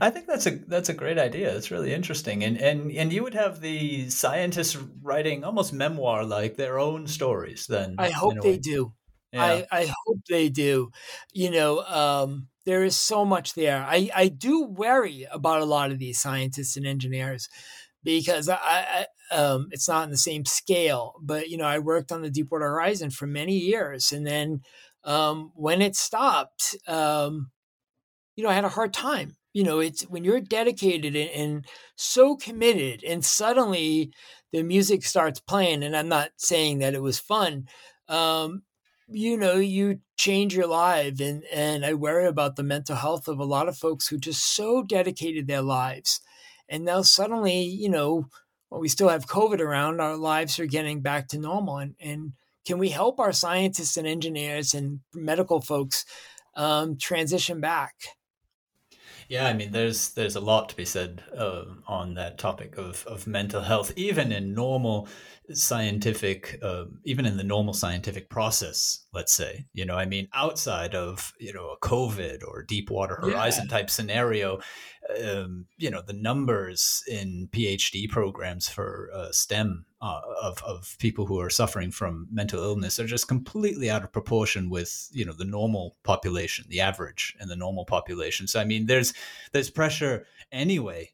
I 0.01 0.11
think 0.11 0.27
that's 0.27 0.47
a 0.47 0.51
that's 0.51 0.89
a 0.89 0.95
great 0.95 1.19
idea. 1.19 1.55
It's 1.55 1.71
really 1.71 1.93
interesting, 1.93 2.45
and 2.45 2.57
and 2.57 2.91
and 2.91 3.13
you 3.13 3.23
would 3.23 3.35
have 3.35 3.61
the 3.61 4.09
scientists 4.11 4.77
writing 5.03 5.45
almost 5.45 5.73
memoir 5.73 6.25
like 6.25 6.57
their 6.57 6.79
own 6.79 7.07
stories. 7.07 7.67
Then 7.67 7.97
I 7.99 8.11
hope 8.11 8.41
they 8.43 8.59
do. 8.59 8.93
Yeah. 9.33 9.63
I 9.71 9.81
I 9.83 9.93
hope 10.07 10.19
they 10.29 10.49
do. 10.49 10.91
You 11.33 11.51
know, 11.51 11.81
um, 11.85 12.49
there 12.65 12.85
is 12.85 12.97
so 12.97 13.25
much 13.25 13.55
there. 13.55 13.85
I, 13.89 14.11
I 14.15 14.29
do 14.29 14.65
worry 14.65 15.27
about 15.31 15.61
a 15.63 15.67
lot 15.67 15.91
of 15.91 15.99
these 15.99 16.21
scientists 16.21 16.77
and 16.77 16.87
engineers 16.87 17.49
because 18.05 18.49
I, 18.49 18.57
I 18.63 19.07
um, 19.37 19.69
it's 19.73 19.89
not 19.89 20.05
on 20.05 20.11
the 20.11 20.17
same 20.17 20.45
scale. 20.45 21.15
But 21.23 21.51
you 21.51 21.59
know, 21.59 21.67
I 21.67 21.79
worked 21.81 22.13
on 22.13 22.23
the 22.23 22.31
Deepwater 22.31 22.67
Horizon 22.67 23.11
for 23.11 23.27
many 23.27 23.57
years, 23.59 24.13
and 24.13 24.27
then 24.27 24.63
um, 25.05 25.53
when 25.55 25.83
it 25.83 25.97
stopped, 25.97 26.77
um, 26.89 27.51
you 28.37 28.45
know, 28.45 28.51
I 28.51 28.55
had 28.55 28.65
a 28.65 28.69
hard 28.69 28.93
time. 28.93 29.37
You 29.53 29.65
know, 29.65 29.79
it's 29.81 30.03
when 30.03 30.25
you're 30.25 30.41
dedicated 30.41 31.17
and, 31.17 31.31
and 31.31 31.67
so 31.97 32.37
committed, 32.37 33.03
and 33.05 33.25
suddenly 33.25 34.13
the 34.53 34.63
music 34.63 35.03
starts 35.05 35.41
playing. 35.41 35.83
And 35.83 35.97
I'm 35.97 36.09
not 36.09 36.31
saying 36.37 36.79
that 36.81 36.95
it 36.95 37.03
was 37.03 37.19
fun, 37.19 37.67
um, 38.09 38.63
you 39.09 39.37
know 39.37 39.55
you 39.55 40.01
change 40.17 40.55
your 40.55 40.67
life 40.67 41.21
and 41.21 41.45
and 41.53 41.85
i 41.85 41.95
worry 41.95 42.27
about 42.27 42.57
the 42.57 42.63
mental 42.63 42.97
health 42.97 43.29
of 43.29 43.39
a 43.39 43.45
lot 43.45 43.69
of 43.69 43.77
folks 43.77 44.09
who 44.09 44.19
just 44.19 44.55
so 44.55 44.83
dedicated 44.83 45.47
their 45.47 45.63
lives 45.63 46.21
and 46.69 46.85
now 46.85 47.03
suddenly 47.03 47.63
you 47.63 47.89
know 47.89 48.27
well, 48.71 48.81
we 48.81 48.89
still 48.89 49.09
have 49.09 49.27
covid 49.27 49.61
around 49.61 50.01
our 50.01 50.17
lives 50.17 50.59
are 50.59 50.67
getting 50.67 51.01
back 51.01 51.29
to 51.29 51.39
normal 51.39 51.79
and 51.79 51.95
and 52.01 52.33
can 52.67 52.79
we 52.79 52.89
help 52.89 53.21
our 53.21 53.33
scientists 53.33 53.97
and 53.97 54.09
engineers 54.09 54.75
and 54.75 55.01
medical 55.15 55.61
folks 55.61 56.05
um, 56.57 56.97
transition 56.97 57.61
back 57.61 57.95
Yeah, 59.29 59.47
I 59.47 59.53
mean, 59.55 59.73
there's 59.73 60.11
there's 60.11 60.37
a 60.37 60.41
lot 60.41 60.69
to 60.69 60.77
be 60.77 60.85
said 60.85 61.23
uh, 61.37 61.65
on 61.87 62.15
that 62.15 62.39
topic 62.39 62.77
of 62.79 63.05
of 63.07 63.27
mental 63.27 63.63
health, 63.63 63.93
even 63.97 64.31
in 64.31 64.55
normal 64.55 65.09
scientific, 65.53 66.59
uh, 66.63 66.85
even 67.05 67.27
in 67.27 67.37
the 67.37 67.45
normal 67.45 67.75
scientific 67.75 68.29
process. 68.31 69.05
Let's 69.13 69.33
say, 69.33 69.67
you 69.73 69.85
know, 69.85 69.97
I 69.97 70.05
mean, 70.05 70.29
outside 70.33 70.95
of 70.95 71.33
you 71.41 71.53
know 71.53 71.71
a 71.71 71.87
COVID 71.87 72.43
or 72.47 72.63
Deepwater 72.63 73.17
Horizon 73.17 73.67
yeah. 73.69 73.77
type 73.79 73.91
scenario, 73.91 74.61
um, 75.25 75.67
you 75.77 75.91
know, 75.91 76.03
the 76.03 76.13
numbers 76.13 77.03
in 77.09 77.49
PhD 77.53 78.09
programs 78.09 78.69
for 78.69 79.11
uh, 79.15 79.31
STEM 79.33 79.87
uh, 80.01 80.21
of 80.43 80.63
of 80.63 80.97
people 80.99 81.27
who 81.27 81.41
are 81.41 81.51
suffering 81.51 81.91
from 81.91 82.29
mental 82.31 82.63
illness 82.63 82.99
are 82.99 83.07
just 83.07 83.29
completely 83.29 83.91
out 83.91 84.05
of 84.05 84.13
proportion 84.13 84.69
with 84.71 85.09
you 85.13 85.25
know 85.25 85.33
the 85.33 85.45
normal 85.45 85.97
population, 86.03 86.67
the 86.69 86.81
average 86.81 87.37
and 87.41 87.51
the 87.51 87.57
normal 87.57 87.85
population. 87.85 88.47
So 88.47 88.61
I 88.61 88.65
mean, 88.65 88.87
there's 88.87 89.15
there's 89.53 89.71
pressure 89.71 90.27
anyway 90.53 91.13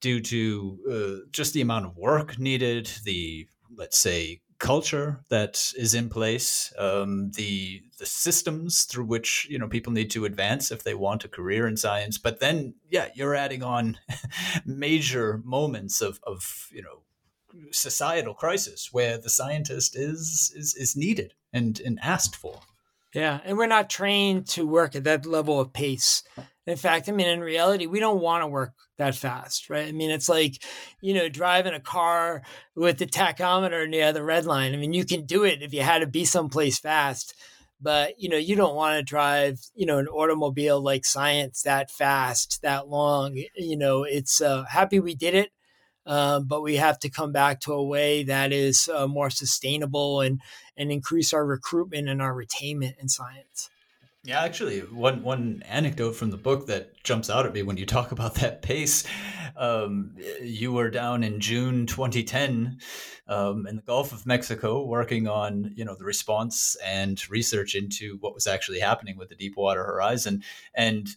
due 0.00 0.20
to 0.20 0.78
uh, 0.90 1.26
just 1.32 1.54
the 1.54 1.60
amount 1.60 1.86
of 1.86 1.96
work 1.96 2.38
needed, 2.38 2.90
the 3.04 3.48
let's 3.76 3.98
say 3.98 4.40
culture 4.58 5.20
that 5.28 5.72
is 5.76 5.94
in 5.94 6.08
place, 6.08 6.72
um, 6.78 7.30
the 7.32 7.82
the 7.98 8.06
systems 8.06 8.84
through 8.84 9.04
which 9.04 9.46
you 9.50 9.58
know 9.58 9.68
people 9.68 9.92
need 9.92 10.10
to 10.10 10.24
advance 10.24 10.70
if 10.70 10.82
they 10.82 10.94
want 10.94 11.24
a 11.24 11.28
career 11.28 11.66
in 11.66 11.76
science. 11.76 12.18
But 12.18 12.40
then, 12.40 12.74
yeah, 12.88 13.08
you're 13.14 13.34
adding 13.34 13.62
on 13.62 13.98
major 14.64 15.40
moments 15.44 16.00
of 16.00 16.20
of 16.24 16.68
you 16.72 16.82
know 16.82 17.02
societal 17.70 18.34
crisis 18.34 18.92
where 18.92 19.18
the 19.18 19.30
scientist 19.30 19.96
is 19.96 20.52
is 20.54 20.74
is 20.74 20.96
needed 20.96 21.34
and 21.52 21.80
and 21.80 21.98
asked 22.02 22.36
for. 22.36 22.60
Yeah, 23.14 23.38
and 23.44 23.56
we're 23.56 23.66
not 23.66 23.88
trained 23.88 24.48
to 24.48 24.66
work 24.66 24.96
at 24.96 25.04
that 25.04 25.24
level 25.24 25.60
of 25.60 25.72
pace. 25.72 26.24
In 26.66 26.76
fact, 26.76 27.08
I 27.08 27.12
mean, 27.12 27.28
in 27.28 27.40
reality, 27.40 27.86
we 27.86 28.00
don't 28.00 28.20
want 28.20 28.42
to 28.42 28.48
work 28.48 28.72
that 28.98 29.14
fast, 29.14 29.70
right? 29.70 29.86
I 29.86 29.92
mean, 29.92 30.10
it's 30.10 30.28
like, 30.28 30.62
you 31.00 31.14
know, 31.14 31.28
driving 31.28 31.74
a 31.74 31.80
car 31.80 32.42
with 32.74 32.98
the 32.98 33.06
tachometer 33.06 33.88
near 33.88 34.12
the 34.12 34.24
red 34.24 34.46
line. 34.46 34.72
I 34.72 34.76
mean, 34.78 34.92
you 34.92 35.04
can 35.04 35.26
do 35.26 35.44
it 35.44 35.62
if 35.62 35.72
you 35.72 35.82
had 35.82 36.00
to 36.00 36.06
be 36.06 36.24
someplace 36.24 36.78
fast, 36.80 37.34
but, 37.80 38.14
you 38.18 38.28
know, 38.28 38.36
you 38.36 38.56
don't 38.56 38.74
want 38.74 38.98
to 38.98 39.02
drive, 39.02 39.60
you 39.74 39.86
know, 39.86 39.98
an 39.98 40.08
automobile 40.08 40.82
like 40.82 41.04
science 41.04 41.62
that 41.62 41.90
fast, 41.90 42.62
that 42.62 42.88
long. 42.88 43.36
You 43.56 43.76
know, 43.76 44.02
it's 44.02 44.40
uh, 44.40 44.64
happy 44.64 44.98
we 44.98 45.14
did 45.14 45.34
it. 45.34 45.50
Um, 46.06 46.46
but 46.46 46.62
we 46.62 46.76
have 46.76 46.98
to 47.00 47.08
come 47.08 47.32
back 47.32 47.60
to 47.60 47.72
a 47.72 47.82
way 47.82 48.24
that 48.24 48.52
is 48.52 48.88
uh, 48.94 49.06
more 49.06 49.30
sustainable 49.30 50.20
and 50.20 50.40
and 50.76 50.90
increase 50.90 51.32
our 51.32 51.46
recruitment 51.46 52.08
and 52.08 52.20
our 52.20 52.34
retainment 52.34 52.98
in 52.98 53.08
science. 53.08 53.70
Yeah, 54.26 54.42
actually, 54.42 54.80
one 54.80 55.22
one 55.22 55.62
anecdote 55.68 56.12
from 56.12 56.30
the 56.30 56.38
book 56.38 56.66
that 56.68 57.02
jumps 57.04 57.28
out 57.28 57.44
at 57.44 57.52
me 57.52 57.62
when 57.62 57.76
you 57.76 57.84
talk 57.86 58.10
about 58.12 58.36
that 58.36 58.62
pace. 58.62 59.04
Um, 59.56 60.16
you 60.42 60.72
were 60.72 60.90
down 60.90 61.22
in 61.22 61.40
June 61.40 61.86
2010 61.86 62.78
um, 63.28 63.66
in 63.66 63.76
the 63.76 63.82
Gulf 63.82 64.12
of 64.12 64.26
Mexico, 64.26 64.82
working 64.82 65.28
on 65.28 65.72
you 65.76 65.84
know 65.84 65.94
the 65.94 66.04
response 66.04 66.74
and 66.82 67.20
research 67.30 67.74
into 67.74 68.16
what 68.20 68.34
was 68.34 68.46
actually 68.46 68.80
happening 68.80 69.18
with 69.18 69.28
the 69.28 69.36
Deepwater 69.36 69.84
Horizon, 69.84 70.42
and 70.74 71.08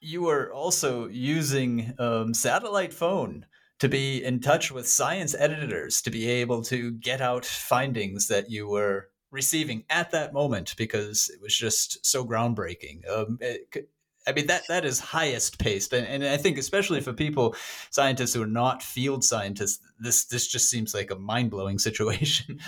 you 0.00 0.22
were 0.22 0.52
also 0.52 1.08
using 1.08 1.94
um, 1.98 2.34
satellite 2.34 2.92
phone 2.92 3.46
to 3.84 3.88
be 3.90 4.24
in 4.24 4.40
touch 4.40 4.72
with 4.72 4.88
science 4.88 5.34
editors 5.38 6.00
to 6.00 6.10
be 6.10 6.26
able 6.26 6.62
to 6.62 6.92
get 6.92 7.20
out 7.20 7.44
findings 7.44 8.28
that 8.28 8.50
you 8.50 8.66
were 8.66 9.10
receiving 9.30 9.84
at 9.90 10.10
that 10.10 10.32
moment 10.32 10.74
because 10.78 11.28
it 11.28 11.38
was 11.42 11.54
just 11.54 12.04
so 12.06 12.24
groundbreaking. 12.24 13.06
Um, 13.06 13.36
it, 13.42 13.90
I 14.26 14.32
mean 14.32 14.46
that 14.46 14.62
that 14.68 14.86
is 14.86 15.00
highest 15.00 15.58
paced, 15.58 15.92
and, 15.92 16.06
and 16.06 16.24
I 16.24 16.38
think 16.38 16.56
especially 16.56 17.02
for 17.02 17.12
people, 17.12 17.54
scientists 17.90 18.32
who 18.32 18.42
are 18.42 18.46
not 18.46 18.82
field 18.82 19.22
scientists, 19.22 19.80
this 19.98 20.24
this 20.24 20.48
just 20.48 20.70
seems 20.70 20.94
like 20.94 21.10
a 21.10 21.16
mind 21.16 21.50
blowing 21.50 21.78
situation. 21.88 22.60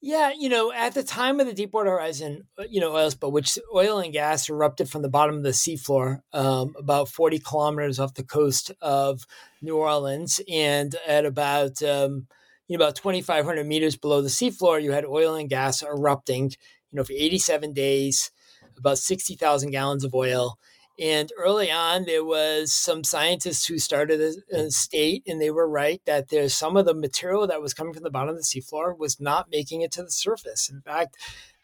Yeah, 0.00 0.32
you 0.38 0.48
know, 0.48 0.72
at 0.72 0.94
the 0.94 1.02
time 1.02 1.40
of 1.40 1.46
the 1.46 1.52
Deepwater 1.52 1.90
Horizon, 1.90 2.46
uh, 2.58 2.64
you 2.68 2.80
know, 2.80 2.94
oil 2.94 3.10
spill, 3.10 3.32
which 3.32 3.58
oil 3.74 3.98
and 3.98 4.12
gas 4.12 4.48
erupted 4.48 4.88
from 4.88 5.02
the 5.02 5.08
bottom 5.08 5.36
of 5.36 5.42
the 5.42 5.50
seafloor, 5.50 6.20
um, 6.32 6.74
about 6.78 7.08
40 7.08 7.38
kilometers 7.38 7.98
off 7.98 8.14
the 8.14 8.22
coast 8.24 8.72
of 8.80 9.26
New 9.62 9.76
Orleans, 9.76 10.40
and 10.50 10.94
at 11.06 11.24
about 11.24 11.82
um, 11.82 12.26
you 12.68 12.76
know 12.76 12.84
about 12.84 12.96
2,500 12.96 13.66
meters 13.66 13.96
below 13.96 14.22
the 14.22 14.28
seafloor, 14.28 14.82
you 14.82 14.92
had 14.92 15.04
oil 15.04 15.34
and 15.34 15.48
gas 15.48 15.82
erupting. 15.82 16.50
You 16.90 16.98
know, 16.98 17.04
for 17.04 17.12
87 17.12 17.72
days, 17.72 18.30
about 18.78 18.98
60,000 18.98 19.70
gallons 19.70 20.04
of 20.04 20.14
oil. 20.14 20.58
And 20.98 21.30
early 21.36 21.70
on, 21.70 22.04
there 22.04 22.24
was 22.24 22.72
some 22.72 23.04
scientists 23.04 23.66
who 23.66 23.78
started 23.78 24.20
a, 24.20 24.56
a, 24.56 24.70
state, 24.70 25.22
and 25.26 25.40
they 25.40 25.50
were 25.50 25.68
right 25.68 26.00
that 26.06 26.28
there's 26.28 26.54
some 26.54 26.76
of 26.76 26.86
the 26.86 26.94
material 26.94 27.46
that 27.46 27.60
was 27.60 27.74
coming 27.74 27.92
from 27.92 28.02
the 28.02 28.10
bottom 28.10 28.30
of 28.30 28.36
the 28.36 28.42
seafloor 28.42 28.96
was 28.96 29.20
not 29.20 29.50
making 29.50 29.82
it 29.82 29.92
to 29.92 30.02
the 30.02 30.10
surface. 30.10 30.70
In 30.70 30.80
fact, 30.80 31.16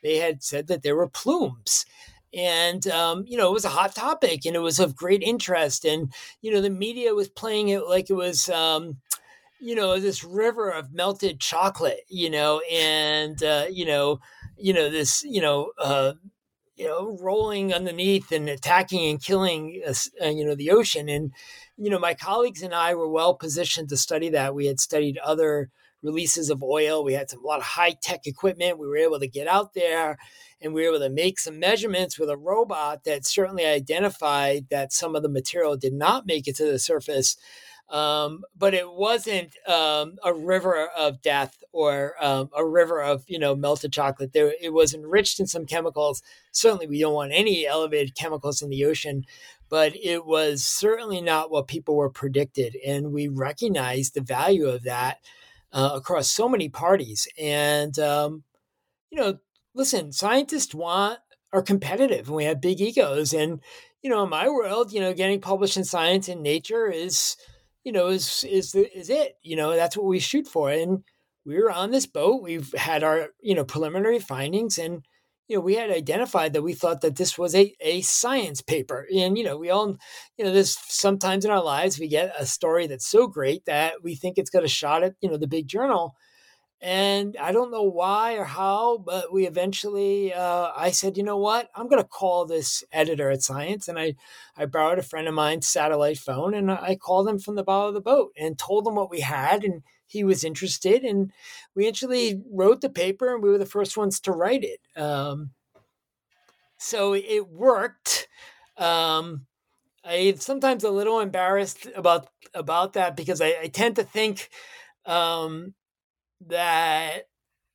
they 0.03 0.19
had 0.19 0.43
said 0.43 0.67
that 0.67 0.83
there 0.83 0.97
were 0.97 1.09
plumes. 1.09 1.87
And, 2.35 2.87
um, 2.89 3.25
you 3.27 3.37
know, 3.37 3.49
it 3.49 3.55
was 3.55 3.65
a 3.65 3.71
hot 3.71 3.95
topic 3.95 4.47
and 4.47 4.57
it 4.57 4.61
was 4.61 4.79
of 4.79 4.97
great 4.97 5.23
interest. 5.23 5.85
And, 5.85 6.13
you 6.41 6.53
know, 6.53 6.61
the 6.61 6.71
media 6.71 7.15
was 7.15 7.29
playing 7.29 7.69
it 7.69 7.87
like 7.87 8.09
it 8.11 8.15
was, 8.15 8.49
um, 8.49 8.99
you 9.61 9.75
know, 9.75 10.01
this 10.01 10.25
river 10.25 10.71
of 10.71 10.93
melted 10.93 11.41
chocolate, 11.41 12.01
you 12.09 12.31
know, 12.31 12.61
and, 12.71 13.43
uh, 13.43 13.67
you 13.71 13.85
know, 13.85 14.19
you 14.57 14.73
know, 14.73 14.91
this, 14.91 15.23
you 15.25 15.41
know, 15.41 15.73
uh, 15.79 16.15
you 16.83 16.89
know, 16.89 17.17
rolling 17.21 17.73
underneath 17.73 18.33
and 18.33 18.49
attacking 18.49 19.09
and 19.09 19.23
killing, 19.23 19.81
uh, 19.87 20.27
you 20.27 20.45
know, 20.45 20.57
the 20.57 20.73
ocean. 20.73 21.09
And, 21.09 21.33
you 21.77 21.89
know, 21.89 21.99
my 22.01 22.13
colleagues 22.13 22.61
and 22.61 22.75
I 22.75 22.97
were 22.97 23.09
well 23.09 23.35
positioned 23.35 23.89
to 23.91 23.97
study 23.97 24.31
that. 24.31 24.53
We 24.53 24.67
had 24.67 24.81
studied 24.81 25.17
other 25.19 25.71
releases 26.03 26.51
of 26.51 26.61
oil. 26.61 27.05
We 27.05 27.13
had 27.13 27.31
some, 27.31 27.45
a 27.45 27.47
lot 27.47 27.61
of 27.61 27.65
high 27.65 27.95
tech 28.03 28.27
equipment. 28.27 28.81
We 28.81 28.89
were 28.89 28.97
able 28.97 29.21
to 29.21 29.29
get 29.29 29.47
out 29.47 29.75
there 29.75 30.19
and 30.61 30.75
we 30.75 30.83
were 30.83 30.97
able 30.97 31.07
to 31.07 31.15
make 31.15 31.39
some 31.39 31.61
measurements 31.61 32.19
with 32.19 32.29
a 32.29 32.37
robot 32.37 33.05
that 33.05 33.27
certainly 33.27 33.65
identified 33.65 34.67
that 34.71 34.93
some 34.93 35.15
of 35.15 35.23
the 35.23 35.29
material 35.29 35.77
did 35.77 35.93
not 35.93 36.27
make 36.27 36.49
it 36.49 36.57
to 36.57 36.65
the 36.65 36.81
surface. 36.81 37.37
Um, 37.89 38.45
but 38.57 38.73
it 38.73 38.91
wasn't 38.91 39.55
um, 39.69 40.17
a 40.25 40.33
river 40.33 40.89
of 40.97 41.21
death 41.21 41.63
or 41.73 42.15
um, 42.25 42.49
a 42.57 42.65
river 42.65 43.03
of 43.03 43.25
you 43.29 43.39
know 43.39 43.55
melted 43.55 43.93
chocolate. 43.93 44.33
There, 44.33 44.55
it 44.61 44.73
was 44.73 44.95
enriched 44.95 45.41
in 45.41 45.47
some 45.47 45.67
chemicals. 45.67 46.23
Certainly, 46.53 46.87
we 46.87 47.01
don't 47.01 47.15
want 47.15 47.33
any 47.35 47.67
elevated 47.67 48.15
chemicals 48.15 48.63
in 48.63 48.71
the 48.71 48.85
ocean, 48.87 49.25
but 49.69 49.95
it 49.97 50.25
was 50.25 50.65
certainly 50.65 51.21
not 51.21 51.51
what 51.51 51.69
people 51.69 51.95
were 51.95 52.11
predicted, 52.11 52.77
and 52.87 53.13
we 53.13 53.29
recognized 53.29 54.15
the 54.15 54.23
value 54.23 54.69
of 54.69 54.85
that 54.85 55.19
uh, 55.73 55.91
across 55.95 56.31
so 56.31 56.49
many 56.49 56.69
parties. 56.69 57.29
And 57.39 57.99
um, 57.99 58.45
you 59.11 59.19
know, 59.19 59.39
listen, 59.75 60.13
scientists 60.13 60.75
want 60.75 61.19
are 61.53 61.63
competitive, 61.63 62.29
and 62.29 62.37
we 62.37 62.45
have 62.45 62.61
big 62.61 62.81
egos, 62.81 63.35
and 63.35 63.61
you 64.03 64.11
know, 64.11 64.25
in 64.25 64.31
my 64.31 64.49
world, 64.49 64.93
you 64.93 65.01
know, 65.01 65.15
getting 65.15 65.41
published 65.41 65.77
in 65.77 65.85
Science 65.85 66.29
and 66.29 66.43
Nature 66.43 66.89
is 66.89 67.37
you 67.85 67.93
know, 67.93 68.09
is 68.09 68.45
is 68.45 68.75
is 68.75 69.11
it. 69.11 69.37
You 69.43 69.57
know, 69.57 69.75
that's 69.75 69.97
what 69.97 70.07
we 70.07 70.19
shoot 70.19 70.47
for. 70.47 70.71
And 70.71 71.05
we 71.45 71.59
were 71.61 71.73
on 71.73 71.91
this 71.91 72.07
boat. 72.07 72.43
We've 72.43 72.73
had 72.75 73.03
our 73.03 73.29
you 73.41 73.55
know 73.55 73.65
preliminary 73.65 74.19
findings, 74.21 74.79
and 74.79 75.05
you 75.49 75.57
know 75.57 75.61
we 75.63 75.75
had 75.75 75.91
identified 75.91 76.53
that 76.53 76.63
we 76.63 76.75
thought 76.75 77.01
that 77.03 77.17
this 77.17 77.37
was 77.39 77.55
a 77.55 77.75
a 77.81 78.01
science 78.03 78.61
paper. 78.63 79.07
And 79.15 79.37
you 79.39 79.45
know, 79.45 79.57
we 79.57 79.71
all 79.71 79.97
you 80.39 80.45
know, 80.45 80.53
there's 80.53 80.77
sometimes 80.79 81.45
in 81.45 81.51
our 81.51 81.63
lives 81.63 81.99
we 81.99 82.09
get 82.09 82.35
a 82.39 82.47
story 82.47 82.87
that's 82.87 83.07
so 83.07 83.27
great 83.27 83.65
that 83.67 84.03
we 84.03 84.15
think 84.15 84.39
it's 84.39 84.51
got 84.51 84.65
a 84.65 84.69
shot 84.69 85.03
at 85.03 85.15
you 85.21 85.29
know 85.31 85.37
the 85.37 85.49
big 85.49 85.69
journal. 85.69 86.15
And 86.83 87.37
I 87.37 87.53
don't 87.53 87.71
know 87.71 87.85
why 87.85 88.35
or 88.35 88.45
how, 88.45 88.99
but 88.99 89.33
we 89.33 89.47
eventually, 89.47 90.35
uh, 90.35 90.73
I 90.77 90.91
said, 90.91 91.17
you 91.17 91.23
know 91.23 91.37
what? 91.37 91.71
I'm 91.77 91.89
going 91.89 92.03
to 92.03 92.09
call 92.09 92.45
this 92.45 92.83
editor 92.91 93.31
at 93.31 93.41
Science. 93.43 93.87
And 93.87 94.01
I, 94.01 94.17
I 94.57 94.67
borrowed 94.67 94.99
a 94.99 95.03
friend 95.03 95.29
of 95.29 95.35
mine's 95.35 95.69
satellite 95.69 96.19
phone 96.19 96.55
and 96.55 96.73
I 96.73 96.97
called 96.97 97.29
him 97.29 97.39
from 97.39 97.55
the 97.55 97.63
bow 97.63 97.87
of 97.87 97.95
the 97.95 98.01
boat 98.01 98.33
and 98.37 98.59
told 98.59 98.85
him 98.85 98.97
what 98.97 99.11
we 99.11 99.21
had. 99.21 99.63
And 99.63 99.85
he 100.07 100.25
was 100.25 100.43
interested. 100.43 101.05
And 101.05 101.33
we 101.77 101.87
actually 101.87 102.43
wrote 102.51 102.81
the 102.81 102.91
paper 102.91 103.33
and 103.33 103.45
we 103.45 103.51
were 103.51 103.59
the 103.59 103.65
first 103.65 103.97
ones 103.97 104.19
to 104.19 104.33
write 104.33 104.65
it. 104.65 104.81
Um, 105.01 105.51
so 106.79 107.15
it 107.15 107.49
worked. 107.49 108.27
Um, 108.77 109.47
I'm 110.05 110.39
sometimes 110.39 110.83
a 110.83 110.91
little 110.91 111.21
embarrassed 111.21 111.87
about 111.95 112.27
about 112.55 112.95
that 112.95 113.17
because 113.17 113.41
I, 113.41 113.55
I 113.63 113.69
tend 113.69 113.95
to 113.97 114.03
think 114.03 114.49
um, 115.07 115.75
that 116.49 117.29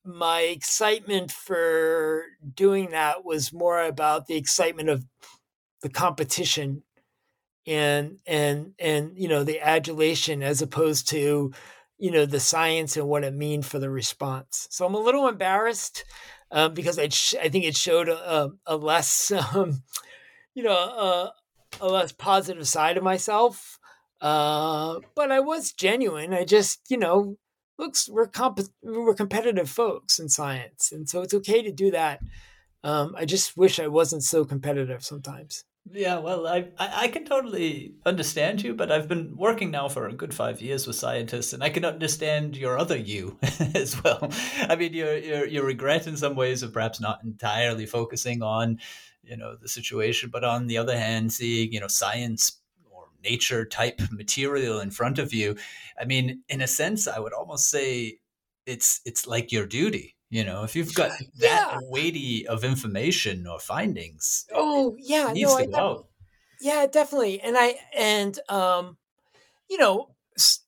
my 0.03 0.41
excitement 0.41 1.31
for 1.31 2.23
doing 2.53 2.91
that 2.91 3.25
was 3.25 3.51
more 3.51 3.81
about 3.81 4.27
the 4.27 4.35
excitement 4.35 4.89
of 4.89 5.05
the 5.81 5.89
competition 5.89 6.83
and 7.65 8.19
and 8.25 8.73
and 8.79 9.11
you 9.17 9.27
know 9.27 9.43
the 9.43 9.59
adulation 9.59 10.41
as 10.41 10.61
opposed 10.61 11.09
to 11.09 11.51
you 11.97 12.11
know 12.11 12.25
the 12.25 12.39
science 12.39 12.95
and 12.95 13.07
what 13.07 13.25
it 13.25 13.33
means 13.33 13.67
for 13.67 13.79
the 13.79 13.89
response 13.89 14.67
so 14.71 14.85
i'm 14.85 14.95
a 14.95 14.99
little 14.99 15.27
embarrassed 15.27 16.05
um, 16.51 16.73
because 16.73 16.97
I, 16.97 17.09
sh- 17.09 17.35
I 17.41 17.49
think 17.49 17.65
it 17.65 17.75
showed 17.75 18.07
a, 18.09 18.51
a 18.65 18.77
less 18.77 19.31
um, 19.53 19.83
you 20.53 20.63
know 20.63 20.73
a, 20.73 21.33
a 21.81 21.87
less 21.87 22.11
positive 22.11 22.67
side 22.67 22.97
of 22.97 23.03
myself. 23.03 23.79
Uh, 24.19 24.99
but 25.15 25.31
I 25.31 25.39
was 25.39 25.71
genuine. 25.71 26.33
I 26.33 26.43
just, 26.43 26.79
you 26.89 26.97
know, 26.97 27.37
looks 27.77 28.09
we're 28.09 28.27
comp- 28.27 28.59
we're 28.81 29.13
competitive 29.13 29.69
folks 29.69 30.19
in 30.19 30.29
science, 30.29 30.91
and 30.91 31.07
so 31.09 31.21
it's 31.21 31.33
okay 31.33 31.61
to 31.63 31.71
do 31.71 31.91
that. 31.91 32.21
Um, 32.83 33.15
I 33.17 33.25
just 33.25 33.57
wish 33.57 33.79
I 33.79 33.87
wasn't 33.87 34.23
so 34.23 34.45
competitive 34.45 35.03
sometimes. 35.03 35.65
Yeah, 35.91 36.19
well, 36.19 36.47
I, 36.47 36.67
I 36.77 37.07
can 37.07 37.23
totally 37.23 37.93
understand 38.05 38.61
you, 38.61 38.73
but 38.73 38.91
I've 38.91 39.07
been 39.07 39.37
working 39.37 39.71
now 39.71 39.87
for 39.87 40.07
a 40.07 40.13
good 40.13 40.33
five 40.33 40.61
years 40.61 40.85
with 40.85 40.97
scientists, 40.97 41.53
and 41.53 41.63
I 41.63 41.69
can 41.69 41.85
understand 41.85 42.57
your 42.57 42.77
other 42.77 42.97
you 42.97 43.37
as 43.75 44.01
well. 44.03 44.29
I 44.67 44.75
mean, 44.75 44.93
your 44.93 45.17
your 45.17 45.45
your 45.45 45.65
regret 45.65 46.07
in 46.07 46.17
some 46.17 46.35
ways 46.35 46.61
of 46.61 46.73
perhaps 46.73 46.99
not 46.99 47.23
entirely 47.23 47.85
focusing 47.85 48.43
on, 48.43 48.79
you 49.23 49.37
know, 49.37 49.55
the 49.55 49.69
situation, 49.69 50.29
but 50.29 50.43
on 50.43 50.67
the 50.67 50.77
other 50.77 50.97
hand, 50.97 51.31
seeing 51.31 51.71
you 51.71 51.79
know 51.79 51.87
science 51.87 52.59
nature 53.23 53.65
type 53.65 54.01
material 54.11 54.79
in 54.79 54.91
front 54.91 55.19
of 55.19 55.33
you. 55.33 55.55
I 55.99 56.05
mean, 56.05 56.41
in 56.49 56.61
a 56.61 56.67
sense, 56.67 57.07
I 57.07 57.19
would 57.19 57.33
almost 57.33 57.69
say 57.69 58.19
it's 58.65 59.01
it's 59.05 59.27
like 59.27 59.51
your 59.51 59.65
duty 59.65 60.17
you 60.29 60.43
know, 60.43 60.63
if 60.63 60.75
you've 60.75 60.93
got 60.93 61.11
that 61.39 61.69
yeah. 61.71 61.79
weighty 61.83 62.45
of 62.47 62.63
information 62.63 63.47
or 63.47 63.59
findings, 63.59 64.45
oh 64.53 64.95
yeah, 64.99 65.31
no, 65.33 65.57
I 65.57 65.67
yeah, 66.59 66.85
definitely. 66.87 67.39
And 67.41 67.55
I 67.57 67.75
and 67.95 68.37
um, 68.49 68.97
you 69.69 69.77
know, 69.77 70.15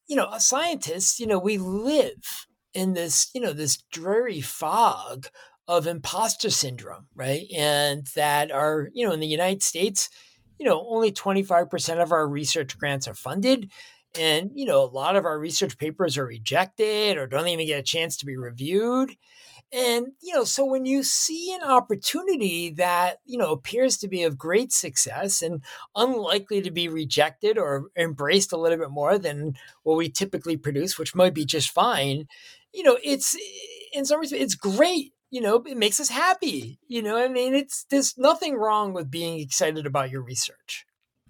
you 0.08 0.16
know, 0.16 0.30
as 0.34 0.48
scientists, 0.48 1.20
you 1.20 1.28
know, 1.28 1.40
we 1.40 1.58
live 1.58 2.48
in 2.74 2.94
this, 2.94 3.30
you 3.34 3.42
know, 3.42 3.54
this 3.54 3.78
dreary 3.92 4.42
fog 4.42 5.28
of 5.68 5.88
imposter 5.88 6.50
syndrome, 6.50 7.08
right? 7.14 7.46
And 7.56 8.08
that 8.16 8.52
are, 8.52 8.90
you 8.94 9.06
know, 9.06 9.14
in 9.14 9.20
the 9.20 9.28
United 9.28 9.62
States, 9.62 10.10
you 10.60 10.66
know, 10.66 10.86
only 10.88 11.12
25% 11.12 12.02
of 12.02 12.12
our 12.12 12.28
research 12.28 12.78
grants 12.78 13.08
are 13.08 13.16
funded. 13.16 13.72
And, 14.20 14.52
you 14.56 14.66
know, 14.66 14.84
a 14.84 14.90
lot 14.90 15.16
of 15.16 15.26
our 15.26 15.40
research 15.40 15.78
papers 15.78 16.18
are 16.18 16.26
rejected 16.26 17.18
or 17.18 17.28
don't 17.28 17.48
even 17.48 17.68
get 17.68 17.80
a 17.80 17.84
chance 17.84 18.18
to 18.18 18.26
be 18.26 18.38
reviewed. 18.38 19.16
And, 19.72 20.08
you 20.22 20.34
know, 20.34 20.44
so 20.46 20.66
when 20.66 20.86
you 20.86 21.04
see 21.04 21.54
an 21.54 21.62
opportunity 21.62 22.72
that, 22.72 23.18
you 23.26 23.38
know, 23.38 23.52
appears 23.52 23.98
to 24.00 24.08
be 24.08 24.24
of 24.24 24.38
great 24.38 24.72
success 24.72 25.44
and 25.44 25.64
unlikely 25.96 26.64
to 26.64 26.72
be 26.72 26.90
rejected 26.90 27.60
or 27.60 27.86
embraced 27.96 28.52
a 28.52 28.58
little 28.58 28.80
bit 28.80 28.90
more 28.90 29.20
than 29.20 29.54
what 29.84 29.96
we 29.98 30.10
typically 30.10 30.58
produce, 30.58 30.98
which 30.98 31.14
might 31.14 31.36
be 31.36 31.46
just 31.46 31.70
fine, 31.70 32.28
you 32.74 32.82
know, 32.82 32.98
it's 33.04 33.38
in 33.94 34.06
some 34.06 34.20
respects, 34.20 34.44
it's 34.44 34.56
great. 34.56 35.14
You 35.32 35.42
know, 35.42 35.64
it 35.64 35.78
makes 35.78 36.00
us 36.00 36.10
happy. 36.10 36.80
You 36.88 37.02
know, 37.02 37.18
I 37.18 37.28
mean, 37.28 37.54
it's 37.54 37.86
there's 37.90 38.18
nothing 38.18 38.56
wrong 38.56 38.94
with 38.94 39.12
being 39.12 39.40
excited 39.40 39.86
about 39.86 40.10
your 40.10 40.22
research. 40.22 40.86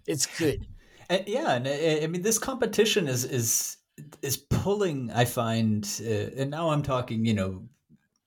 It's 0.08 0.26
good. 0.26 0.66
And, 1.10 1.24
yeah, 1.28 1.54
and 1.54 1.68
I 1.68 2.08
mean, 2.08 2.22
this 2.22 2.38
competition 2.38 3.08
is 3.08 3.26
is 3.26 3.78
is 4.22 4.38
pulling. 4.38 5.12
I 5.12 5.26
find, 5.26 5.88
uh, 6.02 6.30
and 6.38 6.50
now 6.50 6.70
I'm 6.70 6.84
talking, 6.84 7.26
you 7.26 7.34
know, 7.34 7.64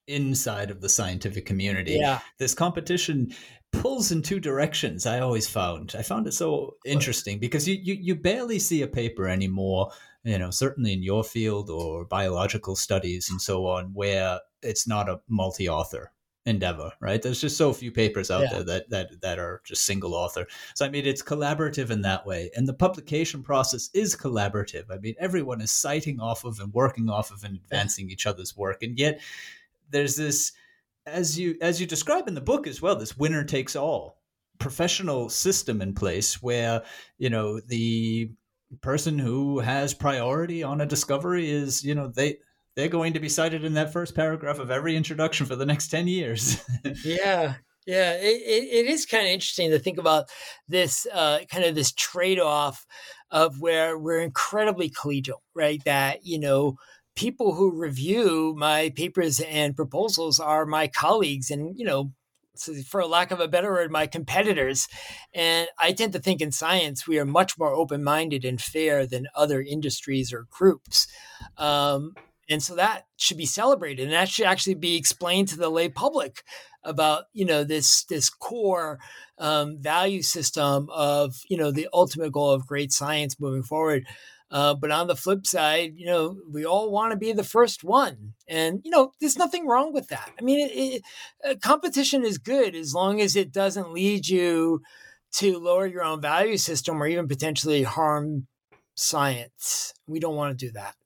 inside 0.06 0.70
of 0.70 0.80
the 0.80 0.88
scientific 0.88 1.46
community. 1.46 1.94
Yeah. 1.94 2.20
This 2.38 2.54
competition 2.54 3.32
pulls 3.72 4.12
in 4.12 4.20
two 4.20 4.40
directions. 4.40 5.06
I 5.06 5.20
always 5.20 5.48
found. 5.48 5.94
I 5.98 6.02
found 6.02 6.26
it 6.26 6.32
so 6.32 6.76
interesting 6.84 7.38
because 7.38 7.66
you, 7.66 7.78
you 7.80 7.94
you 7.94 8.14
barely 8.14 8.58
see 8.58 8.82
a 8.82 8.86
paper 8.86 9.28
anymore. 9.28 9.90
You 10.24 10.38
know, 10.38 10.50
certainly 10.50 10.92
in 10.92 11.02
your 11.02 11.24
field 11.24 11.68
or 11.68 12.04
biological 12.04 12.76
studies 12.76 13.28
and 13.30 13.40
so 13.40 13.66
on, 13.66 13.92
where 13.92 14.40
it's 14.62 14.86
not 14.86 15.08
a 15.08 15.20
multi-author 15.28 16.12
endeavor, 16.44 16.92
right? 17.00 17.22
There's 17.22 17.40
just 17.40 17.56
so 17.56 17.72
few 17.72 17.92
papers 17.92 18.30
out 18.30 18.42
yeah. 18.42 18.50
there 18.50 18.64
that, 18.64 18.90
that 18.90 19.20
that 19.20 19.38
are 19.38 19.62
just 19.64 19.84
single 19.84 20.14
author. 20.14 20.46
So 20.74 20.84
I 20.84 20.88
mean, 20.88 21.06
it's 21.06 21.22
collaborative 21.22 21.90
in 21.90 22.02
that 22.02 22.26
way, 22.26 22.50
and 22.56 22.68
the 22.68 22.74
publication 22.74 23.42
process 23.42 23.90
is 23.94 24.16
collaborative. 24.16 24.84
I 24.90 24.98
mean, 24.98 25.14
everyone 25.18 25.60
is 25.60 25.70
citing 25.70 26.20
off 26.20 26.44
of 26.44 26.60
and 26.60 26.72
working 26.72 27.08
off 27.08 27.30
of 27.30 27.44
and 27.44 27.56
advancing 27.56 28.10
each 28.10 28.26
other's 28.26 28.56
work, 28.56 28.82
and 28.82 28.98
yet 28.98 29.20
there's 29.90 30.16
this 30.16 30.52
as 31.06 31.38
you 31.38 31.56
as 31.60 31.80
you 31.80 31.86
describe 31.86 32.28
in 32.28 32.34
the 32.34 32.40
book 32.40 32.66
as 32.66 32.80
well 32.80 32.94
this 32.94 33.16
winner 33.16 33.44
takes 33.44 33.74
all 33.74 34.22
professional 34.58 35.28
system 35.28 35.82
in 35.82 35.92
place 35.92 36.40
where 36.42 36.82
you 37.18 37.28
know 37.28 37.58
the 37.60 38.30
person 38.80 39.18
who 39.18 39.58
has 39.60 39.94
priority 39.94 40.62
on 40.62 40.80
a 40.80 40.86
discovery 40.86 41.50
is 41.50 41.84
you 41.84 41.94
know 41.94 42.08
they 42.08 42.38
they're 42.74 42.88
going 42.88 43.12
to 43.12 43.20
be 43.20 43.28
cited 43.28 43.64
in 43.64 43.74
that 43.74 43.92
first 43.92 44.14
paragraph 44.14 44.58
of 44.58 44.70
every 44.70 44.96
introduction 44.96 45.44
for 45.44 45.56
the 45.56 45.66
next 45.66 45.88
10 45.88 46.08
years. 46.08 46.64
Yeah 47.04 47.54
yeah 47.86 48.12
it, 48.12 48.40
it, 48.46 48.86
it 48.86 48.86
is 48.86 49.06
kind 49.06 49.26
of 49.26 49.32
interesting 49.32 49.70
to 49.70 49.78
think 49.78 49.98
about 49.98 50.26
this 50.68 51.04
uh, 51.12 51.40
kind 51.50 51.64
of 51.64 51.74
this 51.74 51.92
trade-off 51.92 52.86
of 53.32 53.60
where 53.60 53.98
we're 53.98 54.20
incredibly 54.20 54.88
collegial 54.88 55.40
right? 55.54 55.82
That 55.84 56.24
you 56.24 56.38
know 56.38 56.76
people 57.16 57.54
who 57.54 57.78
review 57.78 58.54
my 58.56 58.92
papers 58.96 59.40
and 59.40 59.76
proposals 59.76 60.40
are 60.40 60.64
my 60.64 60.86
colleagues 60.88 61.50
and 61.50 61.78
you 61.78 61.84
know 61.84 62.12
for 62.86 63.04
lack 63.04 63.30
of 63.30 63.40
a 63.40 63.48
better 63.48 63.72
word 63.72 63.90
my 63.90 64.06
competitors. 64.06 64.88
And 65.34 65.68
i 65.78 65.92
tend 65.92 66.12
to 66.12 66.18
think 66.18 66.40
in 66.40 66.52
science 66.52 67.06
we 67.06 67.18
are 67.18 67.24
much 67.24 67.58
more 67.58 67.72
open-minded 67.72 68.44
and 68.44 68.60
fair 68.60 69.06
than 69.06 69.26
other 69.34 69.60
industries 69.60 70.32
or 70.32 70.46
groups. 70.50 71.06
Um, 71.56 72.14
and 72.48 72.62
so 72.62 72.74
that 72.74 73.06
should 73.16 73.36
be 73.36 73.46
celebrated 73.46 74.04
and 74.04 74.12
that 74.12 74.28
should 74.28 74.46
actually 74.46 74.74
be 74.74 74.96
explained 74.96 75.48
to 75.48 75.56
the 75.56 75.70
lay 75.70 75.88
public 75.88 76.42
about 76.84 77.24
you 77.32 77.44
know 77.44 77.64
this 77.64 78.04
this 78.04 78.28
core 78.28 78.98
um, 79.38 79.78
value 79.80 80.22
system 80.22 80.88
of 80.92 81.36
you 81.48 81.56
know 81.56 81.70
the 81.70 81.88
ultimate 81.92 82.32
goal 82.32 82.50
of 82.50 82.66
great 82.66 82.92
science 82.92 83.40
moving 83.40 83.62
forward 83.62 84.06
uh, 84.52 84.74
but 84.74 84.90
on 84.90 85.06
the 85.06 85.16
flip 85.16 85.46
side, 85.46 85.94
you 85.96 86.04
know, 86.04 86.36
we 86.50 86.66
all 86.66 86.90
want 86.90 87.10
to 87.10 87.16
be 87.16 87.32
the 87.32 87.42
first 87.42 87.82
one. 87.82 88.34
And, 88.46 88.82
you 88.84 88.90
know, 88.90 89.12
there's 89.18 89.38
nothing 89.38 89.66
wrong 89.66 89.94
with 89.94 90.08
that. 90.08 90.30
I 90.38 90.44
mean, 90.44 90.68
it, 90.68 90.72
it, 90.72 91.02
uh, 91.42 91.54
competition 91.62 92.22
is 92.22 92.36
good 92.36 92.76
as 92.76 92.94
long 92.94 93.22
as 93.22 93.34
it 93.34 93.50
doesn't 93.50 93.94
lead 93.94 94.28
you 94.28 94.82
to 95.36 95.58
lower 95.58 95.86
your 95.86 96.04
own 96.04 96.20
value 96.20 96.58
system 96.58 97.02
or 97.02 97.06
even 97.06 97.28
potentially 97.28 97.82
harm 97.82 98.46
science. 98.94 99.94
We 100.06 100.20
don't 100.20 100.36
want 100.36 100.56
to 100.58 100.66
do 100.66 100.72
that. 100.72 100.96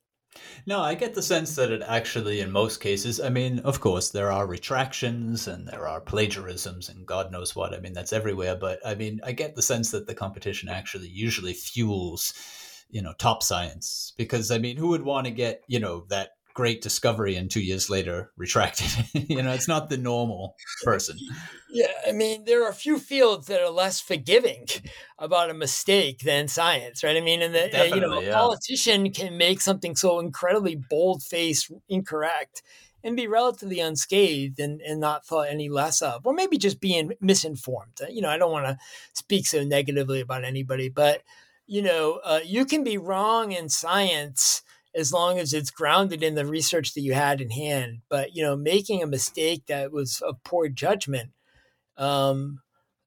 No, 0.66 0.80
I 0.80 0.94
get 0.94 1.14
the 1.14 1.22
sense 1.22 1.55
that 1.55 1.70
it 1.70 1.82
actually, 1.86 2.40
in 2.40 2.51
most 2.51 2.80
cases, 2.80 3.20
I 3.20 3.28
mean, 3.28 3.61
of 3.61 3.80
course, 3.80 4.11
there 4.11 4.32
are 4.32 4.47
retractions 4.47 5.47
and 5.47 5.68
there 5.68 5.86
are 5.86 6.01
plagiarisms 6.01 6.88
and 6.88 7.07
God 7.07 7.30
knows 7.30 7.55
what. 7.55 7.72
I 7.72 7.78
mean, 7.78 7.92
that's 7.92 8.12
everywhere. 8.12 8.57
But 8.57 8.80
I 8.84 8.97
mean, 8.97 9.20
I 9.24 9.30
get 9.30 9.55
the 9.55 9.62
sense 9.62 9.92
that 9.92 10.09
the 10.09 10.14
competition 10.16 10.68
actually 10.68 11.09
usually 11.09 11.55
fuels 11.55 12.34
you 12.91 13.03
know 13.03 13.12
top 13.18 13.43
science 13.43 14.12
because 14.16 14.51
i 14.51 14.59
mean 14.59 14.76
who 14.76 14.89
would 14.89 15.03
want 15.03 15.26
to 15.26 15.30
get 15.30 15.62
you 15.66 15.80
know 15.80 16.05
that 16.09 16.30
great 16.55 16.80
discovery 16.80 17.37
and 17.37 17.51
two 17.51 17.61
years 17.61 17.91
later 17.91 18.32
retracted 18.37 18.89
you 19.28 19.43
know 19.43 19.53
it's 19.53 19.68
not 19.68 19.91
the 19.91 19.99
normal 19.99 20.55
person 20.84 21.16
yeah 21.70 21.87
i 22.09 22.12
mean 22.12 22.45
there 22.45 22.64
are 22.64 22.70
a 22.70 22.74
few 22.74 22.99
fields 22.99 23.47
that 23.47 23.61
are 23.61 23.70
less 23.70 24.01
forgiving 24.01 24.66
about 25.18 25.51
a 25.51 25.55
mistake 25.55 26.20
than 26.20 26.49
science 26.49 27.05
right 27.05 27.16
i 27.16 27.20
mean 27.20 27.43
and 27.43 27.55
the 27.55 27.91
you 27.95 28.01
know 28.01 28.18
a 28.18 28.24
yeah. 28.24 28.32
politician 28.32 29.11
can 29.12 29.37
make 29.37 29.61
something 29.61 29.95
so 29.95 30.18
incredibly 30.18 30.74
bold-faced 30.74 31.70
incorrect 31.89 32.62
and 33.07 33.16
be 33.16 33.28
relatively 33.28 33.78
unscathed 33.78 34.59
and, 34.59 34.80
and 34.80 34.99
not 34.99 35.24
thought 35.24 35.47
any 35.49 35.68
less 35.68 36.03
of, 36.03 36.26
or 36.26 36.34
maybe 36.34 36.59
just 36.59 36.80
being 36.80 37.12
misinformed. 37.20 38.01
You 38.11 38.20
know, 38.20 38.28
I 38.28 38.37
don't 38.37 38.51
want 38.51 38.66
to 38.66 38.78
speak 39.12 39.47
so 39.47 39.62
negatively 39.62 40.20
about 40.20 40.43
anybody, 40.43 40.89
but 40.89 41.22
you 41.66 41.82
know, 41.82 42.20
uh, 42.24 42.40
you 42.44 42.64
can 42.64 42.84
be 42.84 42.98
wrong 42.98 43.52
in 43.52 43.68
science 43.68 44.62
as 44.94 45.12
long 45.12 45.38
as 45.38 45.52
it's 45.52 45.70
grounded 45.70 46.22
in 46.22 46.34
the 46.34 46.46
research 46.46 46.94
that 46.94 47.02
you 47.02 47.14
had 47.14 47.40
in 47.40 47.50
hand. 47.50 48.00
But 48.08 48.34
you 48.34 48.42
know, 48.42 48.56
making 48.56 49.02
a 49.02 49.06
mistake 49.06 49.66
that 49.66 49.92
was 49.92 50.20
of 50.20 50.42
poor 50.44 50.68
judgment, 50.68 51.30
um, 51.96 52.60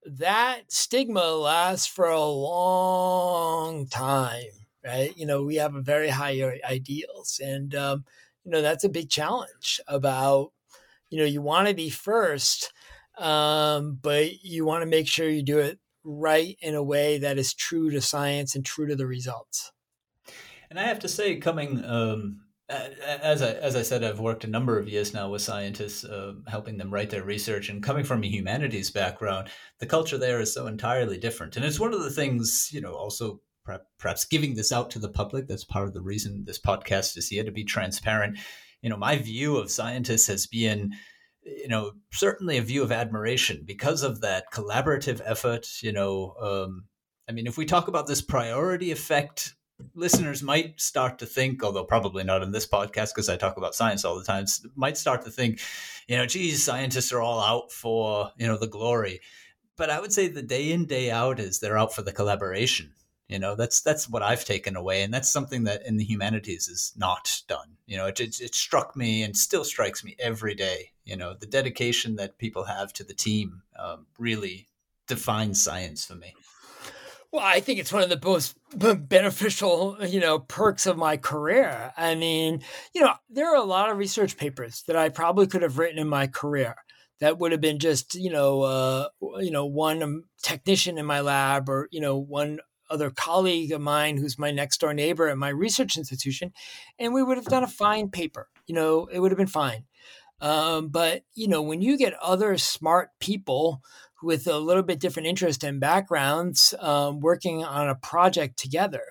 that 0.06 0.72
stigma 0.72 1.26
lasts 1.34 1.88
for 1.88 2.08
a 2.08 2.24
long 2.24 3.88
time, 3.88 4.44
right? 4.86 5.16
You 5.18 5.26
know, 5.26 5.44
we 5.44 5.56
have 5.56 5.76
a 5.76 5.82
very 5.82 6.10
high 6.10 6.60
ideals, 6.70 7.40
and 7.44 7.76
um, 7.76 8.06
you 8.46 8.52
know 8.52 8.62
that's 8.62 8.84
a 8.84 8.90
big 8.90 9.10
challenge 9.10 9.80
about 9.88 10.52
you 11.10 11.20
know 11.20 11.26
you 11.26 11.42
want 11.42 11.68
to 11.68 11.74
be 11.74 11.90
first, 11.90 12.74
um, 13.18 14.00
but 14.02 14.44
you 14.44 14.66
want 14.66 14.84
to 14.84 14.88
make 14.88 15.08
sure 15.08 15.30
you 15.30 15.44
do 15.44 15.60
it 15.60 15.80
right 16.10 16.58
in 16.62 16.76
a 16.76 16.84
way 16.84 17.18
that 17.20 17.38
is 17.38 17.54
true 17.54 17.92
to 17.92 18.02
science 18.02 18.56
and 18.56 18.66
true 18.66 18.88
to 18.88 18.96
the 18.96 19.08
results. 19.08 19.72
And 20.70 20.80
I 20.80 20.84
have 20.84 21.00
to 21.00 21.08
say, 21.08 21.38
coming 21.38 21.84
um, 21.86 22.42
as 22.70 23.42
I 23.42 23.54
as 23.54 23.76
I 23.76 23.82
said, 23.82 24.04
I've 24.04 24.20
worked 24.20 24.44
a 24.44 24.50
number 24.50 24.78
of 24.78 24.88
years 24.88 25.14
now 25.14 25.30
with 25.30 25.42
scientists, 25.42 26.04
uh, 26.04 26.34
helping 26.48 26.78
them 26.78 26.94
write 26.94 27.10
their 27.10 27.24
research. 27.24 27.70
And 27.70 27.82
coming 27.82 28.04
from 28.04 28.24
a 28.24 28.28
humanities 28.28 28.92
background, 28.92 29.50
the 29.80 29.88
culture 29.88 30.18
there 30.18 30.40
is 30.40 30.54
so 30.54 30.68
entirely 30.68 31.18
different. 31.18 31.56
And 31.56 31.66
it's 31.66 31.80
one 31.80 31.94
of 31.94 32.04
the 32.04 32.12
things, 32.12 32.70
you 32.72 32.82
know, 32.82 32.94
also 32.94 33.42
perhaps 33.98 34.26
giving 34.26 34.56
this 34.56 34.72
out 34.72 34.90
to 34.92 35.00
the 35.00 35.10
public. 35.10 35.48
That's 35.48 35.64
part 35.64 35.88
of 35.88 35.94
the 35.94 36.02
reason 36.02 36.46
this 36.46 36.60
podcast 36.60 37.18
is 37.18 37.30
here 37.30 37.44
to 37.44 37.52
be 37.52 37.64
transparent. 37.64 38.38
You 38.82 38.90
know, 38.90 38.98
my 38.98 39.18
view 39.18 39.58
of 39.58 39.72
scientists 39.72 40.28
has 40.28 40.48
been 40.48 40.94
you 41.58 41.68
know, 41.68 41.92
certainly 42.12 42.58
a 42.58 42.62
view 42.62 42.84
of 42.84 42.92
admiration 42.92 43.64
because 43.66 44.04
of 44.04 44.22
that 44.22 44.52
collaborative 44.54 45.22
effort, 45.26 45.68
you 45.82 45.92
know, 45.92 46.36
um, 46.42 46.86
I 47.28 47.32
mean, 47.32 47.48
if 47.48 47.58
we 47.58 47.66
talk 47.66 47.88
about 47.88 48.08
this 48.08 48.22
priority 48.22 48.92
effect, 48.92 49.54
listeners 49.96 50.42
might 50.44 50.80
start 50.80 51.20
to 51.20 51.26
think, 51.26 51.64
although 51.64 51.84
probably 51.84 52.24
not 52.24 52.44
in 52.44 52.52
this 52.52 52.68
podcast 52.68 53.14
because 53.14 53.30
I 53.30 53.38
talk 53.38 53.58
about 53.58 53.76
science 53.76 54.04
all 54.04 54.18
the 54.18 54.26
time, 54.26 54.46
might 54.76 54.98
start 54.98 55.24
to 55.24 55.32
think, 55.32 55.60
you 56.08 56.18
know, 56.18 56.26
geez, 56.26 56.64
scientists 56.64 57.12
are 57.12 57.22
all 57.22 57.40
out 57.40 57.72
for, 57.72 58.32
you 58.38 58.48
know, 58.48 58.58
the 58.58 58.68
glory. 58.68 59.22
But 59.78 59.90
I 59.90 60.00
would 60.00 60.12
say 60.12 60.28
the 60.28 60.42
day 60.42 60.72
in, 60.72 60.86
day 60.86 61.12
out 61.12 61.40
is 61.40 61.60
they're 61.60 61.78
out 61.78 61.94
for 61.94 62.02
the 62.02 62.12
collaboration. 62.12 62.94
You 63.30 63.38
know, 63.38 63.56
that's 63.56 63.82
that's 63.82 64.10
what 64.10 64.24
I've 64.24 64.44
taken 64.44 64.76
away, 64.76 65.04
and 65.04 65.14
that's 65.14 65.32
something 65.32 65.64
that 65.66 65.86
in 65.86 65.98
the 65.98 66.04
humanities 66.04 66.68
is 66.68 66.94
not 66.98 67.42
done. 67.48 67.78
You 67.86 67.98
know, 67.98 68.08
it, 68.08 68.20
it, 68.20 68.42
it 68.42 68.56
struck 68.56 68.96
me 68.96 69.22
and 69.22 69.38
still 69.38 69.64
strikes 69.64 70.04
me 70.04 70.16
every 70.20 70.56
day. 70.56 70.92
You 71.06 71.16
know, 71.16 71.36
the 71.36 71.46
dedication 71.46 72.16
that 72.16 72.40
people 72.40 72.64
have 72.64 72.92
to 72.94 73.04
the 73.04 73.14
team 73.14 73.62
um, 73.78 74.08
really 74.18 74.68
defines 75.08 75.62
science 75.62 76.04
for 76.04 76.16
me. 76.16 76.34
Well, 77.32 77.46
I 77.46 77.60
think 77.60 77.80
it's 77.80 77.94
one 77.94 78.02
of 78.02 78.10
the 78.10 78.20
most 78.24 78.58
beneficial, 79.08 79.98
you 80.04 80.20
know, 80.20 80.40
perks 80.40 80.88
of 80.88 80.98
my 80.98 81.16
career. 81.16 81.94
I 81.96 82.16
mean, 82.16 82.64
you 82.96 83.02
know, 83.02 83.14
there 83.30 83.52
are 83.52 83.62
a 83.62 83.64
lot 83.64 83.92
of 83.92 83.98
research 83.98 84.38
papers 84.38 84.84
that 84.88 84.96
I 84.96 85.10
probably 85.10 85.46
could 85.46 85.62
have 85.62 85.78
written 85.78 86.00
in 86.00 86.10
my 86.10 86.26
career 86.26 86.76
that 87.20 87.38
would 87.38 87.52
have 87.52 87.62
been 87.62 87.78
just, 87.78 88.16
you 88.16 88.32
know, 88.32 88.62
uh, 88.62 89.10
you 89.40 89.52
know, 89.52 89.68
one 89.68 90.24
technician 90.42 90.98
in 90.98 91.06
my 91.06 91.22
lab 91.22 91.70
or 91.70 91.88
you 91.92 92.02
know, 92.02 92.18
one 92.18 92.60
other 92.90 93.10
colleague 93.10 93.72
of 93.72 93.82
mine 93.82 94.18
who's 94.18 94.40
my 94.40 94.52
next 94.52 94.80
door 94.80 94.94
neighbor 94.94 95.28
at 95.28 95.38
my 95.38 95.50
research 95.50 95.98
institution, 95.98 96.54
and 96.98 97.14
we 97.14 97.24
would 97.24 97.38
have 97.38 97.46
done 97.46 97.64
a 97.64 97.68
fine 97.68 98.10
paper. 98.10 98.50
You 98.68 98.76
know, 98.76 99.08
it 99.12 99.20
would 99.20 99.32
have 99.32 99.38
been 99.38 99.48
fine. 99.48 99.86
Um, 100.42 100.88
but 100.88 101.24
you 101.34 101.48
know, 101.48 101.62
when 101.62 101.82
you 101.82 101.98
get 101.98 102.14
other 102.22 102.58
smart 102.58 103.10
people 103.20 103.82
with 104.22 104.48
a 104.48 104.58
little 104.58 104.84
bit 104.84 105.00
different 105.00 105.28
interest 105.28 105.64
and 105.64 105.80
backgrounds 105.80 106.74
um, 106.80 107.20
working 107.20 107.64
on 107.64 107.90
a 107.90 107.96
project 107.96 108.58
together. 108.58 109.04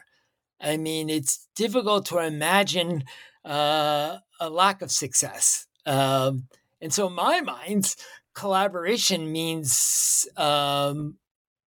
I 0.60 0.76
mean, 0.76 1.08
it's 1.08 1.48
difficult 1.54 2.06
to 2.06 2.18
imagine 2.18 3.04
uh, 3.44 4.18
a 4.40 4.50
lack 4.50 4.82
of 4.82 4.90
success. 4.90 5.66
Um, 5.86 6.48
and 6.80 6.92
so, 6.92 7.06
in 7.06 7.14
my 7.14 7.40
mind, 7.40 7.94
collaboration 8.34 9.30
means 9.32 10.28
um, 10.36 11.16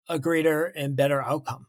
a 0.08 0.20
greater 0.20 0.66
and 0.66 0.96
better 0.96 1.22
outcome. 1.22 1.68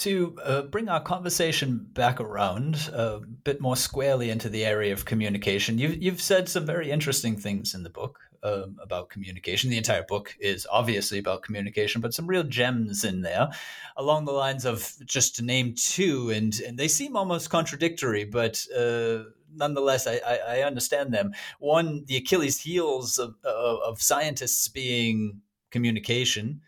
To 0.00 0.34
uh, 0.42 0.62
bring 0.62 0.88
our 0.88 1.00
conversation 1.00 1.86
back 1.92 2.20
around 2.20 2.90
a 2.92 3.20
bit 3.20 3.60
more 3.60 3.76
squarely 3.76 4.30
into 4.30 4.48
the 4.48 4.64
area 4.64 4.94
of 4.94 5.04
communication, 5.04 5.76
you've, 5.76 6.02
you've 6.02 6.22
said 6.22 6.48
some 6.48 6.64
very 6.64 6.90
interesting 6.90 7.36
things 7.36 7.74
in 7.74 7.82
the 7.82 7.90
book 7.90 8.18
um, 8.42 8.78
about 8.82 9.10
communication. 9.10 9.68
The 9.68 9.76
entire 9.76 10.04
book 10.04 10.34
is 10.40 10.66
obviously 10.70 11.18
about 11.18 11.42
communication, 11.42 12.00
but 12.00 12.14
some 12.14 12.26
real 12.26 12.44
gems 12.44 13.04
in 13.04 13.20
there 13.20 13.50
along 13.98 14.24
the 14.24 14.32
lines 14.32 14.64
of 14.64 14.90
just 15.04 15.36
to 15.36 15.44
name 15.44 15.74
two, 15.76 16.30
and, 16.30 16.58
and 16.60 16.78
they 16.78 16.88
seem 16.88 17.14
almost 17.14 17.50
contradictory, 17.50 18.24
but 18.24 18.64
uh, 18.74 19.24
nonetheless, 19.54 20.06
I, 20.06 20.18
I, 20.48 20.62
understand 20.62 21.12
them. 21.12 21.32
One, 21.58 22.04
the 22.06 22.16
Achilles 22.16 22.60
heels 22.60 23.18
of, 23.18 23.34
of, 23.44 23.80
of 23.80 24.02
scientists 24.02 24.68
being 24.68 25.42
communication. 25.70 26.62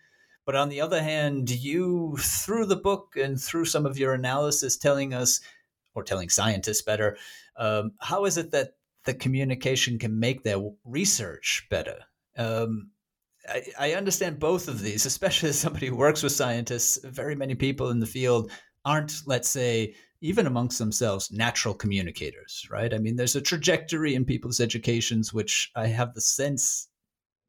But 0.44 0.56
on 0.56 0.68
the 0.68 0.80
other 0.80 1.02
hand, 1.02 1.50
you, 1.50 2.16
through 2.18 2.66
the 2.66 2.76
book 2.76 3.14
and 3.16 3.40
through 3.40 3.66
some 3.66 3.86
of 3.86 3.98
your 3.98 4.14
analysis, 4.14 4.76
telling 4.76 5.14
us, 5.14 5.40
or 5.94 6.02
telling 6.02 6.28
scientists 6.28 6.82
better, 6.82 7.16
um, 7.56 7.92
how 8.00 8.24
is 8.24 8.36
it 8.36 8.50
that 8.50 8.74
the 9.04 9.14
communication 9.14 9.98
can 9.98 10.18
make 10.18 10.42
their 10.42 10.58
research 10.84 11.66
better. 11.70 11.98
Um, 12.36 12.90
I, 13.48 13.62
I, 13.78 13.92
understand 13.94 14.38
both 14.38 14.68
of 14.68 14.80
these, 14.80 15.04
especially 15.04 15.48
as 15.48 15.58
somebody 15.58 15.88
who 15.88 15.96
works 15.96 16.22
with 16.22 16.32
scientists. 16.32 16.98
Very 17.04 17.34
many 17.34 17.54
people 17.54 17.90
in 17.90 17.98
the 17.98 18.06
field 18.06 18.52
aren't, 18.84 19.22
let's 19.26 19.48
say, 19.48 19.94
even 20.20 20.46
amongst 20.46 20.78
themselves, 20.78 21.32
natural 21.32 21.74
communicators, 21.74 22.66
right? 22.70 22.94
I 22.94 22.98
mean, 22.98 23.16
there's 23.16 23.34
a 23.34 23.40
trajectory 23.40 24.14
in 24.14 24.24
people's 24.24 24.60
educations 24.60 25.34
which 25.34 25.72
I 25.74 25.88
have 25.88 26.14
the 26.14 26.20
sense 26.20 26.88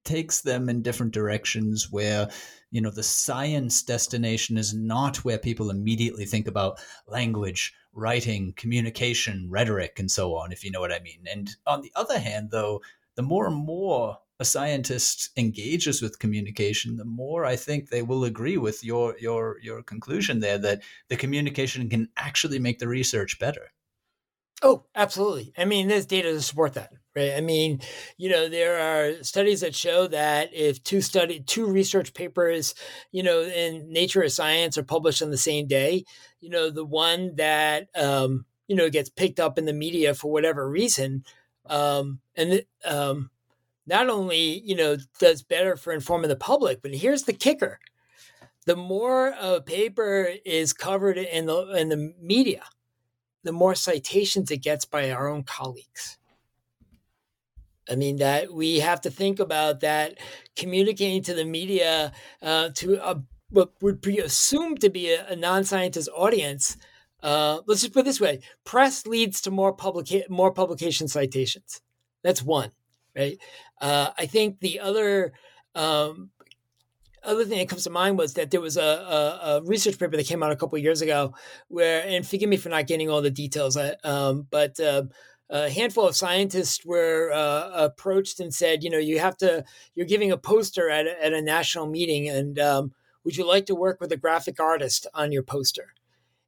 takes 0.03 0.41
them 0.41 0.67
in 0.67 0.81
different 0.81 1.13
directions 1.13 1.91
where 1.91 2.29
you 2.73 2.81
know 2.81 2.89
the 2.89 3.03
science 3.03 3.83
destination 3.83 4.57
is 4.57 4.73
not 4.73 5.17
where 5.17 5.37
people 5.37 5.69
immediately 5.69 6.25
think 6.25 6.47
about 6.47 6.79
language 7.07 7.73
writing, 7.93 8.51
communication, 8.57 9.47
rhetoric, 9.49 9.99
and 9.99 10.09
so 10.09 10.35
on, 10.35 10.51
if 10.51 10.63
you 10.63 10.71
know 10.71 10.79
what 10.81 10.91
I 10.91 10.99
mean. 10.99 11.23
And 11.31 11.55
on 11.67 11.83
the 11.83 11.91
other 11.95 12.17
hand, 12.17 12.49
though, 12.49 12.81
the 13.15 13.21
more 13.21 13.45
and 13.45 13.55
more 13.55 14.17
a 14.39 14.45
scientist 14.45 15.29
engages 15.37 16.01
with 16.01 16.17
communication, 16.17 16.97
the 16.97 17.05
more 17.05 17.45
I 17.45 17.55
think 17.55 17.89
they 17.89 18.01
will 18.01 18.23
agree 18.23 18.57
with 18.57 18.83
your 18.83 19.15
your 19.19 19.59
your 19.61 19.83
conclusion 19.83 20.39
there 20.39 20.57
that 20.57 20.81
the 21.09 21.15
communication 21.15 21.87
can 21.89 22.09
actually 22.17 22.57
make 22.57 22.79
the 22.79 22.87
research 22.87 23.37
better. 23.37 23.71
Oh, 24.63 24.85
absolutely. 24.95 25.53
I 25.57 25.65
mean, 25.65 25.87
there's 25.87 26.07
data 26.07 26.31
to 26.31 26.41
support 26.41 26.73
that, 26.73 26.91
right? 27.15 27.33
I 27.35 27.41
mean, 27.41 27.81
you 28.17 28.29
know, 28.29 28.49
there 28.49 28.79
are 28.79 29.23
studies 29.23 29.61
that 29.61 29.75
show 29.75 30.07
that 30.07 30.53
if 30.53 30.83
two 30.83 31.01
study 31.01 31.39
two 31.39 31.65
research 31.65 32.13
papers, 32.13 32.75
you 33.11 33.23
know, 33.23 33.41
in 33.41 33.91
Nature 33.91 34.23
or 34.23 34.29
Science 34.29 34.77
are 34.77 34.83
published 34.83 35.21
on 35.21 35.31
the 35.31 35.37
same 35.37 35.67
day, 35.67 36.05
you 36.39 36.49
know, 36.49 36.69
the 36.69 36.85
one 36.85 37.35
that 37.35 37.87
um, 37.95 38.45
you 38.67 38.75
know 38.75 38.89
gets 38.89 39.09
picked 39.09 39.39
up 39.39 39.57
in 39.57 39.65
the 39.65 39.73
media 39.73 40.13
for 40.13 40.31
whatever 40.31 40.67
reason, 40.69 41.23
um, 41.67 42.19
and 42.35 42.63
um, 42.85 43.29
not 43.87 44.09
only 44.09 44.59
you 44.59 44.75
know 44.75 44.97
does 45.19 45.43
better 45.43 45.75
for 45.75 45.93
informing 45.93 46.29
the 46.29 46.35
public, 46.35 46.81
but 46.81 46.93
here's 46.93 47.23
the 47.23 47.33
kicker: 47.33 47.79
the 48.65 48.75
more 48.75 49.33
a 49.39 49.61
paper 49.61 50.29
is 50.45 50.73
covered 50.73 51.17
in 51.17 51.45
the 51.45 51.61
in 51.77 51.89
the 51.89 52.13
media 52.19 52.63
the 53.43 53.51
more 53.51 53.75
citations 53.75 54.49
it 54.51 54.57
gets 54.57 54.85
by 54.85 55.11
our 55.11 55.27
own 55.27 55.43
colleagues. 55.43 56.17
I 57.89 57.95
mean, 57.95 58.17
that 58.17 58.53
we 58.53 58.79
have 58.79 59.01
to 59.01 59.11
think 59.11 59.39
about 59.39 59.81
that 59.81 60.17
communicating 60.55 61.21
to 61.23 61.33
the 61.33 61.45
media 61.45 62.13
uh, 62.41 62.69
to 62.75 62.95
a, 63.03 63.21
what 63.49 63.73
would 63.81 64.01
be 64.01 64.19
assumed 64.19 64.81
to 64.81 64.89
be 64.89 65.11
a, 65.11 65.27
a 65.27 65.35
non 65.35 65.63
scientist 65.63 66.09
audience. 66.15 66.77
Uh, 67.21 67.59
let's 67.67 67.81
just 67.81 67.93
put 67.93 68.01
it 68.01 68.05
this 68.05 68.19
way 68.19 68.41
press 68.65 69.05
leads 69.05 69.41
to 69.41 69.51
more, 69.51 69.75
publica- 69.75 70.29
more 70.29 70.51
publication 70.53 71.07
citations. 71.07 71.81
That's 72.23 72.41
one, 72.41 72.71
right? 73.15 73.37
Uh, 73.81 74.11
I 74.17 74.25
think 74.25 74.59
the 74.59 74.79
other 74.79 75.33
um, 75.75 76.31
other 77.23 77.45
thing 77.45 77.59
that 77.59 77.69
comes 77.69 77.83
to 77.83 77.89
mind 77.89 78.17
was 78.17 78.33
that 78.33 78.51
there 78.51 78.61
was 78.61 78.77
a, 78.77 78.81
a, 78.81 79.39
a 79.43 79.61
research 79.63 79.97
paper 79.97 80.17
that 80.17 80.25
came 80.25 80.43
out 80.43 80.51
a 80.51 80.55
couple 80.55 80.77
years 80.77 81.01
ago 81.01 81.33
where, 81.67 82.03
and 82.05 82.27
forgive 82.27 82.49
me 82.49 82.57
for 82.57 82.69
not 82.69 82.87
getting 82.87 83.09
all 83.09 83.21
the 83.21 83.31
details, 83.31 83.77
um, 84.03 84.47
but 84.51 84.79
uh, 84.79 85.03
a 85.49 85.69
handful 85.69 86.07
of 86.07 86.15
scientists 86.15 86.85
were 86.85 87.31
uh, 87.31 87.69
approached 87.73 88.39
and 88.39 88.53
said, 88.53 88.83
you 88.83 88.89
know, 88.89 88.97
you 88.97 89.19
have 89.19 89.37
to, 89.37 89.63
you're 89.95 90.05
giving 90.05 90.31
a 90.31 90.37
poster 90.37 90.89
at 90.89 91.05
a, 91.05 91.23
at 91.23 91.33
a 91.33 91.41
national 91.41 91.87
meeting, 91.87 92.29
and 92.29 92.57
um, 92.59 92.93
would 93.23 93.37
you 93.37 93.47
like 93.47 93.65
to 93.67 93.75
work 93.75 93.99
with 94.01 94.11
a 94.11 94.17
graphic 94.17 94.59
artist 94.59 95.07
on 95.13 95.31
your 95.31 95.43
poster? 95.43 95.93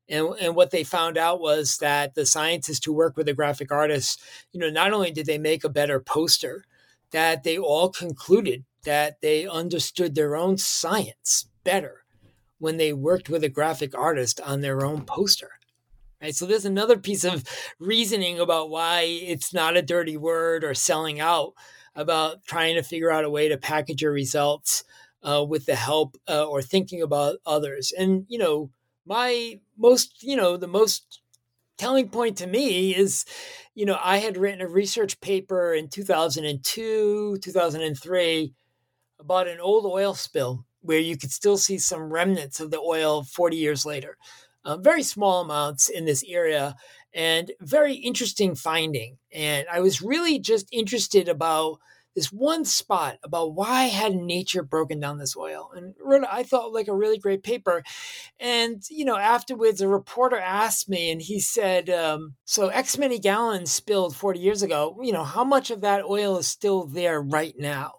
And, 0.08 0.36
and 0.40 0.56
what 0.56 0.72
they 0.72 0.84
found 0.84 1.18
out 1.18 1.40
was 1.40 1.78
that 1.78 2.16
the 2.16 2.26
scientists 2.26 2.86
who 2.86 2.94
work 2.94 3.18
with 3.18 3.26
the 3.26 3.34
graphic 3.34 3.72
artists, 3.72 4.24
you 4.52 4.60
know, 4.60 4.70
not 4.70 4.94
only 4.94 5.12
did 5.12 5.26
they 5.26 5.40
make 5.40 5.64
a 5.64 5.70
better 5.70 6.00
poster, 6.00 6.64
that 7.12 7.44
they 7.44 7.58
all 7.58 7.90
concluded 7.90 8.66
that 8.84 9.22
they 9.22 9.48
understood 9.48 10.14
their 10.14 10.36
own 10.36 10.58
science 10.58 11.48
better 11.64 12.04
when 12.60 12.78
they 12.78 12.94
worked 12.94 13.30
with 13.30 13.44
a 13.44 13.50
graphic 13.50 13.98
artist 13.98 14.40
on 14.42 14.62
their 14.62 14.86
own 14.86 15.04
poster. 15.06 15.55
Right? 16.22 16.36
So 16.36 16.46
there's 16.46 16.66
another 16.66 16.98
piece 16.98 17.24
of 17.24 17.44
reasoning 17.80 18.40
about 18.40 18.70
why 18.70 19.02
it's 19.02 19.54
not 19.54 19.78
a 19.78 19.82
dirty 19.82 20.18
word 20.18 20.64
or 20.64 20.74
selling 20.74 21.20
out 21.20 21.54
about 21.96 22.44
trying 22.46 22.76
to 22.76 22.84
figure 22.84 23.12
out 23.12 23.26
a 23.26 23.30
way 23.30 23.50
to 23.50 23.58
package 23.58 24.02
your 24.02 24.12
results 24.12 24.84
uh, 25.24 25.44
with 25.48 25.66
the 25.66 25.76
help 25.76 26.18
uh, 26.30 26.46
or 26.46 26.62
thinking 26.62 27.02
about 27.02 27.38
others. 27.46 27.94
And 27.98 28.26
you 28.28 28.38
know, 28.38 28.70
my 29.06 29.60
most, 29.78 30.24
you 30.24 30.36
know, 30.36 30.58
the 30.58 30.68
most 30.68 31.22
telling 31.78 32.10
point 32.10 32.38
to 32.38 32.48
me 32.48 32.96
is, 32.96 33.26
you 33.74 33.86
know, 33.86 33.98
I 34.02 34.18
had 34.18 34.38
written 34.38 34.62
a 34.62 34.68
research 34.68 35.20
paper 35.22 35.74
in 35.74 35.90
2002, 35.90 37.38
2003 37.42 38.54
about 39.20 39.48
an 39.48 39.60
old 39.60 39.86
oil 39.86 40.14
spill 40.14 40.66
where 40.82 41.00
you 41.00 41.18
could 41.18 41.32
still 41.32 41.58
see 41.58 41.78
some 41.78 42.14
remnants 42.14 42.60
of 42.60 42.72
the 42.72 42.80
oil 42.80 43.24
40 43.24 43.58
years 43.58 43.86
later. 43.86 44.18
Uh, 44.66 44.78
very 44.78 45.04
small 45.04 45.42
amounts 45.42 45.90
in 45.90 46.06
this 46.06 46.24
area 46.28 46.76
and 47.14 47.52
very 47.62 47.94
interesting 47.94 48.56
finding. 48.56 49.18
And 49.32 49.68
I 49.72 49.80
was 49.80 50.02
really 50.02 50.40
just 50.40 50.68
interested 50.72 51.30
about 51.30 51.80
this 52.16 52.32
one 52.32 52.66
spot 52.66 53.18
about 53.24 53.54
why 53.54 53.84
had 53.84 54.16
nature 54.16 54.64
broken 54.64 55.00
down 55.00 55.18
this 55.18 55.36
oil 55.36 55.70
and 55.76 55.96
wrote 56.02 56.24
i 56.32 56.44
thought 56.44 56.72
like 56.72 56.88
a 56.88 56.96
really 56.96 57.18
great 57.18 57.44
paper 57.44 57.84
and 58.40 58.84
you 58.90 59.04
know 59.04 59.18
afterwards 59.18 59.82
a 59.82 59.88
reporter 59.90 60.38
asked 60.38 60.88
me 60.88 61.12
and 61.12 61.22
he 61.24 61.42
said 61.42 61.90
um, 61.90 62.36
so 62.46 62.70
x 62.70 62.98
many 62.98 63.20
gallons 63.20 63.70
spilled 63.70 64.16
40 64.16 64.40
years 64.40 64.64
ago 64.64 64.98
you 65.04 65.12
know 65.12 65.26
how 65.26 65.44
much 65.44 65.72
of 65.72 65.82
that 65.82 66.06
oil 66.06 66.38
is 66.38 66.48
still 66.48 66.86
there 66.86 67.22
right 67.22 67.56
now 67.60 67.96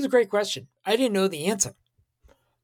it 0.00 0.04
was 0.04 0.06
a 0.06 0.08
great 0.08 0.30
question. 0.30 0.66
I 0.86 0.96
didn't 0.96 1.12
know 1.12 1.28
the 1.28 1.44
answer. 1.44 1.74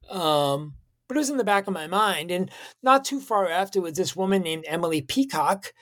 Um, 0.08 0.72
but 1.08 1.16
it 1.16 1.20
was 1.20 1.30
in 1.30 1.36
the 1.36 1.44
back 1.44 1.66
of 1.66 1.74
my 1.74 1.86
mind. 1.86 2.30
And 2.30 2.50
not 2.82 3.04
too 3.04 3.20
far 3.20 3.48
afterwards, 3.48 3.98
this 3.98 4.16
woman 4.16 4.42
named 4.42 4.64
Emily 4.66 5.02
Peacock 5.02 5.72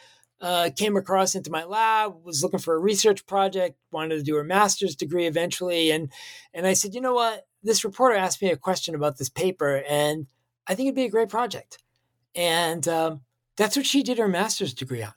uh, 0.41 0.70
came 0.77 0.97
across 0.97 1.35
into 1.35 1.51
my 1.51 1.64
lab, 1.64 2.22
was 2.22 2.43
looking 2.43 2.59
for 2.59 2.75
a 2.75 2.79
research 2.79 3.27
project, 3.27 3.79
wanted 3.91 4.16
to 4.16 4.22
do 4.22 4.37
her 4.37 4.45
master's 4.45 4.97
degree 4.97 5.27
eventually. 5.27 5.91
And, 5.91 6.12
and 6.53 6.66
I 6.66 6.75
said, 6.75 6.95
you 6.95 7.01
know 7.01 7.14
what? 7.14 7.47
This 7.62 7.85
reporter 7.85 8.16
asked 8.16 8.43
me 8.43 8.51
a 8.51 8.57
question 8.57 8.95
about 8.95 9.16
this 9.16 9.31
paper, 9.31 9.83
and 9.89 10.27
I 10.66 10.75
think 10.75 10.89
it'd 10.89 10.97
be 10.97 11.05
a 11.05 11.11
great 11.11 11.31
project. 11.31 11.79
And 12.35 12.87
um, 12.89 13.22
that's 13.57 13.77
what 13.77 13.87
she 13.87 14.03
did 14.03 14.18
her 14.18 14.29
master's 14.29 14.75
degree 14.75 15.03
on. 15.03 15.14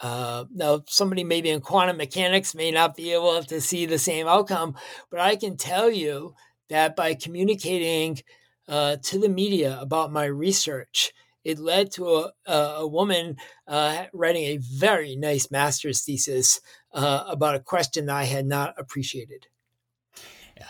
Uh, 0.00 0.44
now, 0.52 0.82
somebody 0.88 1.22
maybe 1.22 1.48
in 1.48 1.60
quantum 1.60 1.96
mechanics 1.96 2.54
may 2.54 2.70
not 2.70 2.96
be 2.96 3.12
able 3.12 3.42
to 3.42 3.60
see 3.60 3.86
the 3.86 3.98
same 3.98 4.26
outcome, 4.26 4.76
but 5.10 5.20
I 5.20 5.36
can 5.36 5.56
tell 5.56 5.90
you 5.90 6.34
that 6.68 6.96
by 6.96 7.14
communicating 7.14 8.18
uh, 8.68 8.96
to 9.02 9.18
the 9.18 9.28
media 9.28 9.78
about 9.80 10.12
my 10.12 10.24
research, 10.24 11.12
it 11.44 11.58
led 11.58 11.90
to 11.92 12.30
a, 12.46 12.52
a, 12.52 12.86
woman 12.86 13.36
uh, 13.66 14.04
writing 14.12 14.44
a 14.44 14.56
very 14.58 15.16
nice 15.16 15.50
master's 15.50 16.02
thesis 16.02 16.60
uh, 16.92 17.24
about 17.26 17.56
a 17.56 17.60
question 17.60 18.06
that 18.06 18.16
I 18.16 18.24
had 18.24 18.46
not 18.46 18.74
appreciated. 18.78 19.48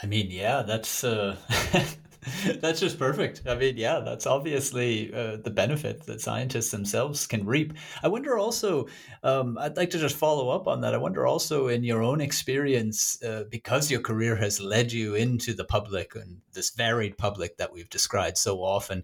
I 0.03 0.07
mean, 0.07 0.31
yeah, 0.31 0.63
that's 0.63 1.05
uh, 1.05 1.37
that's 2.61 2.79
just 2.79 2.99
perfect. 2.99 3.43
I 3.47 3.57
mean, 3.57 3.77
yeah, 3.77 3.99
that's 3.99 4.27
obviously 4.27 5.13
uh, 5.13 5.39
the 5.39 5.51
benefit 5.51 6.07
that 6.07 6.21
scientists 6.21 6.71
themselves 6.71 7.27
can 7.27 7.45
reap. 7.45 7.73
I 8.03 8.09
wonder 8.09 8.39
also, 8.39 8.87
um, 9.25 9.59
I'd 9.59 9.77
like 9.77 9.91
to 9.91 9.99
just 9.99 10.17
follow 10.17 10.49
up 10.51 10.69
on 10.69 10.83
that. 10.83 10.95
I 10.95 10.99
wonder 10.99 11.27
also, 11.27 11.67
in 11.67 11.83
your 11.83 12.01
own 12.01 12.21
experience, 12.21 13.21
uh, 13.25 13.45
because 13.51 13.91
your 13.91 14.01
career 14.01 14.37
has 14.37 14.61
led 14.61 14.93
you 14.93 15.17
into 15.17 15.53
the 15.53 15.65
public 15.65 16.15
and 16.15 16.41
this 16.53 16.71
varied 16.71 17.19
public 17.19 17.57
that 17.57 17.73
we've 17.73 17.91
described 17.91 18.39
so 18.39 18.59
often, 18.63 19.03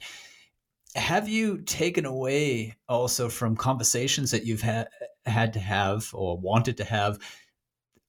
have 0.95 1.29
you 1.29 1.59
taken 1.59 2.07
away 2.07 2.77
also 2.89 3.29
from 3.29 3.57
conversations 3.57 4.31
that 4.31 4.47
you've 4.47 4.63
had 4.63 4.89
had 5.27 5.53
to 5.55 5.61
have 5.61 6.09
or 6.15 6.39
wanted 6.39 6.77
to 6.77 6.85
have? 6.85 7.19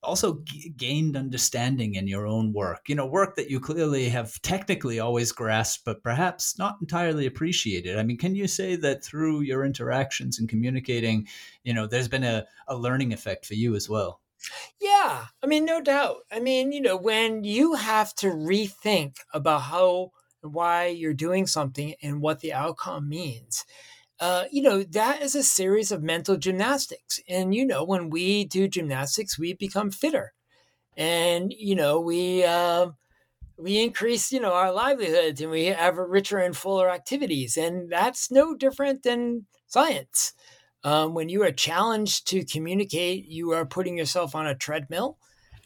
Also 0.04 0.40
g- 0.44 0.70
gained 0.70 1.16
understanding 1.18 1.96
in 1.96 2.08
your 2.08 2.26
own 2.26 2.54
work 2.54 2.88
you 2.88 2.96
know 2.96 3.06
work 3.06 3.36
that 3.36 3.50
you 3.50 3.60
clearly 3.60 4.10
have 4.10 4.42
technically 4.42 5.00
always 5.00 5.32
grasped 5.32 5.84
but 5.86 6.04
perhaps 6.04 6.58
not 6.58 6.78
entirely 6.82 7.26
appreciated. 7.26 7.98
I 7.98 8.04
mean 8.04 8.18
can 8.18 8.36
you 8.36 8.48
say 8.48 8.76
that 8.78 9.04
through 9.04 9.42
your 9.42 9.66
interactions 9.66 10.40
and 10.40 10.48
communicating 10.50 11.28
you 11.64 11.74
know 11.74 11.88
there's 11.88 12.08
been 12.08 12.24
a, 12.24 12.46
a 12.68 12.76
learning 12.76 13.14
effect 13.14 13.46
for 13.46 13.56
you 13.56 13.76
as 13.76 13.90
well? 13.90 14.22
Yeah 14.80 15.28
i 15.44 15.48
mean 15.48 15.66
no 15.66 15.82
doubt. 15.82 16.24
I 16.32 16.40
mean 16.40 16.72
you 16.72 16.82
know 16.82 16.98
when 16.98 17.44
you 17.44 17.76
have 17.76 18.14
to 18.16 18.28
rethink 18.28 19.18
about 19.34 19.60
how 19.64 20.12
and 20.42 20.54
why 20.54 20.88
you're 20.88 21.14
doing 21.14 21.46
something 21.48 21.96
and 22.02 22.22
what 22.22 22.40
the 22.40 22.54
outcome 22.54 23.10
means 23.10 23.66
uh, 24.20 24.46
you 24.52 24.62
know, 24.62 24.84
that 24.84 25.22
is 25.22 25.36
a 25.36 25.44
series 25.44 25.92
of 25.92 26.04
mental 26.04 26.38
gymnastics. 26.38 27.20
And, 27.30 27.56
you 27.56 27.66
know, 27.66 27.84
when 27.84 28.10
we 28.10 28.46
do 28.46 28.68
gymnastics, 28.68 29.40
we 29.40 29.54
become 29.54 29.92
fitter. 29.92 30.34
And, 30.98 31.54
you 31.58 31.76
know, 31.76 32.00
we, 32.02 32.44
uh, 32.44 32.88
we 33.58 33.82
increase, 33.82 34.32
you 34.32 34.40
know, 34.40 34.54
our 34.54 34.72
livelihoods 34.72 35.42
and 35.42 35.52
we 35.52 35.66
have 35.66 35.98
richer 35.98 36.38
and 36.38 36.56
fuller 36.56 36.90
activities. 36.90 37.56
And 37.56 37.90
that's 37.90 38.30
no 38.32 38.56
different 38.56 39.04
than 39.04 39.46
science. 39.68 40.34
Um, 40.84 41.14
when 41.14 41.30
you 41.30 41.44
are 41.44 41.52
challenged 41.52 42.28
to 42.30 42.46
communicate, 42.46 43.26
you 43.26 43.52
are 43.52 43.66
putting 43.66 43.98
yourself 43.98 44.36
on 44.36 44.48
a 44.48 44.56
treadmill 44.56 45.18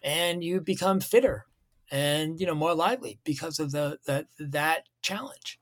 and 0.03 0.43
you 0.43 0.59
become 0.59 0.99
fitter 0.99 1.45
and, 1.91 2.39
you 2.39 2.47
know, 2.47 2.55
more 2.55 2.73
lively 2.73 3.19
because 3.23 3.59
of 3.59 3.71
the, 3.71 3.99
the 4.05 4.27
that 4.39 4.83
challenge. 5.01 5.59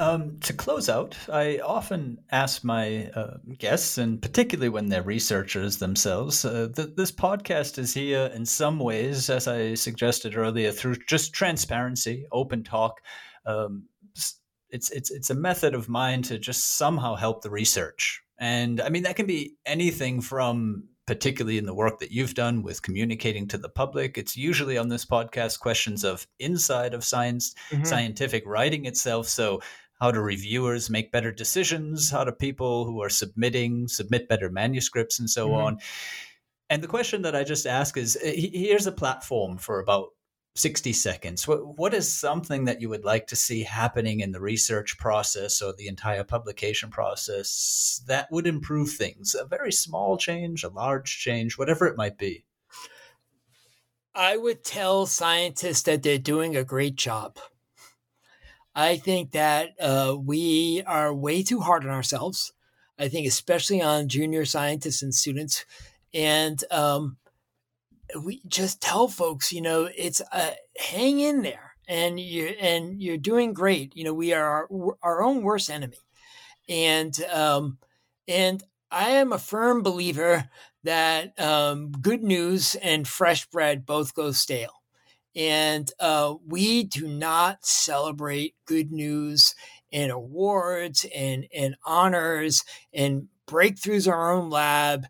Um, 0.00 0.38
to 0.40 0.54
close 0.54 0.88
out, 0.88 1.14
I 1.30 1.58
often 1.58 2.22
ask 2.32 2.64
my 2.64 3.10
uh, 3.14 3.36
guests, 3.58 3.98
and 3.98 4.20
particularly 4.20 4.70
when 4.70 4.88
they're 4.88 5.02
researchers 5.02 5.76
themselves, 5.76 6.42
uh, 6.42 6.68
that 6.74 6.96
this 6.96 7.12
podcast 7.12 7.76
is 7.76 7.92
here 7.92 8.30
in 8.34 8.46
some 8.46 8.78
ways, 8.78 9.28
as 9.28 9.46
I 9.46 9.74
suggested 9.74 10.38
earlier, 10.38 10.72
through 10.72 10.96
just 11.06 11.34
transparency, 11.34 12.24
open 12.32 12.64
talk. 12.64 13.02
Um, 13.44 13.88
it's 14.70 14.90
it's 14.90 15.10
it's 15.10 15.28
a 15.28 15.34
method 15.34 15.74
of 15.74 15.90
mine 15.90 16.22
to 16.22 16.38
just 16.38 16.78
somehow 16.78 17.14
help 17.14 17.42
the 17.42 17.50
research, 17.50 18.22
and 18.38 18.80
I 18.80 18.88
mean 18.88 19.02
that 19.02 19.16
can 19.16 19.26
be 19.26 19.56
anything 19.66 20.22
from 20.22 20.84
particularly 21.06 21.58
in 21.58 21.66
the 21.66 21.74
work 21.74 21.98
that 21.98 22.12
you've 22.12 22.34
done 22.34 22.62
with 22.62 22.82
communicating 22.82 23.48
to 23.48 23.58
the 23.58 23.68
public. 23.68 24.16
It's 24.16 24.36
usually 24.36 24.78
on 24.78 24.88
this 24.88 25.04
podcast 25.04 25.58
questions 25.58 26.04
of 26.04 26.26
inside 26.38 26.94
of 26.94 27.04
science, 27.04 27.52
mm-hmm. 27.70 27.82
scientific 27.82 28.44
writing 28.46 28.86
itself. 28.86 29.26
So 29.26 29.60
how 30.00 30.10
do 30.10 30.20
reviewers 30.20 30.88
make 30.88 31.12
better 31.12 31.30
decisions? 31.30 32.10
How 32.10 32.24
do 32.24 32.32
people 32.32 32.86
who 32.86 33.02
are 33.02 33.10
submitting 33.10 33.86
submit 33.88 34.28
better 34.28 34.50
manuscripts 34.50 35.18
and 35.18 35.28
so 35.28 35.48
mm-hmm. 35.48 35.62
on? 35.62 35.78
And 36.70 36.82
the 36.82 36.88
question 36.88 37.22
that 37.22 37.36
I 37.36 37.44
just 37.44 37.66
ask 37.66 37.96
is 37.96 38.16
eh, 38.22 38.48
here's 38.52 38.86
a 38.86 38.92
platform 38.92 39.58
for 39.58 39.80
about 39.80 40.08
60 40.54 40.92
seconds. 40.92 41.46
What, 41.46 41.78
what 41.78 41.94
is 41.94 42.12
something 42.12 42.64
that 42.64 42.80
you 42.80 42.88
would 42.88 43.04
like 43.04 43.26
to 43.28 43.36
see 43.36 43.62
happening 43.62 44.20
in 44.20 44.32
the 44.32 44.40
research 44.40 44.98
process 44.98 45.62
or 45.62 45.72
the 45.72 45.88
entire 45.88 46.24
publication 46.24 46.90
process 46.90 48.02
that 48.06 48.28
would 48.30 48.46
improve 48.46 48.90
things? 48.90 49.34
A 49.34 49.44
very 49.44 49.72
small 49.72 50.16
change, 50.16 50.64
a 50.64 50.68
large 50.68 51.18
change, 51.18 51.58
whatever 51.58 51.86
it 51.86 51.96
might 51.96 52.18
be. 52.18 52.44
I 54.14 54.36
would 54.36 54.64
tell 54.64 55.06
scientists 55.06 55.82
that 55.82 56.02
they're 56.02 56.18
doing 56.18 56.56
a 56.56 56.64
great 56.64 56.96
job. 56.96 57.38
I 58.74 58.96
think 58.96 59.32
that 59.32 59.70
uh, 59.80 60.16
we 60.18 60.82
are 60.86 61.14
way 61.14 61.42
too 61.42 61.60
hard 61.60 61.84
on 61.84 61.90
ourselves. 61.90 62.52
I 62.98 63.08
think, 63.08 63.26
especially 63.26 63.80
on 63.80 64.08
junior 64.08 64.44
scientists 64.44 65.02
and 65.02 65.14
students. 65.14 65.64
And 66.12 66.62
um, 66.70 67.16
we 68.22 68.42
just 68.46 68.82
tell 68.82 69.08
folks, 69.08 69.52
you 69.52 69.62
know, 69.62 69.88
it's 69.96 70.20
uh, 70.32 70.50
hang 70.76 71.18
in 71.20 71.42
there, 71.42 71.72
and 71.88 72.20
you 72.20 72.46
and 72.60 73.02
you're 73.02 73.16
doing 73.16 73.54
great. 73.54 73.96
You 73.96 74.04
know, 74.04 74.14
we 74.14 74.34
are 74.34 74.68
our, 74.70 74.96
our 75.02 75.22
own 75.22 75.42
worst 75.42 75.70
enemy, 75.70 75.96
and 76.68 77.18
um, 77.32 77.78
and 78.28 78.62
I 78.90 79.10
am 79.10 79.32
a 79.32 79.38
firm 79.38 79.82
believer 79.82 80.50
that 80.84 81.38
um, 81.40 81.92
good 81.92 82.22
news 82.22 82.74
and 82.76 83.08
fresh 83.08 83.46
bread 83.46 83.86
both 83.86 84.14
go 84.14 84.32
stale. 84.32 84.79
And 85.36 85.90
uh, 86.00 86.34
we 86.46 86.84
do 86.84 87.06
not 87.06 87.64
celebrate 87.64 88.54
good 88.66 88.90
news 88.92 89.54
and 89.92 90.10
awards 90.10 91.06
and, 91.14 91.46
and 91.54 91.76
honors 91.84 92.64
and 92.92 93.28
breakthroughs 93.46 94.06
in 94.06 94.12
our 94.12 94.32
own 94.32 94.50
lab 94.50 95.06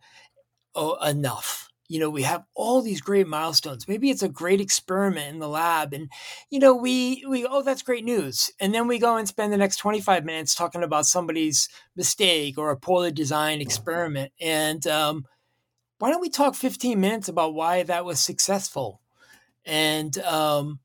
enough. 1.04 1.68
You 1.88 1.98
know, 1.98 2.10
we 2.10 2.22
have 2.22 2.44
all 2.54 2.82
these 2.82 3.00
great 3.00 3.26
milestones. 3.26 3.88
Maybe 3.88 4.10
it's 4.10 4.22
a 4.22 4.28
great 4.28 4.60
experiment 4.60 5.34
in 5.34 5.40
the 5.40 5.48
lab, 5.48 5.92
and 5.92 6.08
you 6.48 6.60
know, 6.60 6.72
we 6.72 7.24
we 7.28 7.44
oh, 7.44 7.62
that's 7.62 7.82
great 7.82 8.04
news. 8.04 8.48
And 8.60 8.72
then 8.72 8.86
we 8.86 9.00
go 9.00 9.16
and 9.16 9.26
spend 9.26 9.52
the 9.52 9.56
next 9.56 9.78
25 9.78 10.24
minutes 10.24 10.54
talking 10.54 10.84
about 10.84 11.06
somebody's 11.06 11.68
mistake 11.96 12.58
or 12.58 12.70
a 12.70 12.76
poorly 12.76 13.10
designed 13.10 13.60
experiment. 13.60 14.32
And 14.40 14.86
um, 14.86 15.24
why 15.98 16.10
don't 16.10 16.20
we 16.20 16.30
talk 16.30 16.54
15 16.54 17.00
minutes 17.00 17.28
about 17.28 17.54
why 17.54 17.82
that 17.82 18.04
was 18.04 18.20
successful? 18.20 18.99
And 19.64 20.16
um, 20.18 20.80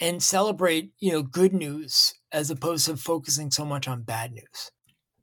and 0.00 0.22
celebrate 0.22 0.92
you 0.98 1.12
know 1.12 1.22
good 1.22 1.52
news 1.52 2.14
as 2.32 2.50
opposed 2.50 2.86
to 2.86 2.96
focusing 2.96 3.50
so 3.50 3.64
much 3.64 3.88
on 3.88 4.02
bad 4.02 4.32
news. 4.32 4.70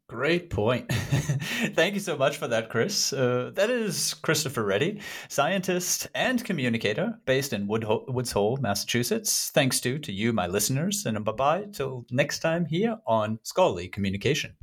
Great 0.10 0.50
point. 0.50 0.92
Thank 0.92 1.96
you 1.96 2.00
so 2.00 2.18
much 2.18 2.38
for 2.38 2.48
that, 2.48 2.70
Chris. 2.70 3.14
Uh, 3.14 3.52
that 3.56 3.70
is 3.70 4.14
Christopher 4.14 4.64
Reddy, 4.64 5.00
scientist 5.28 6.08
and 6.14 6.44
communicator 6.44 7.18
based 7.26 7.54
in 7.54 7.66
Wood 7.68 7.84
Ho- 7.86 8.06
Woods 8.10 8.32
Hole, 8.32 8.58
Massachusetts. 8.58 9.50
Thanks 9.54 9.80
to 9.82 9.98
to 10.00 10.12
you, 10.12 10.34
my 10.34 10.46
listeners, 10.46 11.06
and 11.06 11.24
bye 11.24 11.32
bye 11.32 11.66
till 11.72 12.06
next 12.12 12.40
time 12.40 12.66
here 12.66 12.98
on 13.08 13.40
Scholarly 13.44 13.88
Communication. 13.88 14.56